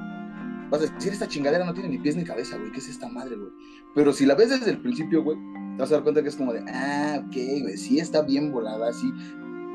vas 0.69 0.81
a 0.81 0.93
decir, 0.93 1.13
esta 1.13 1.27
chingadera 1.27 1.65
no 1.65 1.73
tiene 1.73 1.89
ni 1.89 1.97
pies 1.97 2.15
ni 2.15 2.23
cabeza, 2.23 2.57
güey, 2.57 2.71
¿qué 2.71 2.79
es 2.79 2.89
esta 2.89 3.07
madre, 3.09 3.35
güey? 3.35 3.51
Pero 3.95 4.13
si 4.13 4.25
la 4.25 4.35
ves 4.35 4.49
desde 4.49 4.71
el 4.71 4.79
principio, 4.79 5.23
güey, 5.23 5.37
te 5.75 5.81
vas 5.81 5.91
a 5.91 5.95
dar 5.95 6.03
cuenta 6.03 6.21
que 6.23 6.29
es 6.29 6.35
como 6.35 6.53
de, 6.53 6.63
ah, 6.69 7.21
ok, 7.25 7.35
güey, 7.61 7.77
sí 7.77 7.99
está 7.99 8.21
bien 8.21 8.51
volada, 8.51 8.91
sí. 8.93 9.11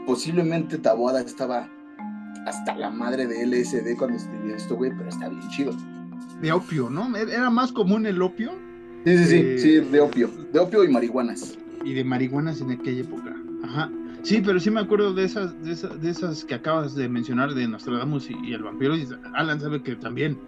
Posiblemente 0.07 0.79
Taboada 0.79 1.21
estaba 1.21 1.69
hasta 2.47 2.75
la 2.77 2.91
madre 2.91 3.27
de 3.27 3.47
LSD 3.47 3.97
cuando 3.97 4.17
escribió 4.17 4.55
esto, 4.57 4.77
güey, 4.77 4.91
pero 4.97 5.09
está 5.09 5.29
bien 5.29 5.49
chido. 5.49 5.73
De 6.41 6.51
opio, 6.53 6.91
¿no? 6.91 7.17
Era 7.17 7.51
más 7.51 7.71
común 7.73 8.05
el 8.07 8.21
opio 8.21 8.53
Sí, 9.05 9.19
sí, 9.19 9.27
sí, 9.27 9.59
sí, 9.59 9.81
de 9.81 10.01
opio, 10.01 10.29
de 10.53 10.59
opio 10.61 10.85
y 10.85 10.89
marihuanas. 10.89 11.59
y 11.85 11.93
de 11.93 12.05
marihuanas 12.05 12.61
en 12.61 12.71
aquella 12.73 13.01
época. 13.03 13.35
Ajá. 13.65 13.91
Sí, 14.23 14.41
pero 14.45 14.61
sí 14.61 14.71
me 14.71 14.81
acuerdo 14.81 15.13
de 15.13 15.25
esas, 15.25 15.61
de 15.65 15.73
esas, 15.73 16.01
de 16.01 16.11
esas 16.11 16.45
que 16.45 16.55
acabas 16.55 16.95
de 16.95 17.09
mencionar 17.09 17.55
de 17.55 17.67
Nostradamus 17.67 18.31
y, 18.31 18.35
y 18.45 18.55
el 18.55 18.63
vampiro. 18.63 18.97
Y 18.97 19.09
Alan 19.35 19.61
sabe 19.61 19.83
que 19.83 19.97
también 19.97 20.39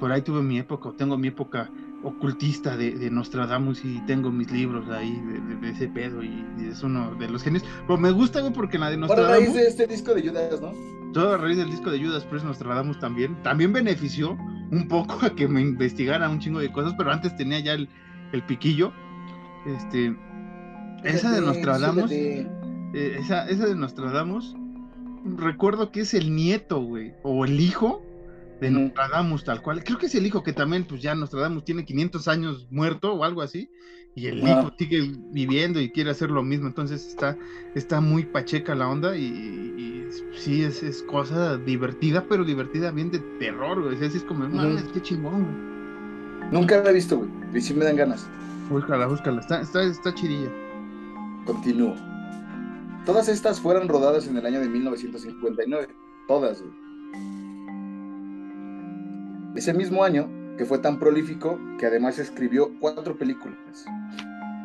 por 0.00 0.10
ahí 0.10 0.22
tuve 0.22 0.42
mi 0.42 0.58
época, 0.58 0.90
tengo 0.96 1.16
mi 1.16 1.28
época 1.28 1.70
ocultista 2.02 2.76
de, 2.76 2.92
de 2.92 3.10
Nostradamus 3.10 3.84
y 3.84 4.00
tengo 4.06 4.30
mis 4.30 4.50
libros 4.50 4.88
ahí 4.88 5.20
de, 5.20 5.40
de- 5.40 5.56
de 5.60 5.70
ese 5.70 5.86
pedo 5.88 6.22
y, 6.22 6.44
y 6.58 6.68
es 6.72 6.82
uno 6.82 7.14
de 7.16 7.28
los 7.28 7.42
genios. 7.42 7.62
Pero 7.86 7.98
me 7.98 8.10
gusta, 8.10 8.40
güey, 8.40 8.52
porque 8.52 8.78
la 8.78 8.90
de 8.90 8.96
Por 8.98 9.12
a 9.20 9.28
raíz 9.28 9.48
Nostradamus, 9.48 9.54
de 9.54 9.68
este 9.68 9.86
disco 9.86 10.14
de 10.14 10.22
Judas, 10.28 10.60
¿no? 10.60 10.72
todo 11.12 11.34
a 11.34 11.36
raíz 11.38 11.56
del 11.58 11.70
disco 11.70 11.90
de 11.90 12.02
Judas 12.02 12.24
Priest 12.24 12.46
Nostradamus 12.46 12.98
también, 13.00 13.36
también 13.42 13.72
benefició 13.72 14.38
un 14.70 14.86
poco 14.88 15.18
a 15.26 15.30
que 15.34 15.46
me 15.48 15.60
investigara 15.60 16.28
un 16.30 16.38
chingo 16.38 16.60
de 16.60 16.70
cosas, 16.72 16.94
pero 16.96 17.10
antes 17.12 17.36
tenía 17.36 17.58
ya 17.60 17.74
el, 17.74 17.88
el 18.32 18.42
piquillo. 18.44 18.92
Este, 19.66 20.16
esa 21.04 21.32
de 21.32 21.40
Nostradamus, 21.42 22.10
eh, 22.12 22.46
esa, 23.18 23.48
esa 23.48 23.66
de 23.66 23.74
Nostradamus, 23.74 24.54
recuerdo 25.36 25.90
que 25.92 26.00
es 26.00 26.14
el 26.14 26.34
nieto, 26.34 26.80
güey, 26.80 27.12
o 27.24 27.44
el 27.44 27.60
hijo 27.60 28.02
de. 28.60 28.70
Nostradamus, 28.70 29.44
tal 29.44 29.62
cual. 29.62 29.82
Creo 29.84 29.98
que 29.98 30.06
es 30.06 30.14
el 30.14 30.26
hijo 30.26 30.42
que 30.42 30.52
también, 30.52 30.84
pues 30.84 31.02
ya 31.02 31.14
Nostradamus 31.14 31.64
tiene 31.64 31.84
500 31.84 32.28
años 32.28 32.66
muerto 32.70 33.14
o 33.14 33.24
algo 33.24 33.42
así, 33.42 33.68
y 34.14 34.26
el 34.26 34.44
Ah. 34.44 34.50
hijo 34.60 34.72
sigue 34.78 35.12
viviendo 35.32 35.80
y 35.80 35.90
quiere 35.90 36.10
hacer 36.10 36.30
lo 36.30 36.42
mismo, 36.42 36.66
entonces 36.66 37.06
está, 37.06 37.36
está 37.74 38.00
muy 38.00 38.24
pacheca 38.24 38.74
la 38.74 38.88
onda 38.88 39.16
y, 39.16 39.24
y 39.24 40.08
sí, 40.36 40.62
es, 40.64 40.82
es 40.82 41.02
cosa 41.04 41.56
divertida, 41.56 42.24
pero 42.28 42.44
divertida 42.44 42.90
bien 42.90 43.10
de 43.10 43.20
terror, 43.38 43.82
güey. 43.82 43.96
Sí 43.98 44.16
es 44.18 44.24
como, 44.24 44.48
mames, 44.48 44.84
qué 44.92 45.00
chingón, 45.00 45.44
güey. 45.44 46.50
Nunca 46.52 46.82
la 46.82 46.90
he 46.90 46.94
visto, 46.94 47.18
güey. 47.18 47.30
Y 47.54 47.60
sí 47.60 47.72
me 47.74 47.84
dan 47.84 47.96
ganas. 47.96 48.28
Búscala, 48.68 49.06
búscala, 49.06 49.40
está, 49.40 49.60
está, 49.60 49.82
está 49.84 50.14
chidilla. 50.14 50.50
Continúo. 51.46 51.94
Todas 53.06 53.28
estas 53.28 53.60
fueron 53.60 53.88
rodadas 53.88 54.26
en 54.28 54.36
el 54.36 54.44
año 54.46 54.60
de 54.60 54.68
1959. 54.68 55.88
Todas, 56.28 56.60
güey. 56.62 56.72
Ese 59.54 59.74
mismo 59.74 60.04
año, 60.04 60.28
que 60.56 60.64
fue 60.64 60.78
tan 60.78 60.98
prolífico 60.98 61.58
que 61.78 61.86
además 61.86 62.18
escribió 62.18 62.70
cuatro 62.80 63.16
películas. 63.16 63.84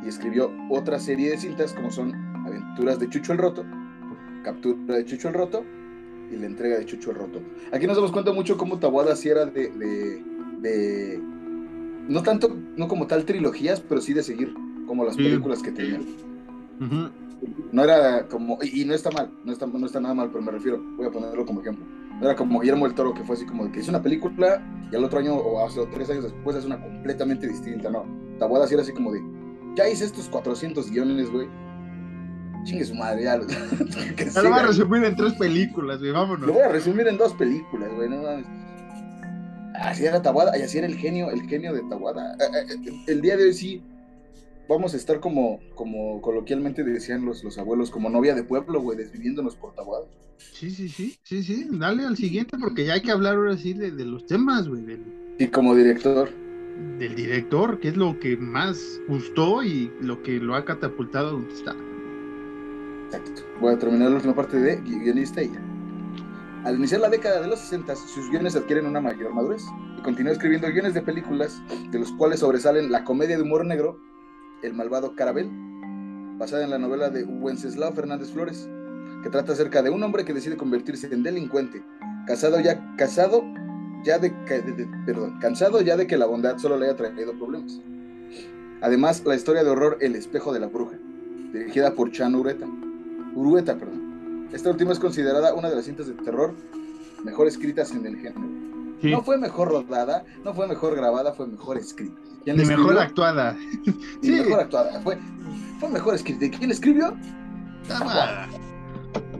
Y 0.04 0.08
escribió 0.08 0.52
otra 0.70 1.00
serie 1.00 1.32
de 1.32 1.38
cintas 1.38 1.74
como 1.74 1.90
son 1.92 2.14
Aventuras 2.46 3.00
de 3.00 3.10
Chucho 3.10 3.32
el 3.34 3.40
Roto, 3.40 3.66
Captura 4.44 4.96
de 4.98 5.06
Chucho 5.06 5.30
el 5.30 5.34
Roto 5.34 5.64
y 6.32 6.36
La 6.36 6.46
entrega 6.46 6.78
de 6.78 6.86
Chucho 6.86 7.12
el 7.12 7.18
Roto. 7.18 7.42
Aquí 7.72 7.88
nos 7.88 7.96
damos 7.96 8.12
cuenta 8.12 8.32
mucho 8.32 8.58
cómo 8.58 8.78
Tabuada 8.78 9.16
sí 9.16 9.30
era 9.30 9.46
de, 9.46 9.70
de- 9.70 10.24
de- 10.62 11.20
no 12.08 12.22
tanto, 12.22 12.56
no 12.78 12.88
como 12.88 13.08
tal 13.08 13.26
trilogías, 13.26 13.82
pero 13.82 14.00
sí 14.02 14.14
de 14.14 14.22
seguir 14.22 14.54
como 14.86 15.04
las 15.06 15.16
Sí. 15.16 15.24
películas 15.24 15.64
que 15.64 15.72
tenían. 15.72 16.02
Ujú. 16.80 17.10
No 17.72 17.84
era 17.84 18.28
como, 18.28 18.60
y, 18.62 18.82
y 18.82 18.86
no 18.86 18.94
está 18.94 19.10
mal, 19.10 19.32
no 19.44 19.52
está, 19.52 19.66
no 19.66 19.86
está 19.86 20.00
nada 20.00 20.14
mal, 20.14 20.30
pero 20.30 20.44
me 20.44 20.52
refiero, 20.52 20.82
voy 20.98 21.08
a 21.08 21.12
ponerlo 21.12 21.46
como 21.46 21.62
ejemplo. 21.62 21.84
No 22.20 22.26
era 22.28 22.36
como 22.36 22.60
Guillermo 22.62 22.86
del 22.86 22.96
Toro, 22.96 23.14
que 23.14 23.24
fue 23.24 23.36
así 23.36 23.46
como 23.46 23.66
de 23.66 23.72
que 23.72 23.80
hizo 23.82 23.90
una 23.92 24.02
película 24.02 24.62
y 24.92 24.96
al 24.96 25.04
otro 25.04 25.20
año 25.20 25.36
o 25.36 25.66
hace 25.66 25.86
tres 25.88 26.10
años 26.10 26.24
después 26.24 26.56
hace 26.56 26.68
una 26.68 26.80
completamente 26.82 27.48
distinta, 27.48 27.90
no. 27.90 28.06
Tabuada 28.40 28.68
sí 28.68 28.74
era 28.74 28.84
así 28.84 28.94
como 28.94 29.12
de, 29.12 29.22
ya 29.76 29.88
hice 29.90 30.06
estos 30.06 30.30
400 30.30 30.90
guiones, 30.92 31.30
güey. 31.32 31.48
Chingue 32.64 32.86
su 32.86 32.96
madre, 32.96 33.24
ya. 33.24 33.38
lo- 33.38 33.46
que 34.16 34.26
Ya 34.34 34.42
lo 34.42 34.50
voy 34.50 34.60
a 34.60 34.64
resumir 34.68 35.04
en 35.04 35.16
tres 35.16 35.34
películas, 35.34 36.00
güey, 36.00 36.12
vámonos. 36.12 36.48
Lo 36.48 36.54
voy 36.54 36.64
a 36.64 36.70
resumir 36.70 37.08
en 37.08 37.18
dos 37.18 37.34
películas, 37.34 37.90
güey, 37.96 38.10
no 38.10 38.22
mames. 38.24 38.46
Así 39.82 40.06
era 40.06 40.22
Tabuada, 40.22 40.58
y 40.58 40.62
así 40.62 40.78
era 40.78 40.88
el 40.88 40.96
genio, 40.96 41.30
el 41.32 41.42
genio 41.48 41.74
de 41.74 41.82
Tabuada. 41.90 42.34
Eh, 42.36 42.44
eh, 42.72 42.76
eh, 42.88 43.04
El 43.08 43.22
día 43.22 43.36
de 43.36 43.44
hoy 43.44 43.54
sí 43.54 43.84
vamos 44.68 44.94
a 44.94 44.98
estar 44.98 45.20
como, 45.20 45.60
como 45.76 46.22
coloquialmente 46.22 46.84
decían 46.84 47.26
los, 47.26 47.44
los 47.44 47.58
abuelos, 47.58 47.92
como 47.92 48.10
novia 48.10 48.36
de 48.36 48.44
pueblo, 48.44 48.82
güey, 48.82 48.98
desviviéndonos 48.98 49.56
por 49.56 49.74
Tabuada. 49.74 50.06
Sí, 50.52 50.72
sí, 50.72 50.90
sí, 50.90 51.20
sí, 51.24 51.44
sí, 51.44 51.68
dale 51.72 52.04
al 52.06 52.18
siguiente 52.18 52.58
porque 52.58 52.86
ya 52.86 52.94
hay 52.94 53.02
que 53.02 53.12
hablar 53.12 53.36
ahora 53.36 53.58
sí 53.58 53.74
de, 53.74 53.92
de 53.92 54.06
los 54.06 54.26
temas, 54.26 54.68
güey, 54.68 54.82
del, 54.84 55.16
Y 55.38 55.48
como 55.48 55.76
director, 55.76 56.30
del 57.00 57.16
director, 57.16 57.80
que 57.80 57.90
es 57.90 57.98
lo 57.98 58.20
que 58.20 58.38
más 58.38 59.02
gustó 59.08 59.64
y 59.64 59.96
lo 60.00 60.22
que 60.22 60.40
lo 60.40 60.56
ha 60.56 60.66
catapultado 60.66 61.32
donde 61.32 61.54
está. 61.54 61.76
exacto. 63.10 63.44
Voy 63.60 63.74
a 63.74 63.80
terminar 63.80 64.10
la 64.10 64.16
última 64.18 64.36
parte 64.36 64.58
de 64.60 64.82
gui- 64.84 65.00
guionista 65.04 65.42
y 65.44 65.52
ya. 65.52 65.62
Al 66.64 66.78
iniciar 66.78 67.02
la 67.02 67.10
década 67.10 67.42
de 67.42 67.48
los 67.48 67.60
60, 67.60 67.96
sus 67.96 68.30
guiones 68.30 68.56
adquieren 68.56 68.88
una 68.88 69.00
mayor 69.02 69.34
madurez 69.34 69.64
y 69.98 70.02
continúa 70.02 70.34
escribiendo 70.34 70.68
guiones 70.70 70.94
de 70.96 71.02
películas, 71.02 71.62
de 71.92 72.00
los 72.00 72.12
cuales 72.14 72.40
sobresalen 72.40 72.92
la 72.92 73.04
comedia 73.04 73.38
de 73.38 73.44
humor 73.44 73.66
negro, 73.66 74.00
El 74.64 74.74
malvado 74.74 75.16
Carabel, 75.16 75.50
basada 76.38 76.64
en 76.64 76.70
la 76.72 76.78
novela 76.78 77.10
de 77.10 77.24
Wenceslao 77.24 77.94
Fernández 77.94 78.32
Flores, 78.32 78.68
que 79.24 79.30
trata 79.30 79.54
acerca 79.54 79.82
de 79.82 79.90
un 79.90 80.04
hombre 80.04 80.26
que 80.26 80.34
decide 80.34 80.58
convertirse 80.58 81.08
en 81.14 81.24
delincuente, 81.24 81.84
casado 82.28 82.60
ya, 82.60 82.96
casado 82.98 83.44
ya 84.04 84.20
de, 84.20 84.34
que- 84.46 84.62
de- 84.62 84.72
de- 84.74 84.88
perdón, 85.06 85.40
cansado 85.40 85.82
ya 85.82 85.98
de 85.98 86.08
que 86.08 86.18
la 86.18 86.26
bondad 86.26 86.58
solo 86.58 86.78
le 86.78 86.88
haya 86.88 86.96
traído 86.96 87.34
problemas. 87.38 87.80
Además, 88.82 89.24
la 89.26 89.36
historia 89.36 89.64
de 89.64 89.70
horror 89.70 89.98
El 90.02 90.16
espejo 90.16 90.54
de 90.54 90.60
la 90.60 90.68
bruja, 90.68 90.98
dirigida 91.54 91.94
por 91.96 92.12
Chan 92.12 92.36
Ureta. 92.36 92.68
Urueta, 93.34 93.78
perdón. 93.78 94.48
Esta 94.54 94.70
última 94.70 94.92
es 94.92 95.00
considerada 95.00 95.54
una 95.54 95.70
de 95.70 95.76
las 95.76 95.86
cintas 95.86 96.08
de 96.08 96.14
terror 96.14 96.54
mejor 97.24 97.48
escritas 97.48 97.92
en 97.92 98.06
el 98.06 98.16
género. 98.18 98.42
Sí, 99.02 99.12
No 99.12 99.22
fue 99.24 99.38
mejor 99.38 99.70
rodada, 99.70 100.24
no 100.44 100.54
fue 100.54 100.68
mejor 100.68 100.96
grabada, 100.96 101.34
fue 101.34 101.48
mejor 101.48 101.78
escrita. 101.78 102.20
¿Quién 102.46 102.56
ni 102.58 102.64
la 102.64 102.70
mejor 102.70 102.94
escribió? 102.94 103.02
actuada. 103.02 103.58
Y 103.86 103.92
Sí. 104.22 104.32
mejor 104.32 104.60
actuada. 104.62 105.02
Fue, 105.02 105.18
fue 105.80 105.90
mejor 105.90 106.16
escrita. 106.16 106.46
¿Y 106.46 106.50
quién 106.52 106.72
escribió? 106.72 107.14
Ah, 107.92 108.48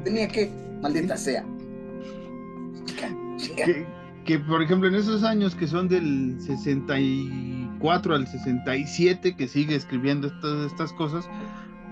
Tenía 0.04 0.28
que, 0.28 0.52
maldita 0.82 1.16
sea. 1.18 1.44
Chica, 2.86 3.10
chica. 3.38 3.66
que, 3.66 3.88
que, 4.26 4.40
por 4.40 4.62
ejemplo 4.62 4.88
en 4.90 4.96
esos 4.96 5.24
años 5.24 5.56
que 5.56 5.68
son 5.68 5.88
del 5.88 6.36
64 6.40 8.16
al 8.16 8.28
67 8.28 9.36
que 9.36 9.48
sigue 9.48 9.76
escribiendo 9.76 10.28
estas, 10.28 10.72
estas 10.72 10.94
cosas 10.94 11.28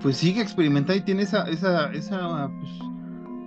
pues 0.02 0.18
sigue 0.18 0.42
experimentando 0.42 1.02
y 1.02 1.06
tiene 1.06 1.24
esa 1.24 1.44
esa 1.50 1.92
esa 1.94 2.50
pues, 2.60 2.72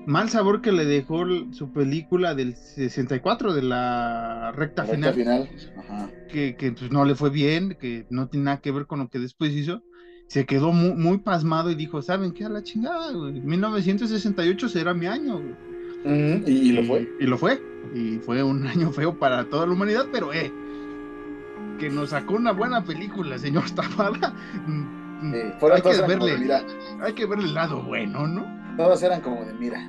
mal 0.06 0.30
sabor 0.30 0.62
que 0.62 0.72
le 0.72 0.84
dejó 0.86 1.24
su 1.52 1.72
película 1.72 2.34
del 2.34 2.56
64 2.56 3.54
de 3.54 3.62
la 3.62 4.52
recta 4.54 4.84
La 4.84 4.88
recta 4.88 5.12
final 5.12 5.14
final. 5.14 5.50
Ajá. 5.76 6.10
que, 6.28 6.56
que, 6.56 6.72
pues, 6.72 6.90
no 6.90 7.04
le 7.04 7.14
fue 7.14 7.30
bien 7.30 7.76
que 7.80 8.06
no 8.10 8.28
tiene 8.28 8.44
nada 8.46 8.60
que 8.60 8.72
ver 8.72 8.86
con 8.86 9.00
lo 9.00 9.08
que 9.08 9.18
después 9.18 9.52
hizo 9.52 9.82
se 10.28 10.46
quedó 10.46 10.72
muy, 10.72 10.94
muy 10.94 11.18
pasmado 11.18 11.70
y 11.70 11.74
dijo 11.74 12.02
saben 12.02 12.32
qué 12.32 12.44
a 12.44 12.48
la 12.48 12.62
chingada 12.62 13.12
güey? 13.12 13.40
1968 13.40 14.68
será 14.68 14.94
mi 14.94 15.06
año 15.06 15.38
güey". 15.40 15.56
Y, 16.46 16.52
y 16.68 16.72
lo 16.72 16.84
fue. 16.84 17.08
Y 17.18 17.26
lo 17.26 17.38
fue. 17.38 17.60
Y 17.94 18.18
fue 18.18 18.42
un 18.42 18.66
año 18.66 18.92
feo 18.92 19.18
para 19.18 19.48
toda 19.48 19.66
la 19.66 19.72
humanidad, 19.72 20.06
pero 20.12 20.32
eh, 20.32 20.52
que 21.78 21.90
nos 21.90 22.10
sacó 22.10 22.34
una 22.34 22.52
buena 22.52 22.84
película, 22.84 23.38
señor 23.38 23.70
Tapada. 23.70 24.34
mm, 24.66 25.34
Eh, 25.34 25.54
fueron 25.58 25.76
hay, 25.76 25.82
que 25.82 26.02
verle, 26.02 26.56
hay 27.00 27.14
que 27.14 27.26
verle 27.26 27.44
el 27.46 27.54
lado 27.54 27.82
bueno, 27.82 28.26
¿no? 28.26 28.65
Todos 28.76 29.02
eran 29.02 29.20
como 29.20 29.44
de, 29.44 29.52
mira. 29.54 29.88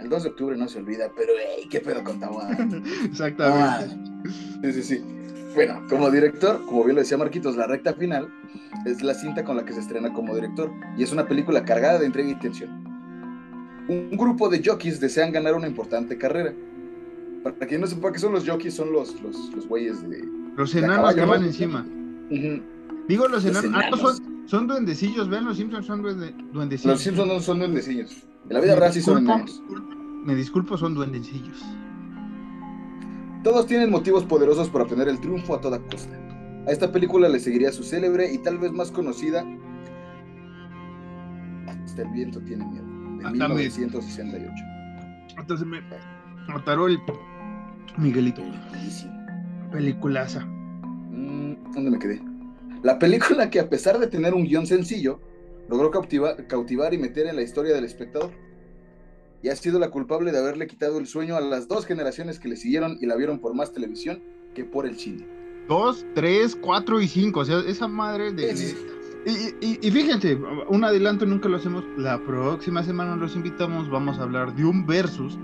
El 0.00 0.08
2 0.08 0.22
de 0.22 0.28
octubre 0.28 0.56
no 0.56 0.68
se 0.68 0.78
olvida, 0.78 1.10
pero 1.16 1.32
ey, 1.32 1.68
qué 1.68 1.80
pedo 1.80 2.04
con. 2.04 2.20
Exactamente. 3.04 3.96
Sí, 4.62 4.72
sí, 4.72 4.82
sí. 4.82 5.04
Bueno, 5.54 5.82
como 5.88 6.10
director, 6.10 6.64
como 6.66 6.84
bien 6.84 6.96
lo 6.96 7.00
decía 7.02 7.16
Marquitos, 7.16 7.56
la 7.56 7.66
recta 7.66 7.94
final 7.94 8.28
es 8.84 9.02
la 9.02 9.14
cinta 9.14 9.42
con 9.42 9.56
la 9.56 9.64
que 9.64 9.72
se 9.72 9.80
estrena 9.80 10.12
como 10.12 10.34
director 10.34 10.70
y 10.98 11.02
es 11.02 11.12
una 11.12 11.26
película 11.26 11.64
cargada 11.64 11.98
de 11.98 12.06
entrega 12.06 12.28
y 12.28 12.34
tensión. 12.34 12.84
Un 13.88 14.10
grupo 14.16 14.48
de 14.48 14.62
jockeys 14.64 15.00
desean 15.00 15.32
ganar 15.32 15.54
una 15.54 15.66
importante 15.66 16.18
carrera. 16.18 16.52
Para 17.42 17.66
quien 17.66 17.80
no 17.80 17.86
sepa 17.86 18.12
qué 18.12 18.18
son 18.18 18.32
los 18.32 18.46
jockeys, 18.46 18.74
son 18.74 18.92
los, 18.92 19.20
los, 19.22 19.54
los 19.54 19.66
güeyes 19.66 20.08
de... 20.08 20.24
Los 20.56 20.72
De 20.72 20.80
enanos 20.80 20.96
caballo, 20.96 21.16
que 21.16 21.22
¿no? 21.22 21.28
van 21.28 21.44
encima. 21.44 21.86
Digo 23.08 23.28
los 23.28 23.44
Los 23.44 23.56
enanos. 23.64 23.70
no, 23.70 23.80
enanos. 23.80 24.00
son, 24.00 24.48
son 24.48 24.66
duendecillos, 24.66 25.28
ven, 25.28 25.44
los 25.44 25.56
Simpsons 25.56 25.86
son 25.86 26.02
duende- 26.02 26.34
duendecillos. 26.52 26.94
Los 26.94 27.02
Simpsons 27.02 27.28
no 27.32 27.40
son 27.40 27.58
duendecillos. 27.60 28.26
En 28.48 28.54
la 28.54 28.60
vida 28.60 28.76
real 28.76 28.92
sí 28.92 29.00
son 29.00 29.18
enanos. 29.18 29.62
Me 30.24 30.34
disculpo, 30.34 30.76
son 30.76 30.94
duendecillos. 30.94 31.64
Todos 33.44 33.66
tienen 33.66 33.90
motivos 33.90 34.24
poderosos 34.24 34.68
para 34.68 34.84
obtener 34.84 35.08
el 35.08 35.20
triunfo 35.20 35.54
a 35.54 35.60
toda 35.60 35.78
costa. 35.78 36.18
A 36.66 36.72
esta 36.72 36.90
película 36.90 37.28
le 37.28 37.38
seguiría 37.38 37.70
su 37.70 37.84
célebre 37.84 38.32
y 38.32 38.38
tal 38.38 38.58
vez 38.58 38.72
más 38.72 38.90
conocida 38.90 39.44
Hasta 41.68 42.02
el 42.02 42.08
viento 42.08 42.40
tiene 42.40 42.64
miedo, 42.66 42.84
de 43.20 43.26
Ah, 43.26 43.30
1968. 43.30 44.52
Entonces 45.38 45.66
me 45.66 45.80
ataró 46.52 46.88
el 46.88 46.98
Miguelito. 47.96 48.42
Peliculaza. 49.70 50.44
Mm, 50.44 51.54
¿Dónde 51.72 51.90
me 51.92 51.98
quedé? 51.98 52.20
La 52.82 52.98
película 52.98 53.50
que 53.50 53.60
a 53.60 53.68
pesar 53.68 53.98
de 53.98 54.06
tener 54.06 54.34
un 54.34 54.44
guion 54.44 54.66
sencillo, 54.66 55.20
logró 55.68 55.90
cautiva- 55.90 56.36
cautivar 56.46 56.94
y 56.94 56.98
meter 56.98 57.26
en 57.26 57.36
la 57.36 57.42
historia 57.42 57.74
del 57.74 57.84
espectador. 57.84 58.30
Y 59.42 59.48
ha 59.48 59.56
sido 59.56 59.78
la 59.78 59.90
culpable 59.90 60.32
de 60.32 60.38
haberle 60.38 60.66
quitado 60.66 60.98
el 60.98 61.06
sueño 61.06 61.36
a 61.36 61.40
las 61.40 61.68
dos 61.68 61.86
generaciones 61.86 62.38
que 62.40 62.48
le 62.48 62.56
siguieron 62.56 62.98
y 63.00 63.06
la 63.06 63.16
vieron 63.16 63.38
por 63.38 63.54
más 63.54 63.72
televisión 63.72 64.22
que 64.54 64.64
por 64.64 64.86
el 64.86 64.98
cine. 64.98 65.26
Dos, 65.68 66.06
tres, 66.14 66.56
cuatro 66.56 67.00
y 67.00 67.08
cinco. 67.08 67.40
O 67.40 67.44
sea, 67.44 67.58
esa 67.66 67.88
madre 67.88 68.32
de. 68.32 68.56
Sí, 68.56 68.74
Y, 69.26 69.66
y- 69.66 69.78
y 69.82 69.90
fíjense, 69.90 70.36
un 70.68 70.84
adelanto 70.84 71.26
nunca 71.26 71.48
lo 71.48 71.56
hacemos. 71.56 71.84
La 71.96 72.22
próxima 72.24 72.84
semana 72.84 73.16
los 73.16 73.34
invitamos. 73.34 73.90
Vamos 73.90 74.18
a 74.20 74.22
hablar 74.22 74.54
de 74.54 74.64
un 74.64 74.86
versus 74.86 75.36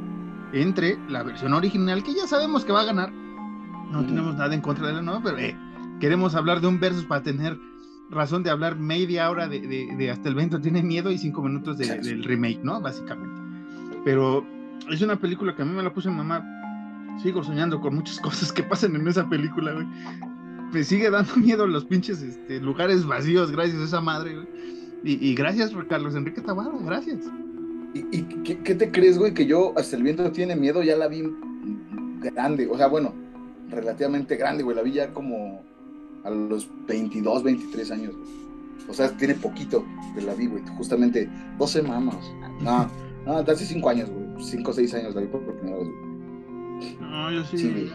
entre 0.52 0.96
la 1.08 1.24
versión 1.24 1.52
original, 1.52 2.02
que 2.04 2.14
ya 2.14 2.26
sabemos 2.28 2.64
que 2.64 2.70
va 2.72 2.82
a 2.82 2.84
ganar, 2.84 3.10
No 3.90 4.06
tenemos 4.06 4.36
nada 4.36 4.54
en 4.54 4.60
contra 4.60 4.86
de 4.86 4.92
la 4.94 5.02
nueva, 5.02 5.20
pero 5.24 5.38
eh, 5.38 5.56
queremos 6.02 6.34
hablar 6.34 6.60
de 6.60 6.66
un 6.66 6.80
versus 6.80 7.04
para 7.04 7.22
tener 7.22 7.56
razón 8.10 8.42
de 8.42 8.50
hablar 8.50 8.76
media 8.76 9.30
hora 9.30 9.46
de, 9.46 10.10
Hasta 10.10 10.28
el 10.28 10.34
Vento 10.34 10.60
tiene 10.60 10.82
miedo 10.82 11.12
y 11.12 11.16
cinco 11.16 11.42
minutos 11.42 11.78
del 11.78 12.24
remake, 12.24 12.58
¿no? 12.64 12.80
Básicamente. 12.80 13.40
Pero 14.04 14.44
es 14.90 15.00
una 15.00 15.14
película 15.14 15.54
que 15.54 15.62
a 15.62 15.64
mí 15.64 15.72
me 15.72 15.80
la 15.80 15.94
puse 15.94 16.10
mamá. 16.10 16.44
Sigo 17.22 17.44
soñando 17.44 17.80
con 17.80 17.94
muchas 17.94 18.18
cosas 18.20 18.52
que 18.52 18.64
pasan 18.64 18.96
en 18.96 19.06
esa 19.06 19.28
película, 19.28 19.74
güey. 19.74 19.86
Me 20.72 20.82
sigue 20.82 21.08
dando 21.08 21.36
miedo 21.36 21.68
los 21.68 21.84
pinches 21.84 22.20
este, 22.20 22.58
lugares 22.58 23.06
vacíos, 23.06 23.52
gracias 23.52 23.80
a 23.80 23.84
esa 23.84 24.00
madre, 24.00 24.34
güey. 24.34 24.48
Y, 25.04 25.34
gracias 25.36 25.70
por 25.70 25.86
Carlos 25.86 26.16
Enrique 26.16 26.40
Tabada, 26.40 26.72
gracias. 26.84 27.20
¿Y, 27.94 28.22
qué, 28.42 28.74
te 28.74 28.90
crees, 28.90 29.18
güey? 29.18 29.34
Que 29.34 29.46
yo 29.46 29.72
hasta 29.76 29.96
el 29.96 30.02
viento 30.02 30.32
tiene 30.32 30.56
miedo, 30.56 30.82
ya 30.82 30.96
la 30.96 31.06
vi 31.06 31.22
grande, 32.20 32.68
o 32.68 32.76
sea, 32.76 32.88
bueno, 32.88 33.14
relativamente 33.70 34.36
grande, 34.36 34.64
güey, 34.64 34.76
la 34.76 34.82
vi 34.82 34.92
ya 34.92 35.12
como 35.12 35.62
a 36.24 36.30
los 36.30 36.68
22, 36.86 37.42
23 37.42 37.90
años, 37.90 38.14
O 38.88 38.94
sea, 38.94 39.16
tiene 39.16 39.34
poquito 39.34 39.84
que 40.14 40.22
la 40.22 40.34
vi, 40.34 40.46
güey, 40.46 40.62
justamente 40.76 41.28
12 41.58 41.82
mamas. 41.82 42.32
No, 42.60 42.88
no, 43.26 43.38
hace 43.38 43.64
5 43.64 43.88
años, 43.88 44.10
güey, 44.10 44.44
5 44.44 44.70
o 44.70 44.74
6 44.74 44.94
años 44.94 45.14
la 45.14 45.20
vi 45.22 45.26
por 45.28 45.40
primera 45.42 45.78
vez, 45.78 45.88
güey. 45.88 46.96
No, 47.00 47.30
yo 47.30 47.44
sí. 47.44 47.90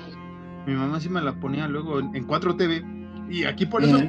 mi 0.65 0.73
mamá 0.73 0.99
sí 0.99 1.09
me 1.09 1.21
la 1.21 1.37
ponía 1.39 1.67
luego 1.67 1.99
en, 1.99 2.23
4 2.23 2.55
TV 2.55 2.83
y 3.29 3.43
aquí 3.43 3.65
por 3.65 3.83
eso 3.83 3.99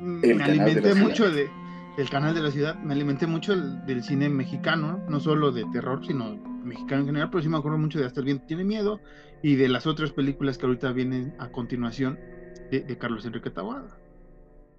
me 0.00 0.42
alimenté 0.42 0.94
mucho 0.96 1.30
de 1.30 1.48
el 1.96 2.10
canal 2.10 2.34
de 2.34 2.42
la 2.42 2.50
ciudad, 2.50 2.76
me 2.82 2.92
alimenté 2.92 3.26
mucho 3.26 3.56
del 3.56 4.02
cine 4.02 4.28
mexicano, 4.28 5.00
no 5.08 5.20
solo 5.20 5.52
de 5.52 5.64
terror, 5.72 6.04
sino 6.04 6.36
mexicano 6.62 7.02
en 7.02 7.06
general, 7.06 7.30
pero 7.30 7.42
sí 7.42 7.48
me 7.48 7.56
acuerdo 7.56 7.78
mucho 7.78 7.98
de 7.98 8.04
Hasta 8.04 8.20
el 8.20 8.26
viento 8.26 8.44
tiene 8.46 8.64
miedo 8.64 9.00
y 9.42 9.54
de 9.54 9.68
las 9.68 9.86
otras 9.86 10.10
películas 10.10 10.58
que 10.58 10.66
ahorita 10.66 10.92
vienen 10.92 11.34
a 11.38 11.48
continuación 11.48 12.18
de, 12.70 12.98
Carlos 12.98 13.24
Enrique 13.24 13.50
Tawada. 13.50 13.98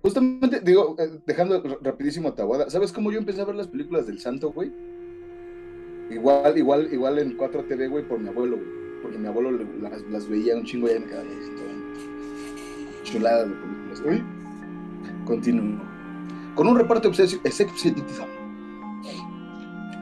Justamente, 0.02 0.62
digo, 0.62 0.96
eh, 1.00 1.20
dejando 1.26 1.62
rapidísimo 1.82 2.30
a 2.30 2.36
Tawada, 2.36 2.70
¿sabes 2.70 2.94
cómo 2.94 3.12
yo 3.12 3.18
empecé 3.18 3.42
a 3.42 3.46
ver 3.46 3.56
las 3.56 3.68
películas 3.68 4.08
del 4.08 4.20
Santo, 4.20 4.52
güey? 4.52 4.72
Igual, 6.10 6.58
igual, 6.58 6.94
igual 6.94 7.20
en 7.20 7.38
4TV, 7.38 7.90
güey, 7.90 8.08
por 8.08 8.20
mi 8.20 8.30
abuelo, 8.30 8.58
güey. 8.58 8.78
Porque 9.02 9.18
mi 9.18 9.28
abuelo 9.28 9.52
las, 9.52 10.28
veía 10.28 10.56
un 10.56 10.64
chingo 10.64 10.88
ya 10.88 11.00
me 11.00 11.06
quedaba 11.06 11.24
chulada 13.04 13.46
de 13.46 13.54
películas. 13.54 14.04
Uy, 14.06 14.24
continúo 15.26 15.98
con 16.58 16.68
un 16.68 16.76
reparto 16.76 17.10
excepcional. 17.44 18.18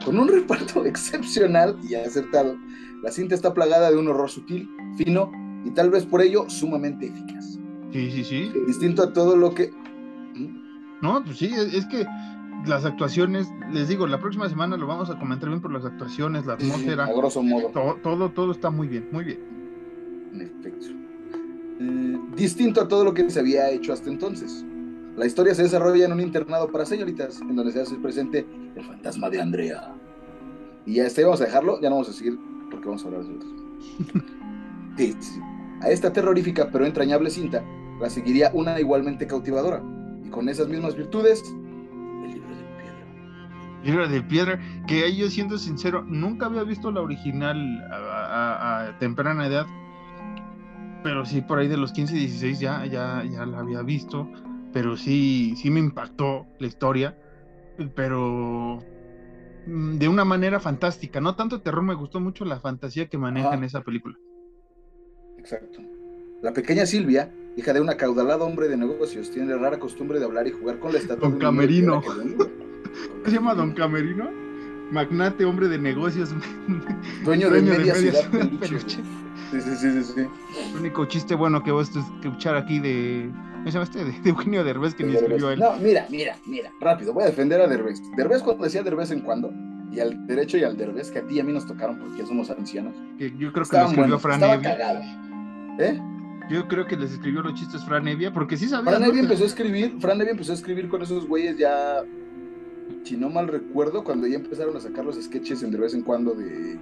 Con 0.04 0.18
un 0.18 0.28
reparto 0.28 0.84
excepcional 0.86 1.78
y 1.86 1.94
acertado, 1.94 2.56
la 3.02 3.10
cinta 3.12 3.34
está 3.34 3.52
plagada 3.52 3.90
de 3.90 3.98
un 3.98 4.08
horror 4.08 4.30
sutil, 4.30 4.68
fino 4.96 5.30
y 5.64 5.70
tal 5.70 5.90
vez 5.90 6.06
por 6.06 6.22
ello 6.22 6.48
sumamente 6.48 7.06
eficaz. 7.06 7.55
Sí, 7.96 8.10
sí, 8.10 8.24
sí. 8.24 8.52
Distinto 8.66 9.02
a 9.02 9.12
todo 9.12 9.36
lo 9.36 9.54
que... 9.54 9.70
¿Mm? 10.34 11.00
No, 11.00 11.24
pues 11.24 11.38
sí, 11.38 11.50
es 11.54 11.86
que 11.86 12.06
las 12.66 12.84
actuaciones, 12.84 13.48
les 13.72 13.88
digo, 13.88 14.06
la 14.06 14.20
próxima 14.20 14.48
semana 14.50 14.76
lo 14.76 14.86
vamos 14.86 15.08
a 15.08 15.18
comentar 15.18 15.48
bien 15.48 15.62
por 15.62 15.72
las 15.72 15.84
actuaciones, 15.86 16.44
la 16.44 16.54
atmósfera. 16.54 17.04
a 17.04 17.12
grosso 17.12 17.42
modo. 17.42 17.68
Todo, 18.02 18.30
todo, 18.30 18.52
está 18.52 18.68
muy 18.68 18.86
bien, 18.86 19.08
muy 19.12 19.24
bien. 19.24 19.40
En 20.34 20.42
efecto. 20.42 20.86
Eh, 21.80 22.18
distinto 22.36 22.82
a 22.82 22.88
todo 22.88 23.02
lo 23.02 23.14
que 23.14 23.30
se 23.30 23.40
había 23.40 23.70
hecho 23.70 23.94
hasta 23.94 24.10
entonces. 24.10 24.64
La 25.16 25.24
historia 25.24 25.54
se 25.54 25.62
desarrolla 25.62 26.04
en 26.04 26.12
un 26.12 26.20
internado 26.20 26.70
para 26.70 26.84
señoritas, 26.84 27.40
en 27.40 27.56
donde 27.56 27.72
se 27.72 27.80
hace 27.80 27.94
presente 27.96 28.46
el 28.74 28.84
fantasma 28.84 29.30
de 29.30 29.40
Andrea. 29.40 29.94
Y 30.84 30.94
ya 30.94 31.06
este 31.06 31.24
vamos 31.24 31.40
a 31.40 31.44
dejarlo, 31.44 31.80
ya 31.80 31.88
no 31.88 31.96
vamos 31.96 32.10
a 32.10 32.12
seguir 32.12 32.38
porque 32.70 32.88
vamos 32.88 33.02
a 33.04 33.06
hablar 33.06 33.24
de 33.24 33.34
otros. 33.36 33.52
sí, 34.98 35.16
A 35.80 35.90
esta 35.90 36.12
terrorífica 36.12 36.68
pero 36.70 36.84
entrañable 36.84 37.30
cinta 37.30 37.64
la 38.00 38.10
seguiría 38.10 38.50
una 38.52 38.78
igualmente 38.80 39.26
cautivadora. 39.26 39.82
Y 40.24 40.28
con 40.30 40.48
esas 40.48 40.68
mismas 40.68 40.96
virtudes, 40.96 41.42
el 42.24 42.32
libro 42.32 42.50
de 42.50 42.64
piedra. 42.82 43.80
El 43.82 43.90
libro 43.90 44.08
de 44.08 44.22
piedra, 44.22 44.60
que 44.86 45.04
ahí 45.04 45.16
yo 45.16 45.30
siendo 45.30 45.58
sincero, 45.58 46.02
nunca 46.02 46.46
había 46.46 46.64
visto 46.64 46.90
la 46.90 47.00
original 47.00 47.56
a, 47.90 48.96
temprana 48.98 49.46
edad. 49.46 49.66
Pero 51.02 51.24
sí, 51.24 51.40
por 51.40 51.58
ahí 51.58 51.68
de 51.68 51.76
los 51.76 51.92
15, 51.92 52.14
16 52.14 52.58
ya, 52.58 52.84
ya, 52.86 53.22
ya 53.24 53.46
la 53.46 53.60
había 53.60 53.82
visto 53.82 54.28
pero 54.76 54.94
sí, 54.94 55.54
sí 55.56 55.70
me 55.70 55.80
impactó 55.80 56.46
la 56.58 56.66
historia, 56.66 57.16
pero 57.94 58.78
mm, 59.66 59.96
de 59.96 60.06
una 60.06 60.26
manera 60.26 60.60
fantástica, 60.60 61.18
no 61.18 61.34
tanto 61.34 61.62
terror, 61.62 61.82
me 61.82 61.94
gustó 61.94 62.20
mucho 62.20 62.44
la 62.44 62.60
fantasía 62.60 63.08
que 63.08 63.16
maneja 63.16 63.54
en 63.54 63.64
esa 63.64 63.80
película. 63.80 64.18
Exacto. 65.38 65.80
La 66.42 66.52
pequeña 66.52 66.84
Silvia, 66.84 67.32
hija 67.56 67.72
de 67.72 67.80
un 67.80 67.90
acaudalado 67.90 68.44
hombre 68.44 68.68
de 68.68 68.76
negocios, 68.76 69.30
tiene 69.30 69.50
la 69.50 69.58
rara 69.58 69.78
costumbre 69.78 70.18
de 70.18 70.26
hablar 70.26 70.46
y 70.46 70.52
jugar 70.52 70.78
con 70.78 70.92
la 70.92 70.98
estatua. 70.98 71.28
Don 71.28 71.38
Camerino. 71.38 72.02
¿Qué 73.24 73.30
se 73.30 73.36
llama 73.36 73.54
Don 73.54 73.72
Camerino? 73.72 74.30
Magnate, 74.90 75.44
hombre 75.44 75.68
de 75.68 75.78
negocios. 75.78 76.34
Dueño, 77.24 77.50
de, 77.50 77.62
media 77.62 77.94
ciudad, 77.94 78.30
Sí, 79.50 79.60
sí, 79.60 79.76
sí, 79.76 80.02
sí, 80.02 80.20
El 80.72 80.80
único 80.80 81.04
chiste 81.06 81.34
bueno 81.36 81.62
que 81.62 81.70
vos 81.70 81.90
escuchar 82.20 82.56
aquí 82.56 82.80
de 82.80 83.30
¿Cómo 83.66 83.66
se 83.66 83.72
llama 83.72 83.84
este? 83.84 84.04
De, 84.04 84.28
Eugenio 84.30 84.62
Derbez 84.64 84.94
que 84.94 85.04
ni 85.04 85.14
escribió 85.14 85.50
él. 85.50 85.58
No, 85.58 85.76
mira, 85.76 86.06
mira, 86.08 86.36
mira, 86.46 86.70
rápido, 86.80 87.12
voy 87.12 87.24
a 87.24 87.26
defender 87.26 87.60
a 87.60 87.66
Derbez. 87.66 88.00
Derbez 88.16 88.42
cuando 88.42 88.64
decía 88.64 88.82
Derbez 88.82 89.10
en 89.10 89.20
cuando, 89.20 89.52
y 89.90 89.98
al 89.98 90.26
derecho 90.26 90.56
y 90.56 90.62
al 90.64 90.76
Derbez 90.76 91.10
que 91.10 91.18
a 91.18 91.26
ti 91.26 91.34
y 91.34 91.40
a 91.40 91.44
mí 91.44 91.52
nos 91.52 91.66
tocaron 91.66 91.98
porque 91.98 92.18
ya 92.18 92.26
somos 92.26 92.48
ancianos. 92.50 92.94
Que 93.18 93.36
yo 93.36 93.52
creo 93.52 93.66
que 93.66 93.76
lo 93.76 93.86
escribió 93.86 94.18
Fran 94.20 94.42
Evia. 94.42 95.02
¿Eh? 95.78 96.00
Yo 96.50 96.68
creo 96.68 96.86
que 96.86 96.96
les 96.96 97.12
escribió 97.12 97.42
los 97.42 97.54
chistes 97.54 97.84
Fran 97.84 98.06
Evia, 98.06 98.32
porque 98.32 98.56
sí 98.56 98.68
sabía. 98.68 98.92
Fran 98.92 99.04
Evia 99.04 99.22
empezó 99.22 99.44
a 99.44 99.46
escribir, 99.46 99.96
Fran 100.00 100.20
Evia 100.20 100.32
empezó 100.32 100.52
a 100.52 100.54
escribir 100.54 100.88
con 100.88 101.02
esos 101.02 101.26
güeyes 101.26 101.58
ya, 101.58 102.04
si 103.04 103.16
no 103.16 103.30
mal 103.30 103.48
recuerdo, 103.48 104.04
cuando 104.04 104.26
ya 104.26 104.36
empezaron 104.36 104.76
a 104.76 104.80
sacar 104.80 105.04
los 105.04 105.16
sketches 105.22 105.60
de 105.60 105.76
vez 105.76 105.94
en 105.94 106.02
cuando 106.02 106.34
de 106.34 106.78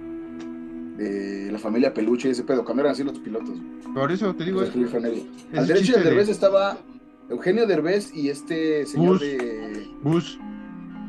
de 0.97 1.51
la 1.51 1.59
familia 1.59 1.93
Peluche 1.93 2.29
y 2.29 2.31
ese 2.31 2.43
pedo, 2.43 2.63
cuando 2.63 2.81
eran 2.81 2.93
así 2.93 3.03
los 3.03 3.19
pilotos. 3.19 3.57
Por 3.93 4.11
eso 4.11 4.33
te 4.35 4.45
digo. 4.45 4.61
Al 4.61 5.67
derecho 5.67 5.97
de 5.97 6.03
Derbez 6.03 6.29
estaba 6.29 6.77
Eugenio 7.29 7.65
Derbez 7.67 8.13
y 8.13 8.29
este 8.29 8.85
señor 8.85 9.19
de. 9.19 9.87
Gus. 10.03 10.39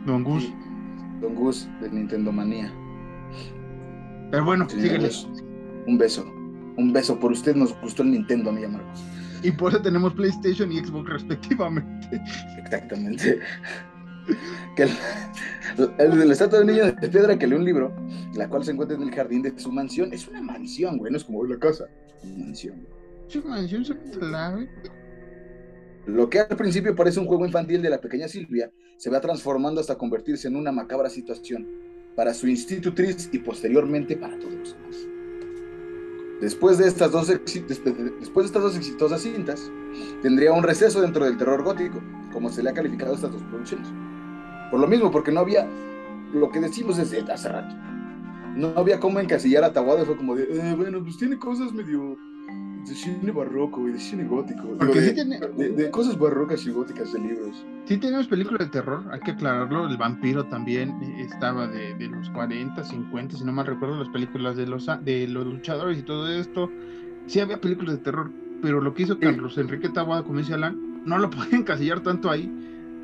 Don 0.05 0.23
Gus. 0.25 0.53
Don 1.21 1.35
Gus 1.35 1.69
de 1.81 1.91
Nintendo 1.91 2.33
Manía. 2.33 2.73
Pero 4.31 4.45
bueno, 4.45 4.69
síguele. 4.69 5.11
Un 5.87 5.99
beso. 5.99 6.25
Un 6.77 6.93
beso. 6.93 7.19
Por 7.19 7.33
usted 7.33 7.55
nos 7.55 7.79
gustó 7.81 8.03
el 8.03 8.13
Nintendo, 8.13 8.51
amiga 8.51 8.69
Marcos. 8.69 9.05
Y 9.43 9.51
por 9.51 9.73
eso 9.73 9.83
tenemos 9.83 10.15
PlayStation 10.15 10.71
y 10.73 10.79
Xbox 10.79 11.11
respectivamente. 11.11 12.21
Exactamente 12.59 13.41
que 14.75 14.83
el, 14.85 14.91
el, 15.99 16.29
la 16.29 16.33
estatua 16.33 16.61
de 16.61 16.65
niño 16.65 16.85
de 16.85 17.09
piedra 17.09 17.39
que 17.39 17.47
lee 17.47 17.55
un 17.55 17.65
libro, 17.65 17.95
la 18.35 18.49
cual 18.49 18.65
se 18.65 18.73
encuentra 18.73 18.97
en 18.97 19.03
el 19.03 19.15
jardín 19.15 19.43
de 19.43 19.59
su 19.59 19.71
mansión. 19.73 20.13
Es 20.13 20.29
una 20.29 20.43
mansión, 20.43 20.99
güey, 20.99 21.13
no 21.13 21.19
es 21.19 21.25
como 21.25 21.45
la 21.45 21.59
casa. 21.59 21.87
Una 22.23 22.47
mansión. 22.47 22.87
Su 23.29 23.43
mansión 23.43 23.85
Lo 26.07 26.31
que 26.31 26.41
al 26.41 26.57
principio 26.57 26.95
parece 26.95 27.21
un 27.21 27.27
juego 27.27 27.47
infantil 27.47 27.83
de 27.83 27.91
la 27.91 28.01
pequeña 28.01 28.29
Silvia 28.29 28.71
se 28.97 29.11
va 29.11 29.21
transformando 29.21 29.81
hasta 29.81 29.97
convertirse 29.97 30.49
en 30.49 30.57
una 30.57 30.73
macabra 30.73 31.11
situación 31.11 31.67
para 32.15 32.33
su 32.33 32.47
institutriz 32.47 33.29
y 33.33 33.39
posteriormente 33.39 34.17
para 34.17 34.39
todos. 34.39 34.77
Después 36.41 36.77
de, 36.77 36.87
estas 36.87 37.13
dos 37.13 37.29
después 37.29 37.67
de 37.71 38.45
estas 38.45 38.63
dos 38.63 38.77
exitosas 38.77 39.23
cintas, 39.23 39.71
tendría 40.23 40.53
un 40.53 40.63
receso 40.63 41.01
dentro 41.01 41.25
del 41.25 41.39
terror 41.39 41.63
gótico, 41.63 42.01
como 42.33 42.51
se 42.51 42.63
le 42.63 42.71
ha 42.71 42.75
calificado 42.75 43.13
a 43.13 43.15
estas 43.15 43.33
dos 43.33 43.43
producciones. 43.45 43.89
Por 44.71 44.81
lo 44.81 44.87
mismo, 44.87 45.11
porque 45.11 45.33
no 45.33 45.41
había 45.41 45.67
lo 46.35 46.51
que 46.51 46.61
decimos 46.61 46.99
desde 46.99 47.21
hace 47.33 47.49
rato. 47.49 47.75
No 48.55 48.73
había 48.77 49.01
cómo 49.01 49.21
encasillar 49.21 49.65
a 49.65 49.73
Tawada, 49.73 50.05
fue 50.05 50.17
como 50.17 50.35
de, 50.35 50.45
eh, 50.45 50.75
bueno, 50.75 51.03
pues 51.03 51.17
tiene 51.17 51.39
cosas 51.39 51.73
medio 51.73 52.19
de 52.87 52.95
cine 52.95 53.33
barroco 53.33 53.89
y 53.89 53.93
de 53.93 53.99
cine 53.99 54.25
gótico. 54.25 54.77
de, 54.77 55.91
cosas 55.91 56.19
barrocas 56.19 56.65
y 56.67 56.71
góticas 56.71 57.13
de 57.13 57.21
libros. 57.21 57.65
Sí 57.87 57.97
tenemos 57.99 58.27
películas 58.29 58.67
de 58.67 58.71
terror, 58.71 59.05
hay 59.11 59.21
que 59.21 59.33
aclararlo. 59.33 59.89
El 59.89 59.97
vampiro 59.97 60.45
también 60.45 61.01
estaba 61.19 61.67
de, 61.67 62.09
los 62.09 62.31
40, 62.31 62.83
50, 62.83 63.37
si 63.37 63.45
no 63.45 63.53
mal 63.53 63.67
recuerdo, 63.67 63.99
las 63.99 64.09
películas 64.09 64.57
de 64.57 64.67
los, 64.67 64.87
de 65.05 65.27
los 65.29 65.47
luchadores 65.47 65.99
y 65.99 66.03
todo 66.03 66.29
esto. 66.29 66.71
Sí 67.27 67.41
había 67.41 67.61
películas 67.61 67.97
de 67.97 68.03
terror, 68.03 68.31
pero 68.63 68.81
lo 68.81 68.95
que 68.95 69.03
hizo 69.03 69.19
Carlos 69.19 69.59
Enrique 69.59 69.89
Tawada, 69.89 70.23
como 70.23 70.39
dice 70.39 70.55
Alan, 70.55 71.03
no 71.05 71.19
lo 71.19 71.31
pueden 71.31 71.61
encasillar 71.61 72.01
tanto 72.01 72.31
ahí 72.31 72.51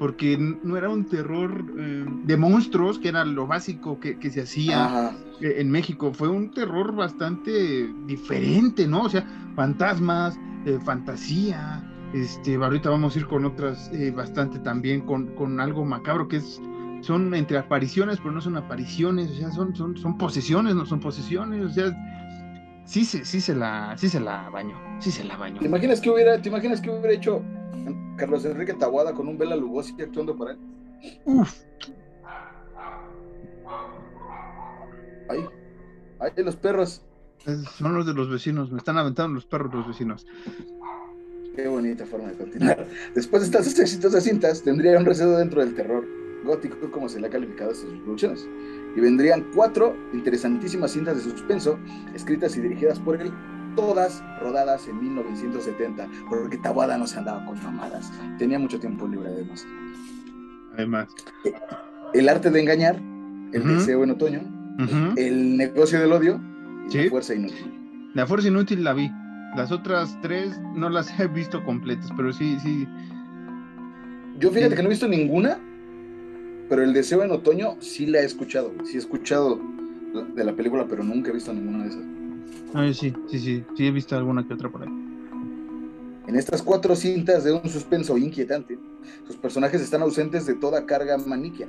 porque 0.03 0.37
no 0.37 0.77
era 0.77 0.89
un 0.89 1.05
terror 1.05 1.65
eh, 1.79 2.05
de 2.25 2.37
monstruos, 2.37 2.99
que 2.99 3.11
era 3.11 3.25
lo 3.25 3.47
básico 3.47 4.01
que, 4.01 4.31
se 4.33 4.41
hacía 4.41 5.13
eh, 5.41 5.55
en 5.59 5.71
México, 5.71 6.13
fue 6.13 6.29
un 6.29 6.51
terror 6.51 6.93
bastante 6.93 7.89
diferente, 8.05 8.89
¿no? 8.89 9.03
O 9.03 9.09
sea, 9.09 9.25
fantasmas, 9.55 10.37
eh, 10.67 10.81
fantasía, 10.85 11.89
este, 12.15 12.57
ahorita 12.57 12.91
vamos 12.91 13.15
a 13.15 13.21
ir 13.21 13.29
con 13.29 13.45
otras 13.45 13.93
bastante 14.13 14.59
también, 14.59 15.03
con, 15.03 15.37
con, 15.37 15.61
algo 15.61 15.85
macabro 15.85 16.27
que 16.27 16.39
es, 16.39 16.61
son 17.03 17.33
entre 17.33 17.59
apariciones, 17.59 18.19
pero 18.19 18.33
no 18.33 18.41
son 18.41 18.57
apariciones, 18.57 19.31
o 19.31 19.35
sea, 19.35 19.53
son, 19.53 19.77
son, 19.77 19.97
son 19.97 20.19
posesiones, 20.19 20.75
no 20.75 20.85
son 20.85 20.99
posesiones, 20.99 21.65
o 21.65 21.71
sea, 21.71 21.97
sí, 22.85 23.05
se, 23.05 23.25
sí, 23.25 23.41
se 23.41 23.55
la, 23.55 23.97
sí 23.97 24.09
se 24.09 24.21
la 24.21 24.49
bañó. 24.51 24.77
Sí 25.01 25.11
se 25.11 25.25
la 25.25 25.37
bañó. 25.37 25.61
¿Te 25.61 25.67
imaginas 25.67 26.01
que 26.01 26.11
hubiera, 26.11 26.41
¿te 26.41 26.49
imaginas 26.49 26.81
que 26.81 26.91
hubiera 26.91 27.13
hecho 27.13 27.43
Carlos 28.17 28.45
Enrique 28.45 28.75
Tabuada 28.75 29.13
con 29.13 29.29
un 29.29 29.39
Bela 29.39 29.57
Lugosi 29.57 30.01
actuando 30.01 30.37
para 30.37 30.53
él? 30.53 30.59
Uf. 31.25 31.53
Ahí, 35.29 35.45
ahí 36.21 36.45
los 36.45 36.57
perros. 36.57 37.03
Son 37.79 37.95
los 37.95 38.07
de 38.07 38.15
los 38.15 38.31
vecinos, 38.31 38.71
me 38.71 38.79
están 38.79 38.99
aventando 38.99 39.35
los 39.35 39.47
perros 39.47 39.75
los 39.75 39.89
vecinos. 39.89 40.27
Qué 41.57 41.67
bonita 41.69 42.07
forma 42.07 42.29
de 42.29 42.35
continuar. 42.37 42.87
Después 43.15 43.43
de 43.43 43.47
estas 43.47 43.79
exitosas 43.79 44.25
cintas, 44.25 44.63
tendría 44.63 44.99
un 44.99 45.05
recedo 45.05 45.37
dentro 45.37 45.61
del 45.61 45.75
terror 45.75 46.07
gótico, 46.45 46.91
como 46.91 47.09
se 47.09 47.21
le 47.21 47.27
ha 47.27 47.31
calificado 47.31 47.73
a 47.73 47.75
sus 47.75 47.91
producciones. 48.01 48.47
Y 48.97 49.01
vendrían 49.01 49.47
cuatro 49.55 49.97
interesantísimas 50.13 50.93
cintas 50.93 51.17
de 51.17 51.23
suspenso, 51.31 51.79
escritas 52.15 52.57
y 52.57 52.61
dirigidas 52.61 52.99
por 52.99 53.21
él, 53.21 53.33
todas 53.75 54.23
rodadas 54.41 54.87
en 54.89 55.01
1970, 55.01 56.07
porque 56.29 56.59
Tabada 56.59 56.99
no 56.99 57.07
se 57.07 57.19
andaba 57.19 57.45
con 57.47 57.63
mamadas. 57.63 58.13
Tenía 58.39 58.59
mucho 58.59 58.79
tiempo 58.79 59.09
libre, 59.09 59.29
además. 59.29 59.67
Además. 60.75 61.09
El 62.15 62.29
arte 62.29 62.51
de 62.51 62.61
engañar, 62.61 62.97
El 63.53 63.67
deseo 63.67 64.03
en 64.05 64.11
otoño. 64.11 64.41
El 65.17 65.57
negocio 65.57 66.01
del 66.01 66.13
odio 66.13 66.41
y 66.89 66.91
Sí. 66.91 66.99
La 67.05 67.11
fuerza 67.11 67.35
inútil. 67.35 68.11
La 68.15 68.27
fuerza 68.27 68.49
inútil 68.49 68.85
la 68.85 68.93
vi. 68.95 69.11
Las 69.57 69.71
otras 69.71 70.19
tres 70.23 70.59
no 70.75 70.89
las 70.89 71.19
he 71.21 71.27
visto 71.29 71.63
completas, 71.65 72.11
pero 72.17 72.33
sí, 72.33 72.59
sí. 72.63 72.89
Yo 74.39 74.51
fíjate 74.51 74.71
Sí. 74.71 74.77
que 74.77 74.83
no 74.83 74.89
he 74.89 74.91
visto 74.91 75.09
ninguna, 75.09 75.59
pero 76.73 76.85
el 76.85 76.95
deseo 76.95 77.23
en 77.23 77.31
otoño 77.31 77.77
sí 77.81 78.07
la 78.07 78.21
he 78.21 78.25
escuchado. 78.25 78.73
Sí 78.87 78.95
he 78.95 78.99
escuchado 78.99 79.61
de 80.35 80.43
la 80.43 80.57
película, 80.57 80.87
pero 80.89 81.05
nunca 81.05 81.29
he 81.29 81.35
visto 81.35 81.53
ninguna 81.53 81.85
de 81.85 81.91
esas. 81.91 82.03
Ay, 82.73 82.95
sí, 82.95 83.13
sí, 83.29 83.39
sí. 83.41 83.63
Sí 83.77 83.87
he 83.87 83.91
visto 83.91 84.17
alguna 84.17 84.49
que 84.49 84.55
otra 84.55 84.71
por 84.71 84.83
ahí. 84.83 84.89
En 86.27 86.35
estas 86.35 86.63
cuatro 86.63 86.97
cintas 86.97 87.45
de 87.45 87.53
un 87.53 87.69
suspenso 87.69 88.17
inquietante, 88.17 88.79
sus 89.27 89.37
personajes 89.37 89.83
están 89.83 90.01
ausentes 90.01 90.47
de 90.47 90.55
toda 90.55 90.87
carga 90.87 91.19
maniquia. 91.19 91.69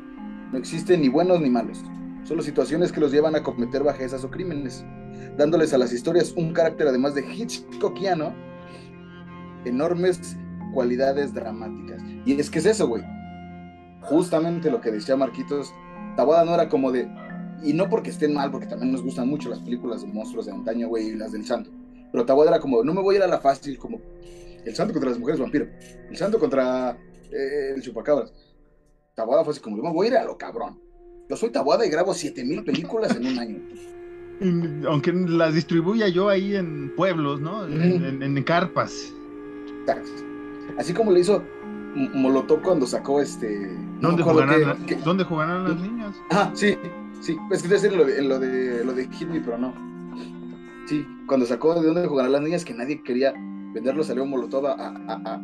No 0.53 0.57
existen 0.57 1.01
ni 1.01 1.09
buenos 1.09 1.41
ni 1.41 1.49
malos, 1.49 1.83
solo 2.23 2.41
situaciones 2.41 2.93
que 2.93 3.01
los 3.01 3.11
llevan 3.11 3.35
a 3.35 3.43
cometer 3.43 3.83
bajezas 3.83 4.23
o 4.23 4.31
crímenes, 4.31 4.85
dándoles 5.37 5.73
a 5.73 5.77
las 5.77 5.91
historias 5.91 6.31
un 6.37 6.53
carácter 6.53 6.87
además 6.87 7.13
de 7.13 7.29
Hitchcockiano, 7.29 8.33
enormes 9.65 10.37
cualidades 10.73 11.33
dramáticas. 11.33 12.01
Y 12.25 12.39
es 12.39 12.49
que 12.49 12.59
es 12.59 12.67
eso, 12.67 12.87
güey. 12.87 13.03
Justamente 14.03 14.69
lo 14.71 14.81
que 14.81 14.91
decía 14.91 15.15
Marquitos, 15.15 15.73
Tabada 16.15 16.45
no 16.45 16.53
era 16.53 16.69
como 16.69 16.91
de, 16.91 17.07
y 17.63 17.73
no 17.73 17.89
porque 17.89 18.09
estén 18.09 18.33
mal, 18.33 18.51
porque 18.51 18.67
también 18.67 18.91
nos 18.91 19.01
gustan 19.03 19.27
mucho 19.27 19.49
las 19.49 19.59
películas 19.59 20.01
de 20.01 20.07
monstruos 20.07 20.45
de 20.45 20.51
antaño, 20.51 20.87
güey, 20.89 21.09
y 21.09 21.15
las 21.15 21.31
del 21.31 21.45
santo. 21.45 21.69
Pero 22.11 22.25
Tabada 22.25 22.51
era 22.51 22.59
como, 22.59 22.83
no 22.83 22.93
me 22.93 23.01
voy 23.01 23.15
a 23.15 23.17
ir 23.19 23.23
a 23.23 23.27
la 23.27 23.39
fácil, 23.39 23.77
como 23.77 23.99
el 24.65 24.75
santo 24.75 24.93
contra 24.93 25.09
las 25.09 25.19
mujeres 25.19 25.39
vampiro, 25.39 25.67
el 26.09 26.15
santo 26.17 26.37
contra 26.39 26.97
eh, 27.31 27.73
el 27.75 27.81
chupacabras. 27.81 28.31
Tabada 29.15 29.43
fue 29.43 29.51
así 29.51 29.61
como, 29.61 29.77
yo 29.77 29.83
me 29.83 29.91
voy 29.91 30.07
a 30.07 30.09
ir 30.11 30.17
a 30.17 30.23
lo 30.25 30.37
cabrón. 30.37 30.79
Yo 31.29 31.35
soy 31.37 31.49
Tabada 31.51 31.85
y 31.85 31.89
grabo 31.89 32.13
7000 32.13 32.63
películas 32.63 33.15
en 33.15 33.25
un 33.27 33.39
año. 33.39 33.59
Mm, 34.41 34.85
Aunque 34.87 35.13
las 35.13 35.53
distribuya 35.53 36.07
yo 36.09 36.27
ahí 36.29 36.55
en 36.55 36.93
pueblos, 36.95 37.39
¿no? 37.39 37.65
En, 37.65 38.03
en- 38.03 38.21
en 38.37 38.43
carpas. 38.43 39.13
Así 40.77 40.93
como 40.93 41.11
le 41.11 41.19
hizo 41.19 41.43
Molotov 41.95 42.61
cuando 42.61 42.85
sacó 42.87 43.21
este. 43.21 43.77
no 43.99 44.09
¿Dónde 44.09 44.21
acuerdo 44.23 44.41
jugarán, 44.43 44.61
la- 44.89 44.97
¿Dónde 45.03 45.23
jugarán 45.23 45.63
las 45.65 45.79
niñas? 45.81 46.15
Ah, 46.31 46.49
sí, 46.53 46.75
sí. 47.21 47.37
Es 47.51 47.61
que 47.61 47.67
decir 47.69 47.93
lo 47.93 48.03
de, 48.05 48.21
lo 48.21 48.39
de 48.39 48.83
lo 48.83 48.93
de 48.93 49.07
Hit 49.09 49.29
Me, 49.29 49.39
pero 49.39 49.57
no. 49.57 49.73
Sí, 50.87 51.05
cuando 51.27 51.45
sacó 51.45 51.79
de 51.79 51.85
dónde 51.87 52.07
jugarán 52.07 52.31
las 52.33 52.41
niñas 52.41 52.65
que 52.65 52.73
nadie 52.73 53.01
quería 53.03 53.33
venderlo, 53.73 54.03
salió 54.03 54.25
Molotov 54.25 54.67
a, 54.67 54.71
a, 54.73 54.87
a, 55.07 55.13
a- 55.35 55.41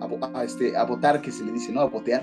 a 0.00 0.06
bo- 0.06 0.30
a, 0.34 0.44
este, 0.44 0.76
a 0.76 0.84
votar, 0.84 1.22
que 1.22 1.30
se 1.30 1.44
le 1.44 1.52
dice, 1.52 1.72
¿no? 1.72 1.80
A 1.80 1.84
botear. 1.86 2.22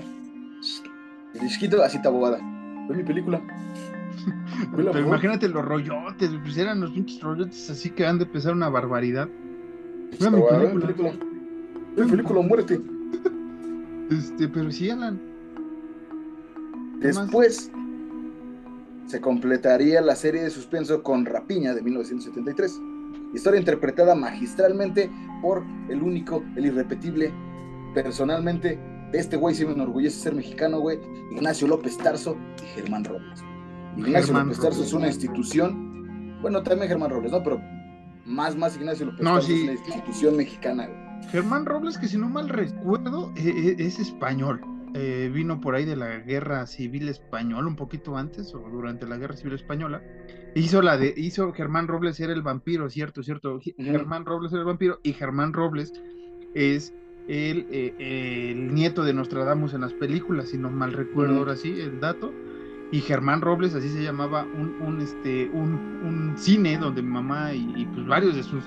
El 1.34 1.48
chiquito 1.48 1.82
así 1.82 2.00
tabobada. 2.00 2.38
Fue 2.86 2.96
mi 2.96 3.02
película. 3.02 3.40
Pero 4.76 4.98
imagínate 5.00 5.48
los 5.48 5.64
rollotes, 5.64 6.30
pues 6.42 6.56
eran 6.56 6.80
los 6.80 6.90
pinches 6.92 7.20
rollotes 7.20 7.68
así 7.70 7.90
que 7.90 8.06
han 8.06 8.18
de 8.18 8.26
pesar 8.26 8.52
una 8.52 8.68
barbaridad. 8.68 9.28
Ve 10.20 10.30
mi 10.30 10.40
ve 10.40 10.80
película. 10.80 11.12
Ve 11.96 12.04
mi 12.04 12.10
película, 12.10 12.40
muérete. 12.42 12.80
Este, 14.18 14.48
pero 14.48 14.70
sí, 14.70 14.90
Alan. 14.90 15.20
¿Qué 17.00 17.08
más? 17.08 17.16
Después 17.22 17.70
se 19.06 19.20
completaría 19.20 20.00
la 20.00 20.16
serie 20.16 20.42
de 20.42 20.50
suspenso 20.50 21.02
con 21.02 21.24
Rapiña 21.26 21.74
de 21.74 21.82
1973. 21.82 22.80
Historia 23.34 23.58
interpretada 23.58 24.14
magistralmente 24.14 25.10
por 25.42 25.64
el 25.88 26.02
único, 26.02 26.42
el 26.56 26.66
irrepetible, 26.66 27.32
personalmente, 27.94 28.78
de 29.12 29.18
este 29.18 29.36
güey 29.36 29.54
sí 29.54 29.64
me 29.66 29.72
enorgullece 29.72 30.18
ser 30.18 30.34
mexicano, 30.34 30.80
güey, 30.80 30.98
Ignacio 31.32 31.66
López 31.68 31.96
Tarso 31.98 32.36
y 32.62 32.66
Germán 32.80 33.04
Robles. 33.04 33.42
Ignacio 33.96 34.26
Germán 34.28 34.46
López 34.46 34.60
Tarso 34.60 34.76
Robles. 34.78 34.88
es 34.88 34.94
una 34.94 35.06
institución, 35.08 36.40
bueno, 36.40 36.62
también 36.62 36.88
Germán 36.88 37.10
Robles, 37.10 37.32
¿no? 37.32 37.42
Pero 37.42 37.60
más, 38.24 38.56
más 38.56 38.76
Ignacio 38.76 39.06
López 39.06 39.22
No, 39.22 39.34
Tarso 39.34 39.48
sí. 39.48 39.54
es 39.54 39.62
una 39.62 39.72
institución 39.72 40.36
mexicana, 40.36 40.86
güey. 40.86 41.03
Germán 41.30 41.66
Robles, 41.66 41.98
que 41.98 42.08
si 42.08 42.16
no 42.16 42.28
mal 42.28 42.48
recuerdo, 42.48 43.32
e- 43.36 43.76
e- 43.78 43.86
es 43.86 43.98
español. 43.98 44.60
Eh, 44.96 45.28
vino 45.34 45.60
por 45.60 45.74
ahí 45.74 45.84
de 45.84 45.96
la 45.96 46.18
guerra 46.18 46.66
civil 46.66 47.08
española, 47.08 47.66
un 47.66 47.74
poquito 47.74 48.16
antes 48.16 48.54
o 48.54 48.60
durante 48.70 49.06
la 49.08 49.16
guerra 49.16 49.36
civil 49.36 49.54
española. 49.54 50.02
Hizo 50.54 50.82
la 50.82 50.96
de, 50.96 51.12
hizo 51.16 51.52
Germán 51.52 51.88
Robles 51.88 52.20
era 52.20 52.32
el 52.32 52.42
vampiro, 52.42 52.88
cierto, 52.88 53.24
cierto. 53.24 53.56
Ujú. 53.56 53.72
Germán 53.76 54.24
Robles 54.24 54.52
era 54.52 54.60
el 54.60 54.66
vampiro 54.66 55.00
y 55.02 55.12
Germán 55.12 55.52
Robles 55.52 55.92
es 56.54 56.94
el, 57.26 57.66
eh, 57.70 58.52
el 58.52 58.72
nieto 58.72 59.02
de 59.02 59.14
Nostradamus 59.14 59.74
en 59.74 59.80
las 59.80 59.92
películas, 59.94 60.50
si 60.50 60.58
no 60.58 60.70
mal 60.70 60.92
recuerdo 60.92 61.38
ahora 61.38 61.56
sí 61.56 61.80
el 61.80 61.98
dato. 61.98 62.32
Y 62.92 63.00
Germán 63.00 63.40
Robles, 63.40 63.74
así 63.74 63.88
se 63.88 64.04
llamaba, 64.04 64.44
un, 64.44 64.76
un, 64.80 65.00
este, 65.00 65.50
un, 65.52 65.74
un 66.04 66.34
cine 66.38 66.78
donde 66.78 67.02
mi 67.02 67.10
mamá 67.10 67.52
y, 67.52 67.72
y, 67.76 67.86
pues 67.86 68.06
varios 68.06 68.36
de 68.36 68.44
sus 68.44 68.62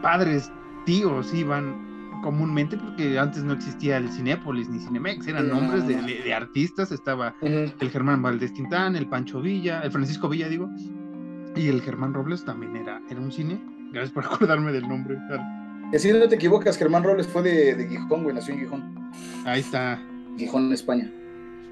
padres, 0.00 0.52
tíos 0.84 1.32
iban 1.34 1.86
comúnmente 2.22 2.76
porque 2.76 3.16
antes 3.18 3.44
no 3.44 3.52
existía 3.52 3.96
el 3.96 4.08
Cinépolis 4.10 4.68
ni 4.68 4.80
Cinemex, 4.80 5.26
eran 5.28 5.48
nombres 5.48 5.82
no, 5.84 5.88
de, 5.88 5.96
no. 5.96 6.06
de- 6.06 6.22
de 6.22 6.34
artistas, 6.34 6.90
estaba 6.90 7.34
el 7.42 7.90
Germán 7.90 8.22
Valdés 8.22 8.52
Tintán, 8.52 8.96
el 8.96 9.06
Pancho 9.06 9.40
Villa, 9.40 9.80
el 9.82 9.92
Francisco 9.92 10.28
Villa, 10.28 10.48
digo, 10.48 10.68
y 11.54 11.68
el 11.68 11.80
Germán 11.82 12.14
Robles 12.14 12.44
también 12.44 12.76
era, 12.76 13.00
era 13.08 13.20
un 13.20 13.30
cine. 13.32 13.60
Gracias 13.92 14.12
por 14.12 14.24
acordarme 14.26 14.72
del 14.72 14.88
nombre. 14.88 15.16
Y 15.92 15.96
así 15.96 16.12
no 16.12 16.28
te 16.28 16.34
equivocas, 16.34 16.76
Germán 16.76 17.04
Robles 17.04 17.26
fue 17.28 17.42
de, 17.42 17.74
de 17.74 17.88
Gijón, 17.88 18.22
güey, 18.24 18.34
nació 18.34 18.54
en 18.54 18.60
Gijón. 18.60 19.10
Ahí 19.44 19.60
está. 19.60 20.02
Gijón, 20.36 20.72
España. 20.72 21.10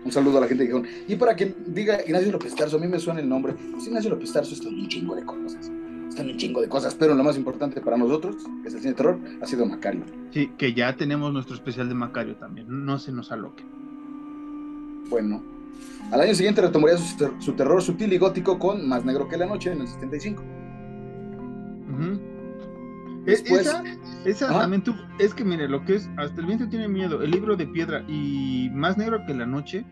Un 0.04 0.12
saludo 0.12 0.38
a 0.38 0.42
la 0.42 0.46
gente 0.46 0.62
de 0.62 0.68
Gijón. 0.68 0.86
Y 1.08 1.16
para 1.16 1.34
quien 1.34 1.54
diga 1.66 1.98
Ignacio 2.06 2.30
López 2.32 2.54
Tarso, 2.54 2.76
a 2.76 2.80
mí 2.80 2.86
me 2.86 2.98
suena 3.00 3.18
el 3.20 3.28
nombre. 3.28 3.54
Pues 3.72 3.86
Ignacio 3.88 4.10
López 4.10 4.32
Tarso 4.32 4.54
está 4.54 4.68
un 4.68 4.86
chingo 4.88 5.14
de 5.16 5.24
cosas. 5.24 5.70
Está 6.08 6.22
en 6.22 6.30
un 6.30 6.36
chingo 6.36 6.60
de 6.60 6.68
cosas, 6.68 6.94
pero 6.94 7.14
lo 7.14 7.22
más 7.24 7.36
importante 7.36 7.80
para 7.80 7.96
nosotros, 7.96 8.36
que 8.62 8.68
es 8.68 8.74
el 8.74 8.80
cine 8.80 8.92
de 8.92 8.96
terror, 8.96 9.18
ha 9.42 9.46
sido 9.46 9.66
Macario. 9.66 10.02
Sí, 10.30 10.50
que 10.56 10.72
ya 10.72 10.96
tenemos 10.96 11.32
nuestro 11.32 11.54
especial 11.54 11.88
de 11.88 11.94
Macario 11.94 12.36
también. 12.36 12.66
No 12.86 12.98
se 12.98 13.12
nos 13.12 13.32
aloque. 13.32 13.64
Bueno, 15.10 15.42
al 16.10 16.20
año 16.20 16.34
siguiente 16.34 16.60
retomaría 16.62 16.96
su, 16.96 17.16
ter- 17.16 17.32
su 17.40 17.52
terror 17.52 17.82
sutil 17.82 18.12
y 18.12 18.18
gótico 18.18 18.58
con 18.58 18.88
Más 18.88 19.04
Negro 19.04 19.28
que 19.28 19.36
la 19.36 19.46
Noche 19.46 19.72
en 19.72 19.80
el 19.82 19.88
75. 19.88 20.42
Ujú. 21.92 22.20
E- 23.26 23.30
Después- 23.30 23.60
esa 23.66 23.82
esa 24.24 24.48
también 24.48 24.82
tuvo. 24.82 24.96
Es 25.18 25.34
que 25.34 25.44
mire, 25.44 25.68
lo 25.68 25.84
que 25.84 25.96
es 25.96 26.08
Hasta 26.16 26.40
el 26.40 26.46
viento 26.46 26.68
tiene 26.68 26.86
miedo, 26.88 27.22
el 27.22 27.30
libro 27.32 27.56
de 27.56 27.66
piedra 27.66 28.04
y 28.08 28.70
Más 28.72 28.96
negro 28.96 29.20
que 29.26 29.34
la 29.34 29.46
noche 29.46 29.84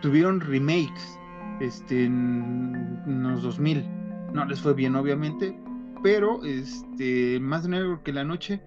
tuvieron 0.00 0.40
remakes 0.40 1.18
este, 1.60 2.04
en, 2.04 2.98
en 3.06 3.22
los 3.30 3.42
2000. 3.42 3.84
No 4.32 4.44
les 4.44 4.60
fue 4.60 4.74
bien, 4.74 4.94
obviamente, 4.96 5.58
pero 6.02 6.44
este, 6.44 7.40
Más 7.40 7.66
negro 7.68 8.02
que 8.04 8.12
la 8.12 8.24
noche 8.24 8.60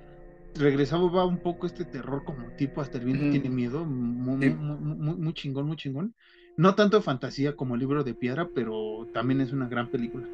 regresaba 0.56 1.26
un 1.26 1.38
poco 1.38 1.66
este 1.66 1.86
terror 1.86 2.24
como 2.26 2.46
tipo 2.58 2.82
Hasta 2.82 2.98
el 2.98 3.06
viento 3.06 3.30
tiene 3.32 3.50
miedo, 3.50 3.86
muy, 3.86 4.42
Sí. 4.50 4.54
muy, 4.54 4.78
muy- 4.78 4.96
muy- 4.98 5.16
muy 5.16 5.34
chingón, 5.34 5.68
muy 5.68 5.78
chingón. 5.78 6.14
No 6.58 6.76
tanto 6.76 7.02
fantasía 7.02 7.56
como 7.56 7.78
libro 7.78 8.04
de 8.04 8.14
piedra, 8.14 8.50
pero 8.54 9.08
también 9.14 9.40
es 9.40 9.54
una 9.54 9.70
gran 9.70 9.90
película. 9.90 10.28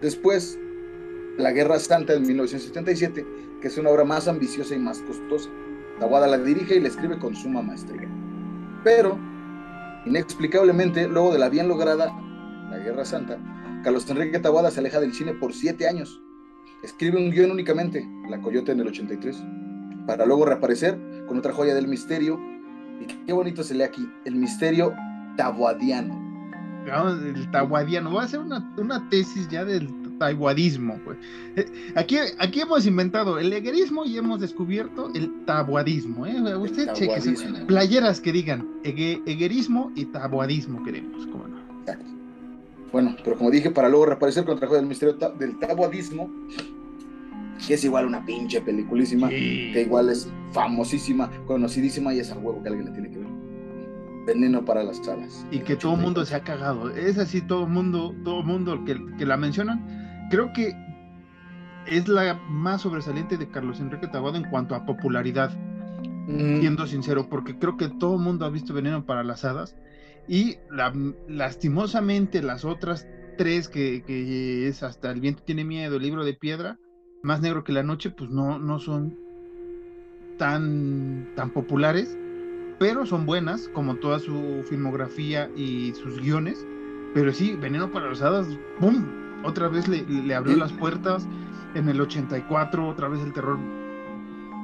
Después, 0.00 0.58
La 1.36 1.52
Guerra 1.52 1.78
Santa 1.78 2.14
en 2.14 2.26
1977, 2.26 3.24
que 3.60 3.68
es 3.68 3.78
una 3.78 3.90
obra 3.90 4.04
más 4.04 4.26
ambiciosa 4.26 4.74
y 4.74 4.78
más 4.78 5.00
costosa. 5.02 5.48
Tawada 6.00 6.26
la 6.26 6.38
dirige 6.38 6.76
y 6.76 6.80
la 6.80 6.88
escribe 6.88 7.18
con 7.18 7.36
suma 7.36 7.62
maestría. 7.62 8.08
Pero, 8.82 9.18
inexplicablemente, 10.06 11.06
luego 11.08 11.32
de 11.32 11.38
la 11.38 11.48
bien 11.48 11.68
lograda 11.68 12.10
La 12.70 12.78
Guerra 12.78 13.04
Santa, 13.04 13.38
Carlos 13.82 14.08
Enrique 14.10 14.38
Tawada 14.38 14.70
se 14.70 14.80
aleja 14.80 15.00
del 15.00 15.12
cine 15.14 15.34
por 15.34 15.52
siete 15.52 15.88
años. 15.88 16.20
Escribe 16.82 17.16
un 17.16 17.30
guion 17.30 17.50
únicamente, 17.50 18.06
La 18.28 18.40
Coyote 18.40 18.72
en 18.72 18.80
el 18.80 18.88
83, 18.88 19.42
para 20.06 20.26
luego 20.26 20.44
reaparecer 20.46 20.98
con 21.26 21.38
otra 21.38 21.52
joya 21.52 21.74
del 21.74 21.88
misterio. 21.88 22.38
Y 23.00 23.06
qué 23.06 23.32
bonito 23.32 23.62
se 23.62 23.74
lee 23.74 23.82
aquí, 23.82 24.08
el 24.24 24.34
misterio 24.34 24.94
taboadiano. 25.36 26.18
el 27.24 27.50
tahuadiano. 27.50 28.10
Voy 28.10 28.20
a 28.20 28.24
hacer 28.24 28.40
una, 28.40 28.74
una 28.76 29.08
tesis 29.08 29.48
ya 29.48 29.64
del 29.64 29.88
tahuadismo. 30.18 30.98
Pues. 31.04 31.18
Aquí, 31.94 32.16
aquí 32.38 32.60
hemos 32.60 32.86
inventado 32.86 33.38
el 33.38 33.52
eguerismo 33.52 34.04
y 34.04 34.18
hemos 34.18 34.40
descubierto 34.40 35.10
el 35.14 35.44
tabuadismo. 35.46 36.26
¿eh? 36.26 36.56
Usted 36.56 36.92
cheque 36.92 37.34
playeras 37.66 38.20
que 38.20 38.32
digan 38.32 38.68
eguerismo 38.84 39.92
y 39.94 40.06
tabuadismo 40.06 40.82
queremos. 40.82 41.26
¿cómo 41.28 41.48
no? 41.48 41.58
Bueno, 42.92 43.16
pero 43.22 43.36
como 43.36 43.50
dije, 43.50 43.70
para 43.70 43.88
luego 43.88 44.06
reaparecer 44.06 44.44
con 44.44 44.54
el 44.54 44.58
trabajo 44.58 44.76
del 44.76 44.86
misterio 44.86 45.14
del 45.38 45.58
tabuadismo, 45.58 46.30
que 47.66 47.74
es 47.74 47.84
igual 47.84 48.06
una 48.06 48.24
pinche 48.24 48.60
peliculísima, 48.60 49.28
que 49.28 49.82
igual 49.82 50.08
es 50.08 50.30
famosísima, 50.52 51.30
conocidísima 51.46 52.14
y 52.14 52.20
es 52.20 52.30
a 52.30 52.38
huevo 52.38 52.62
que 52.62 52.68
alguien 52.68 52.86
la 52.86 52.92
tiene 52.92 53.10
que 53.10 53.18
ver. 53.18 53.28
Veneno 54.26 54.64
para 54.64 54.82
las 54.82 55.06
alas. 55.08 55.46
Y 55.50 55.60
que 55.60 55.76
todo 55.76 55.94
el 55.94 56.00
mundo 56.00 56.24
se 56.24 56.34
ha 56.34 56.42
cagado. 56.42 56.90
Es 56.90 57.18
así, 57.18 57.40
todo 57.40 57.64
el 57.64 57.70
mundo, 57.70 58.14
todo 58.24 58.42
mundo 58.42 58.84
que, 58.84 58.98
que 59.16 59.26
la 59.26 59.36
mencionan. 59.36 60.28
Creo 60.30 60.52
que 60.52 60.74
es 61.86 62.08
la 62.08 62.34
más 62.48 62.82
sobresaliente 62.82 63.36
de 63.38 63.48
Carlos 63.48 63.80
Enrique 63.80 64.06
Taboada 64.08 64.36
en 64.36 64.44
cuanto 64.44 64.74
a 64.74 64.84
popularidad. 64.84 65.50
Mm. 66.28 66.60
Siendo 66.60 66.86
sincero, 66.86 67.28
porque 67.30 67.58
creo 67.58 67.78
que 67.78 67.88
todo 67.88 68.16
el 68.16 68.20
mundo 68.20 68.44
ha 68.44 68.50
visto 68.50 68.74
Veneno 68.74 69.04
para 69.06 69.24
las 69.24 69.44
Hadas. 69.44 69.76
Y 70.28 70.56
lastimosamente 71.28 72.42
las 72.42 72.64
otras 72.64 73.06
tres, 73.38 73.68
que, 73.68 74.68
es 74.68 74.82
hasta 74.82 75.10
El 75.10 75.20
viento 75.20 75.42
tiene 75.42 75.64
miedo, 75.64 75.96
el 75.96 76.02
libro 76.02 76.24
de 76.24 76.34
piedra, 76.34 76.78
más 77.22 77.40
negro 77.40 77.64
que 77.64 77.72
la 77.72 77.82
noche, 77.82 78.10
pues 78.10 78.30
no, 78.30 78.58
no 78.58 78.78
son 78.78 79.16
tan, 80.38 81.32
tan 81.34 81.50
populares 81.50 82.16
pero 82.78 83.06
son 83.06 83.26
buenas, 83.26 83.68
como 83.74 83.96
toda 83.96 84.20
su 84.20 84.64
filmografía 84.68 85.50
y 85.56 85.92
sus 85.94 86.20
guiones. 86.20 86.64
Pero 87.12 87.32
sí, 87.32 87.56
Veneno 87.56 87.90
para 87.90 88.08
los 88.08 88.22
Hadas, 88.22 88.46
¡pum! 88.78 89.04
Otra 89.44 89.68
vez 89.68 89.88
le, 89.88 90.34
abrió 90.34 90.56
las 90.56 90.72
puertas. 90.72 91.26
En 91.74 91.88
el 91.88 92.00
84, 92.00 92.88
otra 92.88 93.08
vez 93.08 93.20
el 93.22 93.32
terror 93.32 93.58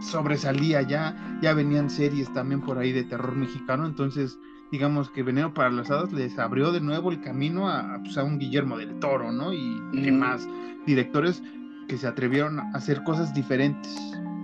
sobresalía 0.01 0.83
ya. 0.83 1.39
Ya 1.43 1.55
venían 1.55 1.91
series 1.91 2.33
también 2.33 2.61
por 2.61 2.79
ahí 2.79 2.93
de 2.93 3.05
terror 3.05 3.35
mexicano. 3.35 3.85
Entonces, 3.85 4.39
digamos 4.75 5.09
que 5.09 5.22
Veneno 5.22 5.55
para 5.55 5.70
las 5.70 5.89
Hadas 5.89 6.12
les 6.12 6.37
abrió 6.37 6.72
de 6.72 6.81
nuevo 6.81 7.12
el 7.12 7.20
camino 7.20 7.70
a, 7.70 8.01
pues, 8.03 8.16
un 8.16 8.41
Guillermo 8.41 8.77
del 8.77 8.99
Toro, 8.99 9.31
¿no? 9.31 9.53
Y 9.53 9.81
demás 9.93 10.49
directores 10.85 11.45
que 11.87 11.97
se 11.97 12.09
atrevieron 12.09 12.59
a 12.59 12.70
hacer 12.75 13.05
cosas 13.05 13.33
diferentes. 13.33 13.97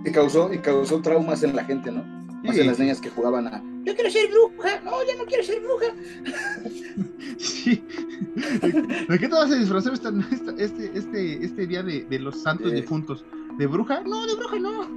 Y 0.05 0.11
causó, 0.13 0.53
y 0.53 0.59
causó 0.59 1.01
traumas 1.01 1.43
en 1.43 1.53
la 1.53 1.65
gente, 1.65 1.91
¿no? 1.91 2.05
Más 2.43 2.55
las 2.55 2.79
niñas 2.79 3.01
que 3.01 3.09
jugaban 3.09 3.47
a 3.47 3.61
yo 3.83 3.93
quiero 3.95 4.09
ser 4.09 4.29
bruja, 4.29 4.79
no, 4.85 4.91
ya 5.05 5.15
no 5.17 5.25
quiero 5.25 5.43
ser 5.43 5.59
bruja. 5.61 5.87
Sí. 7.37 7.83
¿De 9.09 9.19
qué 9.19 9.27
te 9.27 9.33
vas 9.33 9.51
a 9.51 9.55
disfrazar 9.55 9.93
este, 10.57 10.91
este, 10.93 11.43
este 11.43 11.67
día 11.67 11.81
de, 11.81 12.19
los 12.19 12.41
santos 12.41 12.71
difuntos? 12.71 13.25
¿De 13.57 13.65
bruja? 13.65 14.01
No, 14.05 14.27
de 14.27 14.35
bruja 14.35 14.59
no. 14.59 14.87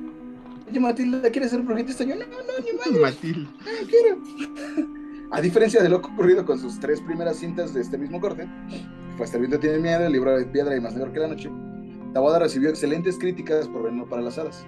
Oye, 0.68 0.78
Matilda, 0.78 1.22
¿quieres 1.30 1.50
ser 1.50 1.62
brujita 1.62 2.02
año? 2.02 2.16
No, 2.16 2.22
no, 2.22 2.64
ni 2.64 2.78
madre. 2.78 3.00
Matilda. 3.00 3.50
No 3.50 3.88
quiero. 3.88 5.03
A 5.30 5.40
diferencia 5.40 5.82
de 5.82 5.88
lo 5.88 5.96
ocurrido 5.96 6.44
con 6.44 6.58
sus 6.58 6.78
tres 6.78 7.00
primeras 7.00 7.36
cintas 7.36 7.74
de 7.74 7.80
este 7.80 7.98
mismo 7.98 8.20
corte, 8.20 8.46
fue 9.16 9.24
Hasta 9.24 9.36
el 9.36 9.42
viento 9.42 9.58
tiene 9.58 9.78
miedo, 9.78 10.06
el 10.06 10.12
libro 10.12 10.36
de 10.36 10.44
piedra 10.46 10.76
y 10.76 10.80
más 10.80 10.94
negro 10.94 11.12
que 11.12 11.20
la 11.20 11.28
noche, 11.28 11.50
Tawada 12.14 12.38
recibió 12.38 12.68
excelentes 12.68 13.18
críticas 13.18 13.66
por 13.66 13.82
Veneno 13.82 14.08
para 14.08 14.22
las 14.22 14.38
Hadas. 14.38 14.64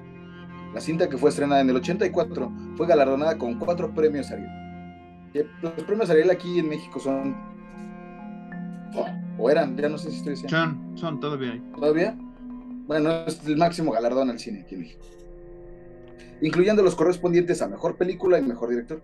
La 0.75 0.81
cinta 0.81 1.09
que 1.09 1.17
fue 1.17 1.31
estrenada 1.31 1.61
en 1.61 1.71
el 1.71 1.77
84 1.77 2.53
fue 2.77 2.87
galardonada 2.87 3.39
con 3.39 3.59
cuatro 3.59 3.95
premios 3.95 4.31
Ariel. 4.33 4.51
Los 5.63 5.73
premios 5.85 6.11
Ariel 6.11 6.31
aquí 6.31 6.59
en 6.59 6.69
México 6.69 6.99
son. 6.99 7.37
o 9.39 9.49
eran, 9.49 9.77
ya 9.77 9.89
no 9.89 9.97
sé 9.97 10.11
si 10.11 10.17
estoy 10.17 10.33
diciendo. 10.33 10.57
Son, 10.57 10.99
son, 10.99 11.21
todavía. 11.21 11.63
¿Todavía? 11.75 12.17
Bueno, 12.87 13.11
es 13.27 13.47
el 13.47 13.57
máximo 13.57 13.93
galardón 13.93 14.29
al 14.31 14.39
cine 14.41 14.63
aquí 14.63 14.75
en 14.75 14.81
México. 14.81 15.05
Incluyendo 16.41 16.83
los 16.83 16.95
correspondientes 16.95 17.63
a 17.63 17.69
mejor 17.69 17.97
película 17.97 18.39
y 18.39 18.43
mejor 18.43 18.71
director. 18.71 19.03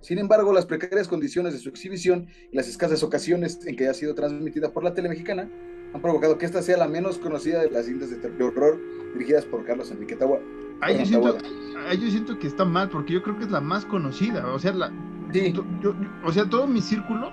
Sin 0.00 0.18
embargo, 0.18 0.52
las 0.52 0.66
precarias 0.66 1.08
condiciones 1.08 1.52
de 1.52 1.58
su 1.58 1.68
exhibición 1.68 2.26
y 2.50 2.56
las 2.56 2.68
escasas 2.68 3.02
ocasiones 3.02 3.60
en 3.66 3.76
que 3.76 3.88
ha 3.88 3.94
sido 3.94 4.14
transmitida 4.14 4.72
por 4.72 4.82
la 4.82 4.94
tele 4.94 5.08
mexicana 5.08 5.48
han 5.92 6.00
provocado 6.00 6.38
que 6.38 6.46
esta 6.46 6.62
sea 6.62 6.76
la 6.76 6.88
menos 6.88 7.18
conocida 7.18 7.60
de 7.60 7.70
las 7.70 7.86
cintas 7.86 8.10
de 8.10 8.16
terror 8.16 8.80
dirigidas 9.12 9.44
por 9.44 9.64
Carlos 9.64 9.90
Enrique 9.90 10.16
Tawa. 10.16 10.38
Ahí 10.80 10.96
yo, 10.98 12.10
siento, 12.10 12.38
que 12.38 12.46
está 12.46 12.64
mal, 12.64 12.88
porque 12.88 13.12
yo 13.12 13.22
creo 13.22 13.36
que 13.36 13.44
es 13.44 13.50
la 13.50 13.60
más 13.60 13.84
conocida. 13.84 14.46
O 14.52 14.58
sea, 14.58 14.72
la, 14.72 14.92
o 16.24 16.32
sea, 16.32 16.48
todo 16.48 16.66
mi 16.66 16.80
círculo 16.80 17.30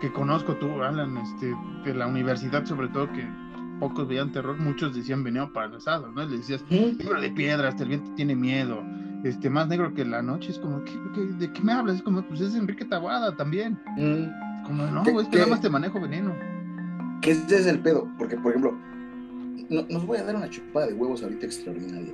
que 0.00 0.12
conozco, 0.12 0.56
tú, 0.56 0.82
Alan, 0.82 1.16
este, 1.16 1.54
de 1.84 1.94
la 1.94 2.06
universidad, 2.06 2.66
sobre 2.66 2.88
todo, 2.88 3.10
que 3.12 3.24
pocos 3.78 4.06
veían 4.08 4.32
terror, 4.32 4.58
muchos 4.58 4.94
decían 4.94 5.24
veneno 5.24 5.52
paralizado, 5.52 6.10
¿no? 6.10 6.24
Le 6.26 6.38
decías, 6.38 6.64
libro 6.68 7.20
de 7.20 7.30
piedra, 7.30 7.68
hasta 7.68 7.84
el 7.84 7.90
viento 7.90 8.10
tiene 8.14 8.34
miedo, 8.34 8.82
este, 9.24 9.50
más 9.50 9.68
negro 9.68 9.92
que 9.94 10.04
la 10.04 10.22
noche, 10.22 10.50
es 10.50 10.58
como, 10.58 10.80
de 10.80 11.52
qué 11.52 11.62
me 11.62 11.72
hablas? 11.72 11.96
Es 11.96 12.02
como, 12.02 12.22
pues 12.22 12.40
es 12.40 12.54
Enrique 12.54 12.84
Tabuada 12.84 13.36
también. 13.36 13.78
Como, 14.66 14.86
no, 14.86 15.02
es 15.20 15.28
que 15.28 15.36
nada 15.36 15.50
más 15.50 15.60
te 15.60 15.70
manejo 15.70 16.00
veneno. 16.00 16.34
Que 17.20 17.32
ese 17.32 17.56
es 17.56 17.66
el 17.66 17.80
pedo, 17.80 18.08
porque, 18.18 18.36
por 18.36 18.52
ejemplo, 18.52 18.76
no, 19.70 19.86
nos 19.88 20.06
voy 20.06 20.18
a 20.18 20.24
dar 20.24 20.36
una 20.36 20.50
chupada 20.50 20.86
de 20.86 20.94
huevos 20.94 21.22
ahorita 21.22 21.46
extraordinaria 21.46 22.12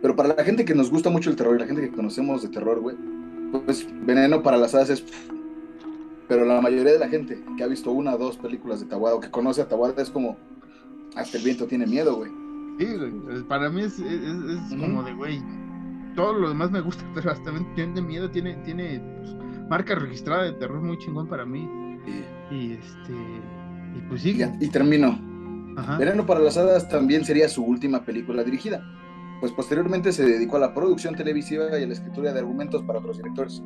pero 0.00 0.14
para 0.14 0.34
la 0.34 0.44
gente 0.44 0.64
que 0.64 0.74
nos 0.74 0.90
gusta 0.90 1.10
mucho 1.10 1.30
el 1.30 1.36
terror 1.36 1.56
y 1.56 1.60
la 1.60 1.66
gente 1.66 1.82
que 1.82 1.90
conocemos 1.90 2.42
de 2.42 2.48
terror, 2.48 2.80
güey, 2.80 2.96
pues 3.64 3.86
Veneno 4.04 4.42
para 4.42 4.56
las 4.56 4.74
Hadas 4.74 4.90
es... 4.90 5.04
Pero 6.28 6.44
la 6.44 6.60
mayoría 6.60 6.92
de 6.92 6.98
la 6.98 7.08
gente 7.08 7.42
que 7.56 7.64
ha 7.64 7.66
visto 7.66 7.90
una 7.90 8.14
o 8.14 8.18
dos 8.18 8.36
películas 8.36 8.80
de 8.80 8.86
Tawada 8.86 9.16
o 9.16 9.20
que 9.20 9.30
conoce 9.30 9.62
a 9.62 9.68
Tawada 9.68 10.00
es 10.00 10.10
como... 10.10 10.36
Hasta 11.16 11.38
el 11.38 11.44
viento 11.44 11.66
tiene 11.66 11.86
miedo, 11.86 12.16
güey. 12.16 12.30
Sí, 12.78 12.86
güey. 12.86 13.42
Para 13.44 13.70
mí 13.70 13.82
es, 13.82 13.96
como 14.68 15.02
de, 15.02 15.14
güey, 15.14 15.42
todo 16.18 16.32
lo 16.32 16.48
demás 16.48 16.72
me 16.72 16.80
gusta, 16.80 17.04
pero 17.14 17.30
hasta 17.30 17.52
tiene 17.76 18.02
miedo, 18.02 18.28
tiene, 18.28 18.54
tiene 18.64 19.00
pues, 19.18 19.36
marca 19.68 19.94
registrada 19.94 20.42
de 20.42 20.52
terror 20.54 20.80
muy 20.82 20.98
chingón 20.98 21.28
para 21.28 21.46
mí. 21.46 21.70
Y 22.50 22.72
este... 22.72 23.12
Y 23.96 24.00
pues 24.08 24.22
sí. 24.22 24.36
Y, 24.60 24.68
termino. 24.68 25.18
Veneno 25.96 26.26
para 26.26 26.40
las 26.40 26.56
Hadas 26.56 26.88
también 26.88 27.24
sería 27.24 27.48
su 27.48 27.62
última 27.62 28.04
película 28.04 28.42
dirigida 28.42 28.82
pues 29.40 29.52
posteriormente 29.52 30.10
se 30.12 30.24
dedicó 30.24 30.56
a 30.56 30.60
la 30.60 30.74
producción 30.74 31.14
televisiva 31.14 31.66
y 31.78 31.84
a 31.84 31.86
la 31.86 31.92
escritura 31.92 32.32
de 32.32 32.40
argumentos 32.40 32.82
para 32.82 32.98
otros 32.98 33.18
directores, 33.18 33.62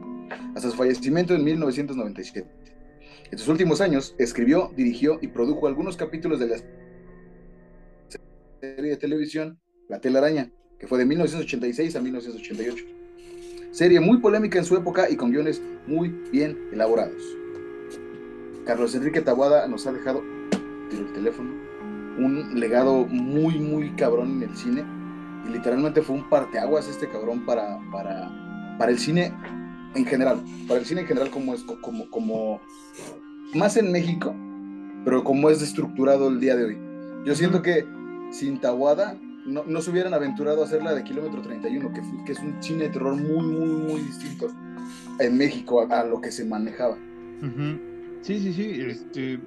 hasta 0.55 0.69
su 0.69 0.77
fallecimiento 0.77 1.35
en 1.35 1.43
1997. 1.45 2.47
En 3.31 3.39
sus 3.39 3.49
últimos 3.49 3.81
años, 3.81 4.15
escribió, 4.19 4.71
dirigió 4.77 5.19
y 5.23 5.29
produjo 5.29 5.67
algunos 5.67 5.97
capítulos 5.97 6.39
de 6.41 6.49
la 6.49 6.57
serie 8.61 8.91
de 8.91 8.97
televisión 8.99 9.59
La 9.89 9.99
telaraña, 9.99 10.53
que 10.83 10.89
fue 10.89 10.99
de 10.99 11.07
1986 11.07 11.95
a 11.95 12.01
1988. 12.01 12.85
Serie 13.71 14.01
muy 14.01 14.19
polémica 14.19 14.59
en 14.59 14.65
su 14.65 14.77
época 14.77 15.09
y 15.09 15.15
con 15.15 15.31
guiones 15.31 15.63
muy 15.87 16.09
bien 16.33 16.59
elaborados. 16.73 17.23
Carlos 18.67 18.93
Enrique 18.97 19.21
Tabuada 19.21 19.69
nos 19.69 19.87
ha 19.87 19.93
dejado, 19.93 20.25
el 20.91 21.13
teléfono, 21.13 21.53
un 22.19 22.59
legado 22.59 23.07
muy, 23.07 23.61
muy 23.61 23.91
cabrón 23.93 24.43
en 24.43 24.51
el 24.51 24.57
cine 24.57 24.85
y 25.47 25.53
literalmente 25.53 26.03
fue 26.03 26.17
un 26.17 26.29
parteaguas 26.29 26.89
este 26.89 27.09
cabrón 27.09 27.47
para, 27.47 27.79
para, 27.93 28.77
para 28.77 28.91
el 28.91 28.99
cine 28.99 29.33
en 29.95 30.05
general, 30.05 30.43
para 30.67 30.81
el 30.81 30.87
cine 30.87 31.03
en 31.03 31.07
general 31.07 31.31
como 31.31 31.55
es, 31.55 31.63
como, 31.63 32.11
como, 32.11 32.61
más 33.55 33.77
en 33.77 33.93
México, 33.93 34.35
pero 35.05 35.23
como 35.23 35.49
es 35.49 35.63
estructurado 35.63 36.27
el 36.27 36.41
día 36.41 36.57
de 36.57 36.65
hoy. 36.65 36.79
Yo 37.25 37.37
siento 37.37 37.63
que 37.63 37.87
sin 38.33 38.61
Tawada 38.61 39.17
no, 39.45 39.65
no 39.65 39.81
se 39.81 39.91
hubieran 39.91 40.15
aventurado 40.15 40.63
a 40.63 40.65
hacer 40.65 40.83
la 40.83 40.95
de 40.95 41.05
Kilómetro 41.05 41.43
31, 41.43 41.93
que, 41.93 42.03
que 42.25 42.33
es 42.33 42.39
un 42.39 42.63
cine 42.63 42.85
de 42.85 42.91
terror 42.91 43.15
muy, 43.17 43.45
muy, 43.45 43.69
muy 43.69 44.01
distinto 44.01 44.49
en 45.19 45.37
México 45.37 45.87
a, 45.91 46.05
lo 46.05 46.21
que 46.21 46.31
se 46.31 46.45
manejaba. 46.45 46.97
Sí, 48.23 48.39
sí, 48.39 48.53
sí, 48.53 48.81
este, 48.81 49.41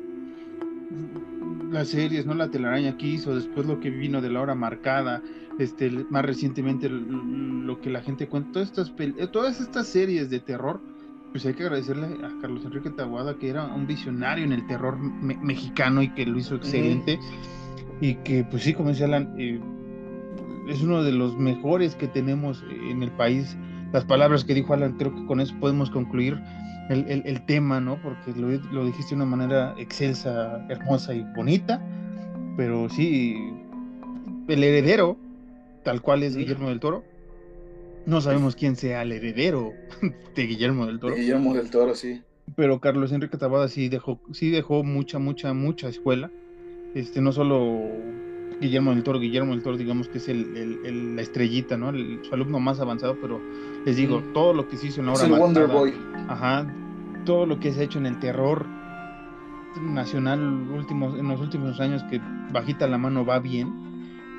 las 1.71 1.89
series, 1.89 2.25
¿no? 2.25 2.33
La 2.33 2.49
telaraña 2.49 2.97
que 2.97 3.07
hizo, 3.07 3.35
después 3.35 3.65
lo 3.65 3.79
que 3.79 3.89
vino 3.89 4.21
de 4.21 4.29
la 4.29 4.41
hora 4.41 4.55
marcada, 4.55 5.21
este, 5.59 5.89
más 6.09 6.25
recientemente 6.25 6.89
lo 6.89 7.79
que 7.79 7.89
la 7.89 8.01
gente 8.01 8.27
cuenta, 8.27 8.51
todas 8.51 8.69
estas, 8.69 8.93
eh, 8.99 9.27
todas 9.31 9.61
estas 9.61 9.87
series 9.87 10.29
de 10.29 10.39
terror, 10.39 10.81
pues 11.31 11.45
hay 11.45 11.53
que 11.53 11.63
agradecerle 11.63 12.07
a 12.25 12.31
Carlos 12.41 12.63
Enrique 12.65 12.89
Taguada, 12.89 13.37
que 13.37 13.49
era 13.49 13.65
un 13.65 13.87
visionario 13.87 14.45
en 14.45 14.53
el 14.53 14.65
terror 14.67 14.97
mexicano 14.97 16.01
y 16.01 16.09
que 16.09 16.25
lo 16.25 16.37
hizo 16.37 16.55
excelente. 16.55 17.19
Y 18.01 18.15
que, 18.15 18.43
pues 18.43 18.63
sí, 18.63 18.73
como 18.73 18.89
decía 18.89 19.05
Alan, 19.05 19.33
eh, 19.37 19.59
es 20.67 20.81
uno 20.81 21.03
de 21.03 21.11
los 21.11 21.37
mejores 21.37 21.95
que 21.95 22.07
tenemos 22.07 22.63
en 22.69 23.03
el 23.03 23.11
país. 23.11 23.55
Las 23.93 24.05
palabras 24.05 24.43
que 24.43 24.53
dijo 24.53 24.73
Alan, 24.73 24.97
creo 24.97 25.13
que 25.13 25.25
con 25.25 25.39
eso 25.39 25.55
podemos 25.59 25.89
concluir 25.89 26.39
el, 26.89 27.23
el, 27.25 27.45
tema, 27.45 27.79
¿no? 27.79 28.01
Porque 28.01 28.33
lo, 28.39 28.49
lo 28.71 28.85
dijiste 28.85 29.11
de 29.11 29.15
una 29.15 29.25
manera 29.25 29.75
excelsa, 29.77 30.65
hermosa 30.69 31.13
y 31.13 31.23
bonita. 31.35 31.81
Pero 32.57 32.89
sí, 32.89 33.37
el 34.47 34.63
heredero 34.63 35.17
tal 35.85 36.01
cual 36.01 36.23
es 36.23 36.35
Guillermo 36.35 36.69
del 36.69 36.81
Toro. 36.81 37.05
No 38.05 38.19
sabemos 38.19 38.55
quién 38.55 38.75
sea 38.75 39.03
el 39.03 39.13
heredero 39.13 39.71
de 40.35 40.47
Guillermo 40.47 40.85
del 40.85 40.99
Toro. 40.99 41.15
Guillermo 41.15 41.53
del 41.53 41.69
Toro, 41.69 41.95
sí. 41.95 42.21
pero 42.55 42.81
Carlos 42.81 43.11
Enrique 43.13 43.37
Tabada 43.37 43.67
sí 43.69 43.87
dejó, 43.87 44.19
sí 44.33 44.49
dejó 44.49 44.83
mucha, 44.83 45.19
mucha, 45.19 45.53
mucha 45.53 45.87
escuela. 45.87 46.29
Este, 46.93 47.21
no 47.21 47.31
solo 47.31 47.83
Guillermo 48.61 48.91
del 48.91 49.03
Toro, 49.03 49.19
Guillermo 49.19 49.51
del 49.51 49.63
Toro, 49.63 49.77
digamos 49.77 50.07
que 50.07 50.17
es 50.19 50.29
el, 50.29 51.15
la 51.15 51.21
estrellita, 51.21 51.77
¿no? 51.77 51.91
su 51.91 52.33
alumno 52.33 52.59
más 52.59 52.79
avanzado, 52.79 53.17
pero 53.21 53.41
les 53.85 53.95
digo, 53.97 54.21
todo 54.33 54.53
lo 54.53 54.67
que 54.67 54.77
se 54.77 54.87
hizo 54.87 55.01
en 55.01 55.07
la 55.07 55.13
hora 55.13 55.23
es 55.23 55.29
el 55.29 55.39
Wonder 55.39 55.67
Boy. 55.67 55.93
Ajá, 56.27 56.65
todo 57.25 57.45
lo 57.45 57.59
que 57.59 57.71
se 57.73 57.81
ha 57.81 57.83
hecho 57.83 57.99
en 57.99 58.05
el 58.05 58.19
terror 58.19 58.65
nacional 59.81 60.69
últimos, 60.71 61.17
en 61.19 61.27
los 61.27 61.41
últimos 61.41 61.79
años 61.79 62.03
que 62.03 62.21
bajita 62.51 62.87
la 62.87 62.97
mano 62.97 63.25
va 63.25 63.39
bien, 63.39 63.73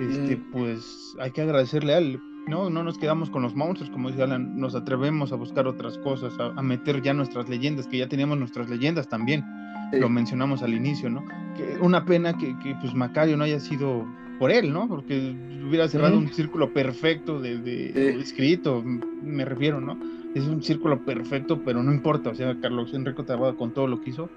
este, 0.00 0.36
pues 0.36 1.16
hay 1.20 1.30
que 1.30 1.42
agradecerle 1.42 1.94
a 1.94 1.98
él. 1.98 2.20
No, 2.46 2.70
no 2.70 2.84
nos 2.84 2.96
quedamos 2.96 3.28
con 3.28 3.42
los 3.42 3.56
monstruos, 3.56 3.90
como 3.90 4.08
dice 4.08 4.22
Alan, 4.22 4.56
nos 4.56 4.76
atrevemos 4.76 5.32
a 5.32 5.36
buscar 5.36 5.66
otras 5.66 5.98
cosas, 5.98 6.32
a, 6.38 6.62
meter 6.62 7.02
ya 7.02 7.12
nuestras 7.12 7.48
leyendas, 7.48 7.88
que 7.88 7.98
ya 7.98 8.08
teníamos 8.08 8.38
nuestras 8.38 8.70
leyendas 8.70 9.08
también, 9.08 9.44
lo 9.92 10.08
mencionamos 10.08 10.62
al 10.62 10.74
inicio, 10.74 11.10
¿no? 11.10 11.24
Que 11.56 11.78
una 11.80 12.04
pena 12.04 12.36
que, 12.36 12.58
que, 12.58 12.74
pues 12.80 12.94
Macario 12.94 13.36
no 13.36 13.44
haya 13.44 13.60
sido 13.60 14.06
por 14.38 14.50
él, 14.50 14.72
¿no? 14.72 14.88
Porque 14.88 15.34
hubiera 15.66 15.88
cerrado 15.88 16.18
un 16.18 16.28
círculo 16.28 16.72
perfecto 16.72 17.40
de, 17.40 18.18
escrito, 18.20 18.82
me 18.84 19.44
refiero, 19.44 19.80
¿no? 19.80 19.98
Es 20.34 20.44
un 20.44 20.62
círculo 20.62 21.04
perfecto, 21.04 21.62
pero 21.64 21.82
no 21.82 21.92
importa, 21.92 22.30
o 22.30 22.34
sea, 22.34 22.58
Carlos 22.60 22.92
Enrico 22.94 23.24
Tabada 23.24 23.54
con 23.54 23.72
todo 23.72 23.86
lo 23.86 24.00
que 24.00 24.10
hizo, 24.10 24.28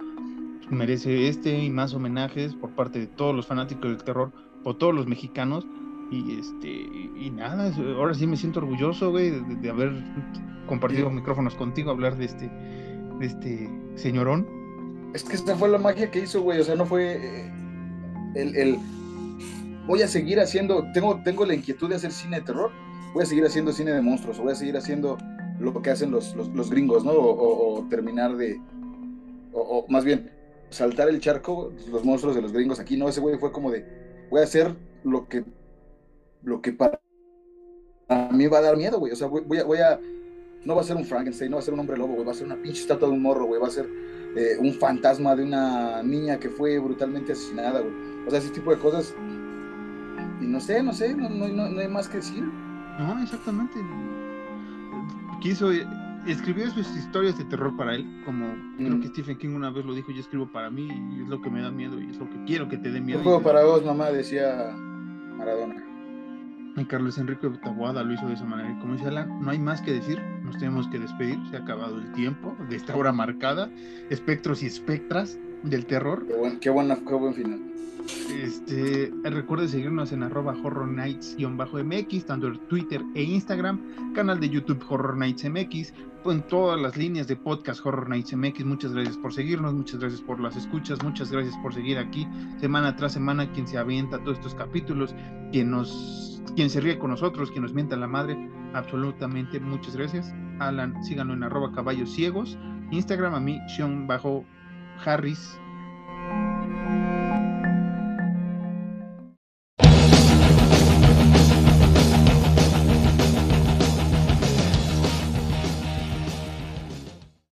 merece 0.70 1.28
este 1.28 1.58
y 1.58 1.70
más 1.70 1.94
homenajes 1.94 2.56
por 2.56 2.72
parte 2.72 3.00
de 3.00 3.08
todos 3.08 3.36
los 3.36 3.48
fanáticos 3.48 3.92
del 3.92 4.04
terror, 4.04 4.32
por 4.64 4.78
todos 4.78 4.96
los 4.96 5.08
mexicanos, 5.08 5.68
y 6.12 6.40
este, 6.40 6.70
y 6.70 7.32
nada, 7.32 7.72
ahora 7.96 8.14
sí 8.14 8.26
me 8.26 8.38
siento 8.38 8.60
orgulloso, 8.60 9.12
güey, 9.12 9.32
de, 9.62 9.70
haber 9.70 9.92
compartido 10.66 11.10
micrófonos 11.10 11.54
contigo, 11.56 11.92
hablar 11.92 12.18
de 12.18 12.26
este, 12.26 12.50
de 13.20 13.26
este 13.26 13.70
señorón. 13.96 14.59
Es 15.14 15.24
que 15.24 15.36
esta 15.36 15.56
fue 15.56 15.70
la 15.70 15.78
magia 15.78 16.12
que 16.12 16.20
hizo, 16.20 16.42
güey, 16.42 16.60
o 16.60 16.64
sea, 16.64 16.76
no 16.76 16.86
fue 16.86 17.18
eh, 17.22 17.52
el, 18.36 18.56
el, 18.56 18.78
voy 19.88 20.02
a 20.02 20.08
seguir 20.08 20.40
haciendo, 20.40 20.86
tengo, 20.94 21.22
tengo 21.24 21.46
la 21.46 21.56
inquietud 21.56 21.90
de 21.90 21.96
hacer 21.96 22.12
cine 22.12 22.40
de 22.40 22.46
terror, 22.46 22.72
voy 23.14 23.24
a 23.24 23.26
seguir 23.26 23.46
haciendo 23.46 23.72
cine 23.72 23.92
de 23.92 24.02
monstruos, 24.02 24.40
o 24.40 24.44
voy 24.44 24.52
a 24.52 24.56
seguir 24.56 24.78
haciendo 24.78 25.18
lo 25.60 25.82
que 25.82 25.90
hacen 25.90 26.12
los, 26.12 26.36
los, 26.36 26.70
gringos, 26.70 27.04
¿no? 27.04 27.12
O, 27.14 27.86
terminar 27.90 28.38
de, 28.38 28.62
o, 29.52 29.86
más 29.90 30.06
bien, 30.06 30.32
saltar 30.70 31.10
el 31.10 31.20
charco, 31.20 31.74
los 31.92 32.06
monstruos 32.06 32.36
de 32.36 32.42
los 32.42 32.54
gringos 32.54 32.80
aquí, 32.80 32.96
no, 32.96 33.10
ese 33.10 33.20
güey 33.20 33.38
fue 33.38 33.52
como 33.52 33.72
de, 33.72 33.86
voy 34.30 34.42
a 34.42 34.44
hacer 34.44 34.76
lo 35.04 35.28
que 35.28 35.44
lo 36.44 36.62
que 36.62 36.72
para 36.72 37.00
mí 38.32 38.48
va 38.48 38.60
a 38.60 38.62
dar 38.62 38.78
miedo, 38.78 39.00
güey. 39.00 39.12
O 39.12 39.16
sea, 39.16 39.28
voy, 39.28 39.58
a, 39.58 39.64
voy 39.64 39.78
a, 39.80 40.00
no 40.66 40.76
va 40.76 40.82
a 40.82 40.84
ser 40.84 40.96
un 40.96 41.06
Frankenstein, 41.06 41.52
no 41.52 41.58
va 41.58 41.62
a 41.62 41.66
ser 41.66 41.74
un 41.74 41.80
hombre 41.80 41.98
lobo, 41.98 42.14
güey. 42.14 42.26
Va 42.26 42.32
a 42.32 42.36
ser 42.36 42.46
una 42.46 42.62
pinche 42.62 42.82
estatua 42.82 43.08
de 43.08 43.14
un 43.14 43.22
morro, 43.22 43.46
güey. 43.46 43.62
Va 43.62 43.68
a 43.68 43.72
ser 43.72 43.88
eh, 44.36 44.58
un 44.60 44.74
fantasma 44.74 45.36
de 45.36 45.44
una 45.44 46.04
niña 46.04 46.40
que 46.40 46.50
fue 46.50 46.78
brutalmente 46.80 47.32
asesinada, 47.32 47.80
güey. 47.80 47.94
O 48.28 48.30
sea, 48.30 48.40
ese 48.40 48.50
tipo 48.50 48.72
de 48.72 48.78
cosas. 48.78 49.16
Y 50.42 50.46
no 50.46 50.60
sé, 50.60 50.84
no 50.84 50.94
sé, 50.94 51.16
no, 51.16 51.30
no, 51.30 51.48
no 51.70 51.80
hay 51.80 51.88
más 51.88 52.08
que 52.08 52.18
decir. 52.18 52.44
No, 53.00 53.22
exactamente. 53.22 53.80
Quiso, 55.42 55.72
escribió 56.28 56.70
sus 56.72 56.88
historias 56.96 57.38
de 57.38 57.46
terror 57.46 57.76
para 57.78 57.96
él, 57.96 58.06
como 58.26 58.54
creo 58.78 58.98
mm. 58.98 59.02
que 59.02 59.08
Stephen 59.08 59.38
King 59.38 59.50
una 59.50 59.70
vez 59.70 59.86
lo 59.86 59.94
dijo, 59.94 60.12
yo 60.12 60.20
escribo 60.20 60.52
para 60.52 60.70
mí 60.70 60.88
y 61.16 61.22
es 61.24 61.30
lo 61.30 61.42
que 61.42 61.50
me 61.50 61.62
da 61.62 61.72
miedo 61.72 62.00
y 62.00 62.10
es 62.10 62.18
lo 62.18 62.30
que 62.30 62.44
quiero 62.46 62.68
que 62.68 62.78
te 62.78 62.92
dé 62.92 63.00
miedo. 63.00 63.20
Un 63.20 63.24
juego 63.24 63.42
para 63.42 63.64
vos, 63.64 63.84
mamá, 63.86 64.12
decía 64.12 64.76
Maradona. 65.38 65.89
Y 66.80 66.86
Carlos 66.86 67.18
Enrique 67.18 67.50
Taboada 67.62 68.04
lo 68.04 68.14
hizo 68.14 68.28
de 68.28 68.36
esa 68.36 68.46
manera. 68.46 68.78
como 68.80 68.94
dice 68.94 69.08
Alan, 69.08 69.42
no 69.42 69.52
hay 69.52 69.60
más 69.60 69.82
que 69.82 69.92
decir, 69.92 70.22
nos 70.44 70.58
tenemos 70.58 70.88
que 70.88 71.00
despedir, 71.00 71.38
se 71.50 71.58
ha 71.58 71.60
acabado 71.60 71.98
el 71.98 72.12
tiempo 72.14 72.56
de 72.70 72.78
esta 72.78 72.96
hora 72.96 73.12
marcada, 73.12 73.70
espectros 74.10 74.64
y 74.64 74.68
espectras 74.68 75.38
del 75.64 75.86
terror. 75.86 76.26
Qué 76.28 76.36
buen, 76.36 76.60
qué 76.60 76.70
buena, 76.70 76.96
qué 76.96 77.14
buen 77.14 77.34
final. 77.34 77.70
Este, 78.34 79.12
recuerde 79.24 79.68
seguirnos 79.68 80.12
en 80.12 80.24
arroba 80.24 80.56
horror 80.64 80.88
nights-mx, 80.88 82.26
tanto 82.26 82.48
en 82.48 82.58
Twitter 82.68 83.02
e 83.14 83.24
Instagram, 83.24 84.14
canal 84.14 84.40
de 84.40 84.50
YouTube 84.50 84.84
Horror 84.88 85.18
Nights 85.18 85.48
MX, 85.48 85.94
en 86.26 86.42
todas 86.44 86.80
las 86.80 86.98
líneas 86.98 87.28
de 87.28 87.36
podcast 87.36 87.86
Horror 87.86 88.10
Nights 88.10 88.36
MX. 88.36 88.66
Muchas 88.66 88.94
gracias 88.94 89.18
por 89.18 89.34
seguirnos, 89.34 89.74
muchas 89.74 90.00
gracias 90.00 90.22
por 90.22 90.40
las 90.40 90.56
escuchas, 90.56 91.04
muchas 91.04 91.32
gracias 91.32 91.56
por 91.58 91.74
seguir 91.74 91.98
aquí 91.98 92.28
semana 92.60 92.96
tras 92.96 93.14
semana, 93.14 93.52
quien 93.52 93.68
se 93.68 93.78
avienta 93.78 94.20
todos 94.20 94.38
estos 94.38 94.56
capítulos, 94.56 95.14
quien 95.52 95.72
nos, 95.72 96.42
quien 96.56 96.70
se 96.70 96.82
ríe 96.82 96.98
con 96.98 97.12
nosotros, 97.12 97.52
quien 97.52 97.64
nos 97.64 97.74
mienta 97.74 97.96
la 97.96 98.08
madre, 98.08 98.38
absolutamente 98.74 99.60
muchas 99.60 99.96
gracias. 99.96 100.34
Alan, 100.60 101.04
síganlo 101.04 101.34
en 101.34 101.44
arroba 101.44 101.72
caballos 101.72 102.12
ciegos, 102.12 102.58
Instagram 102.92 103.36
a 103.36 103.40
mí, 103.40 103.60
Sean 103.76 104.08
bajo 104.08 104.46
Harris 105.06 105.60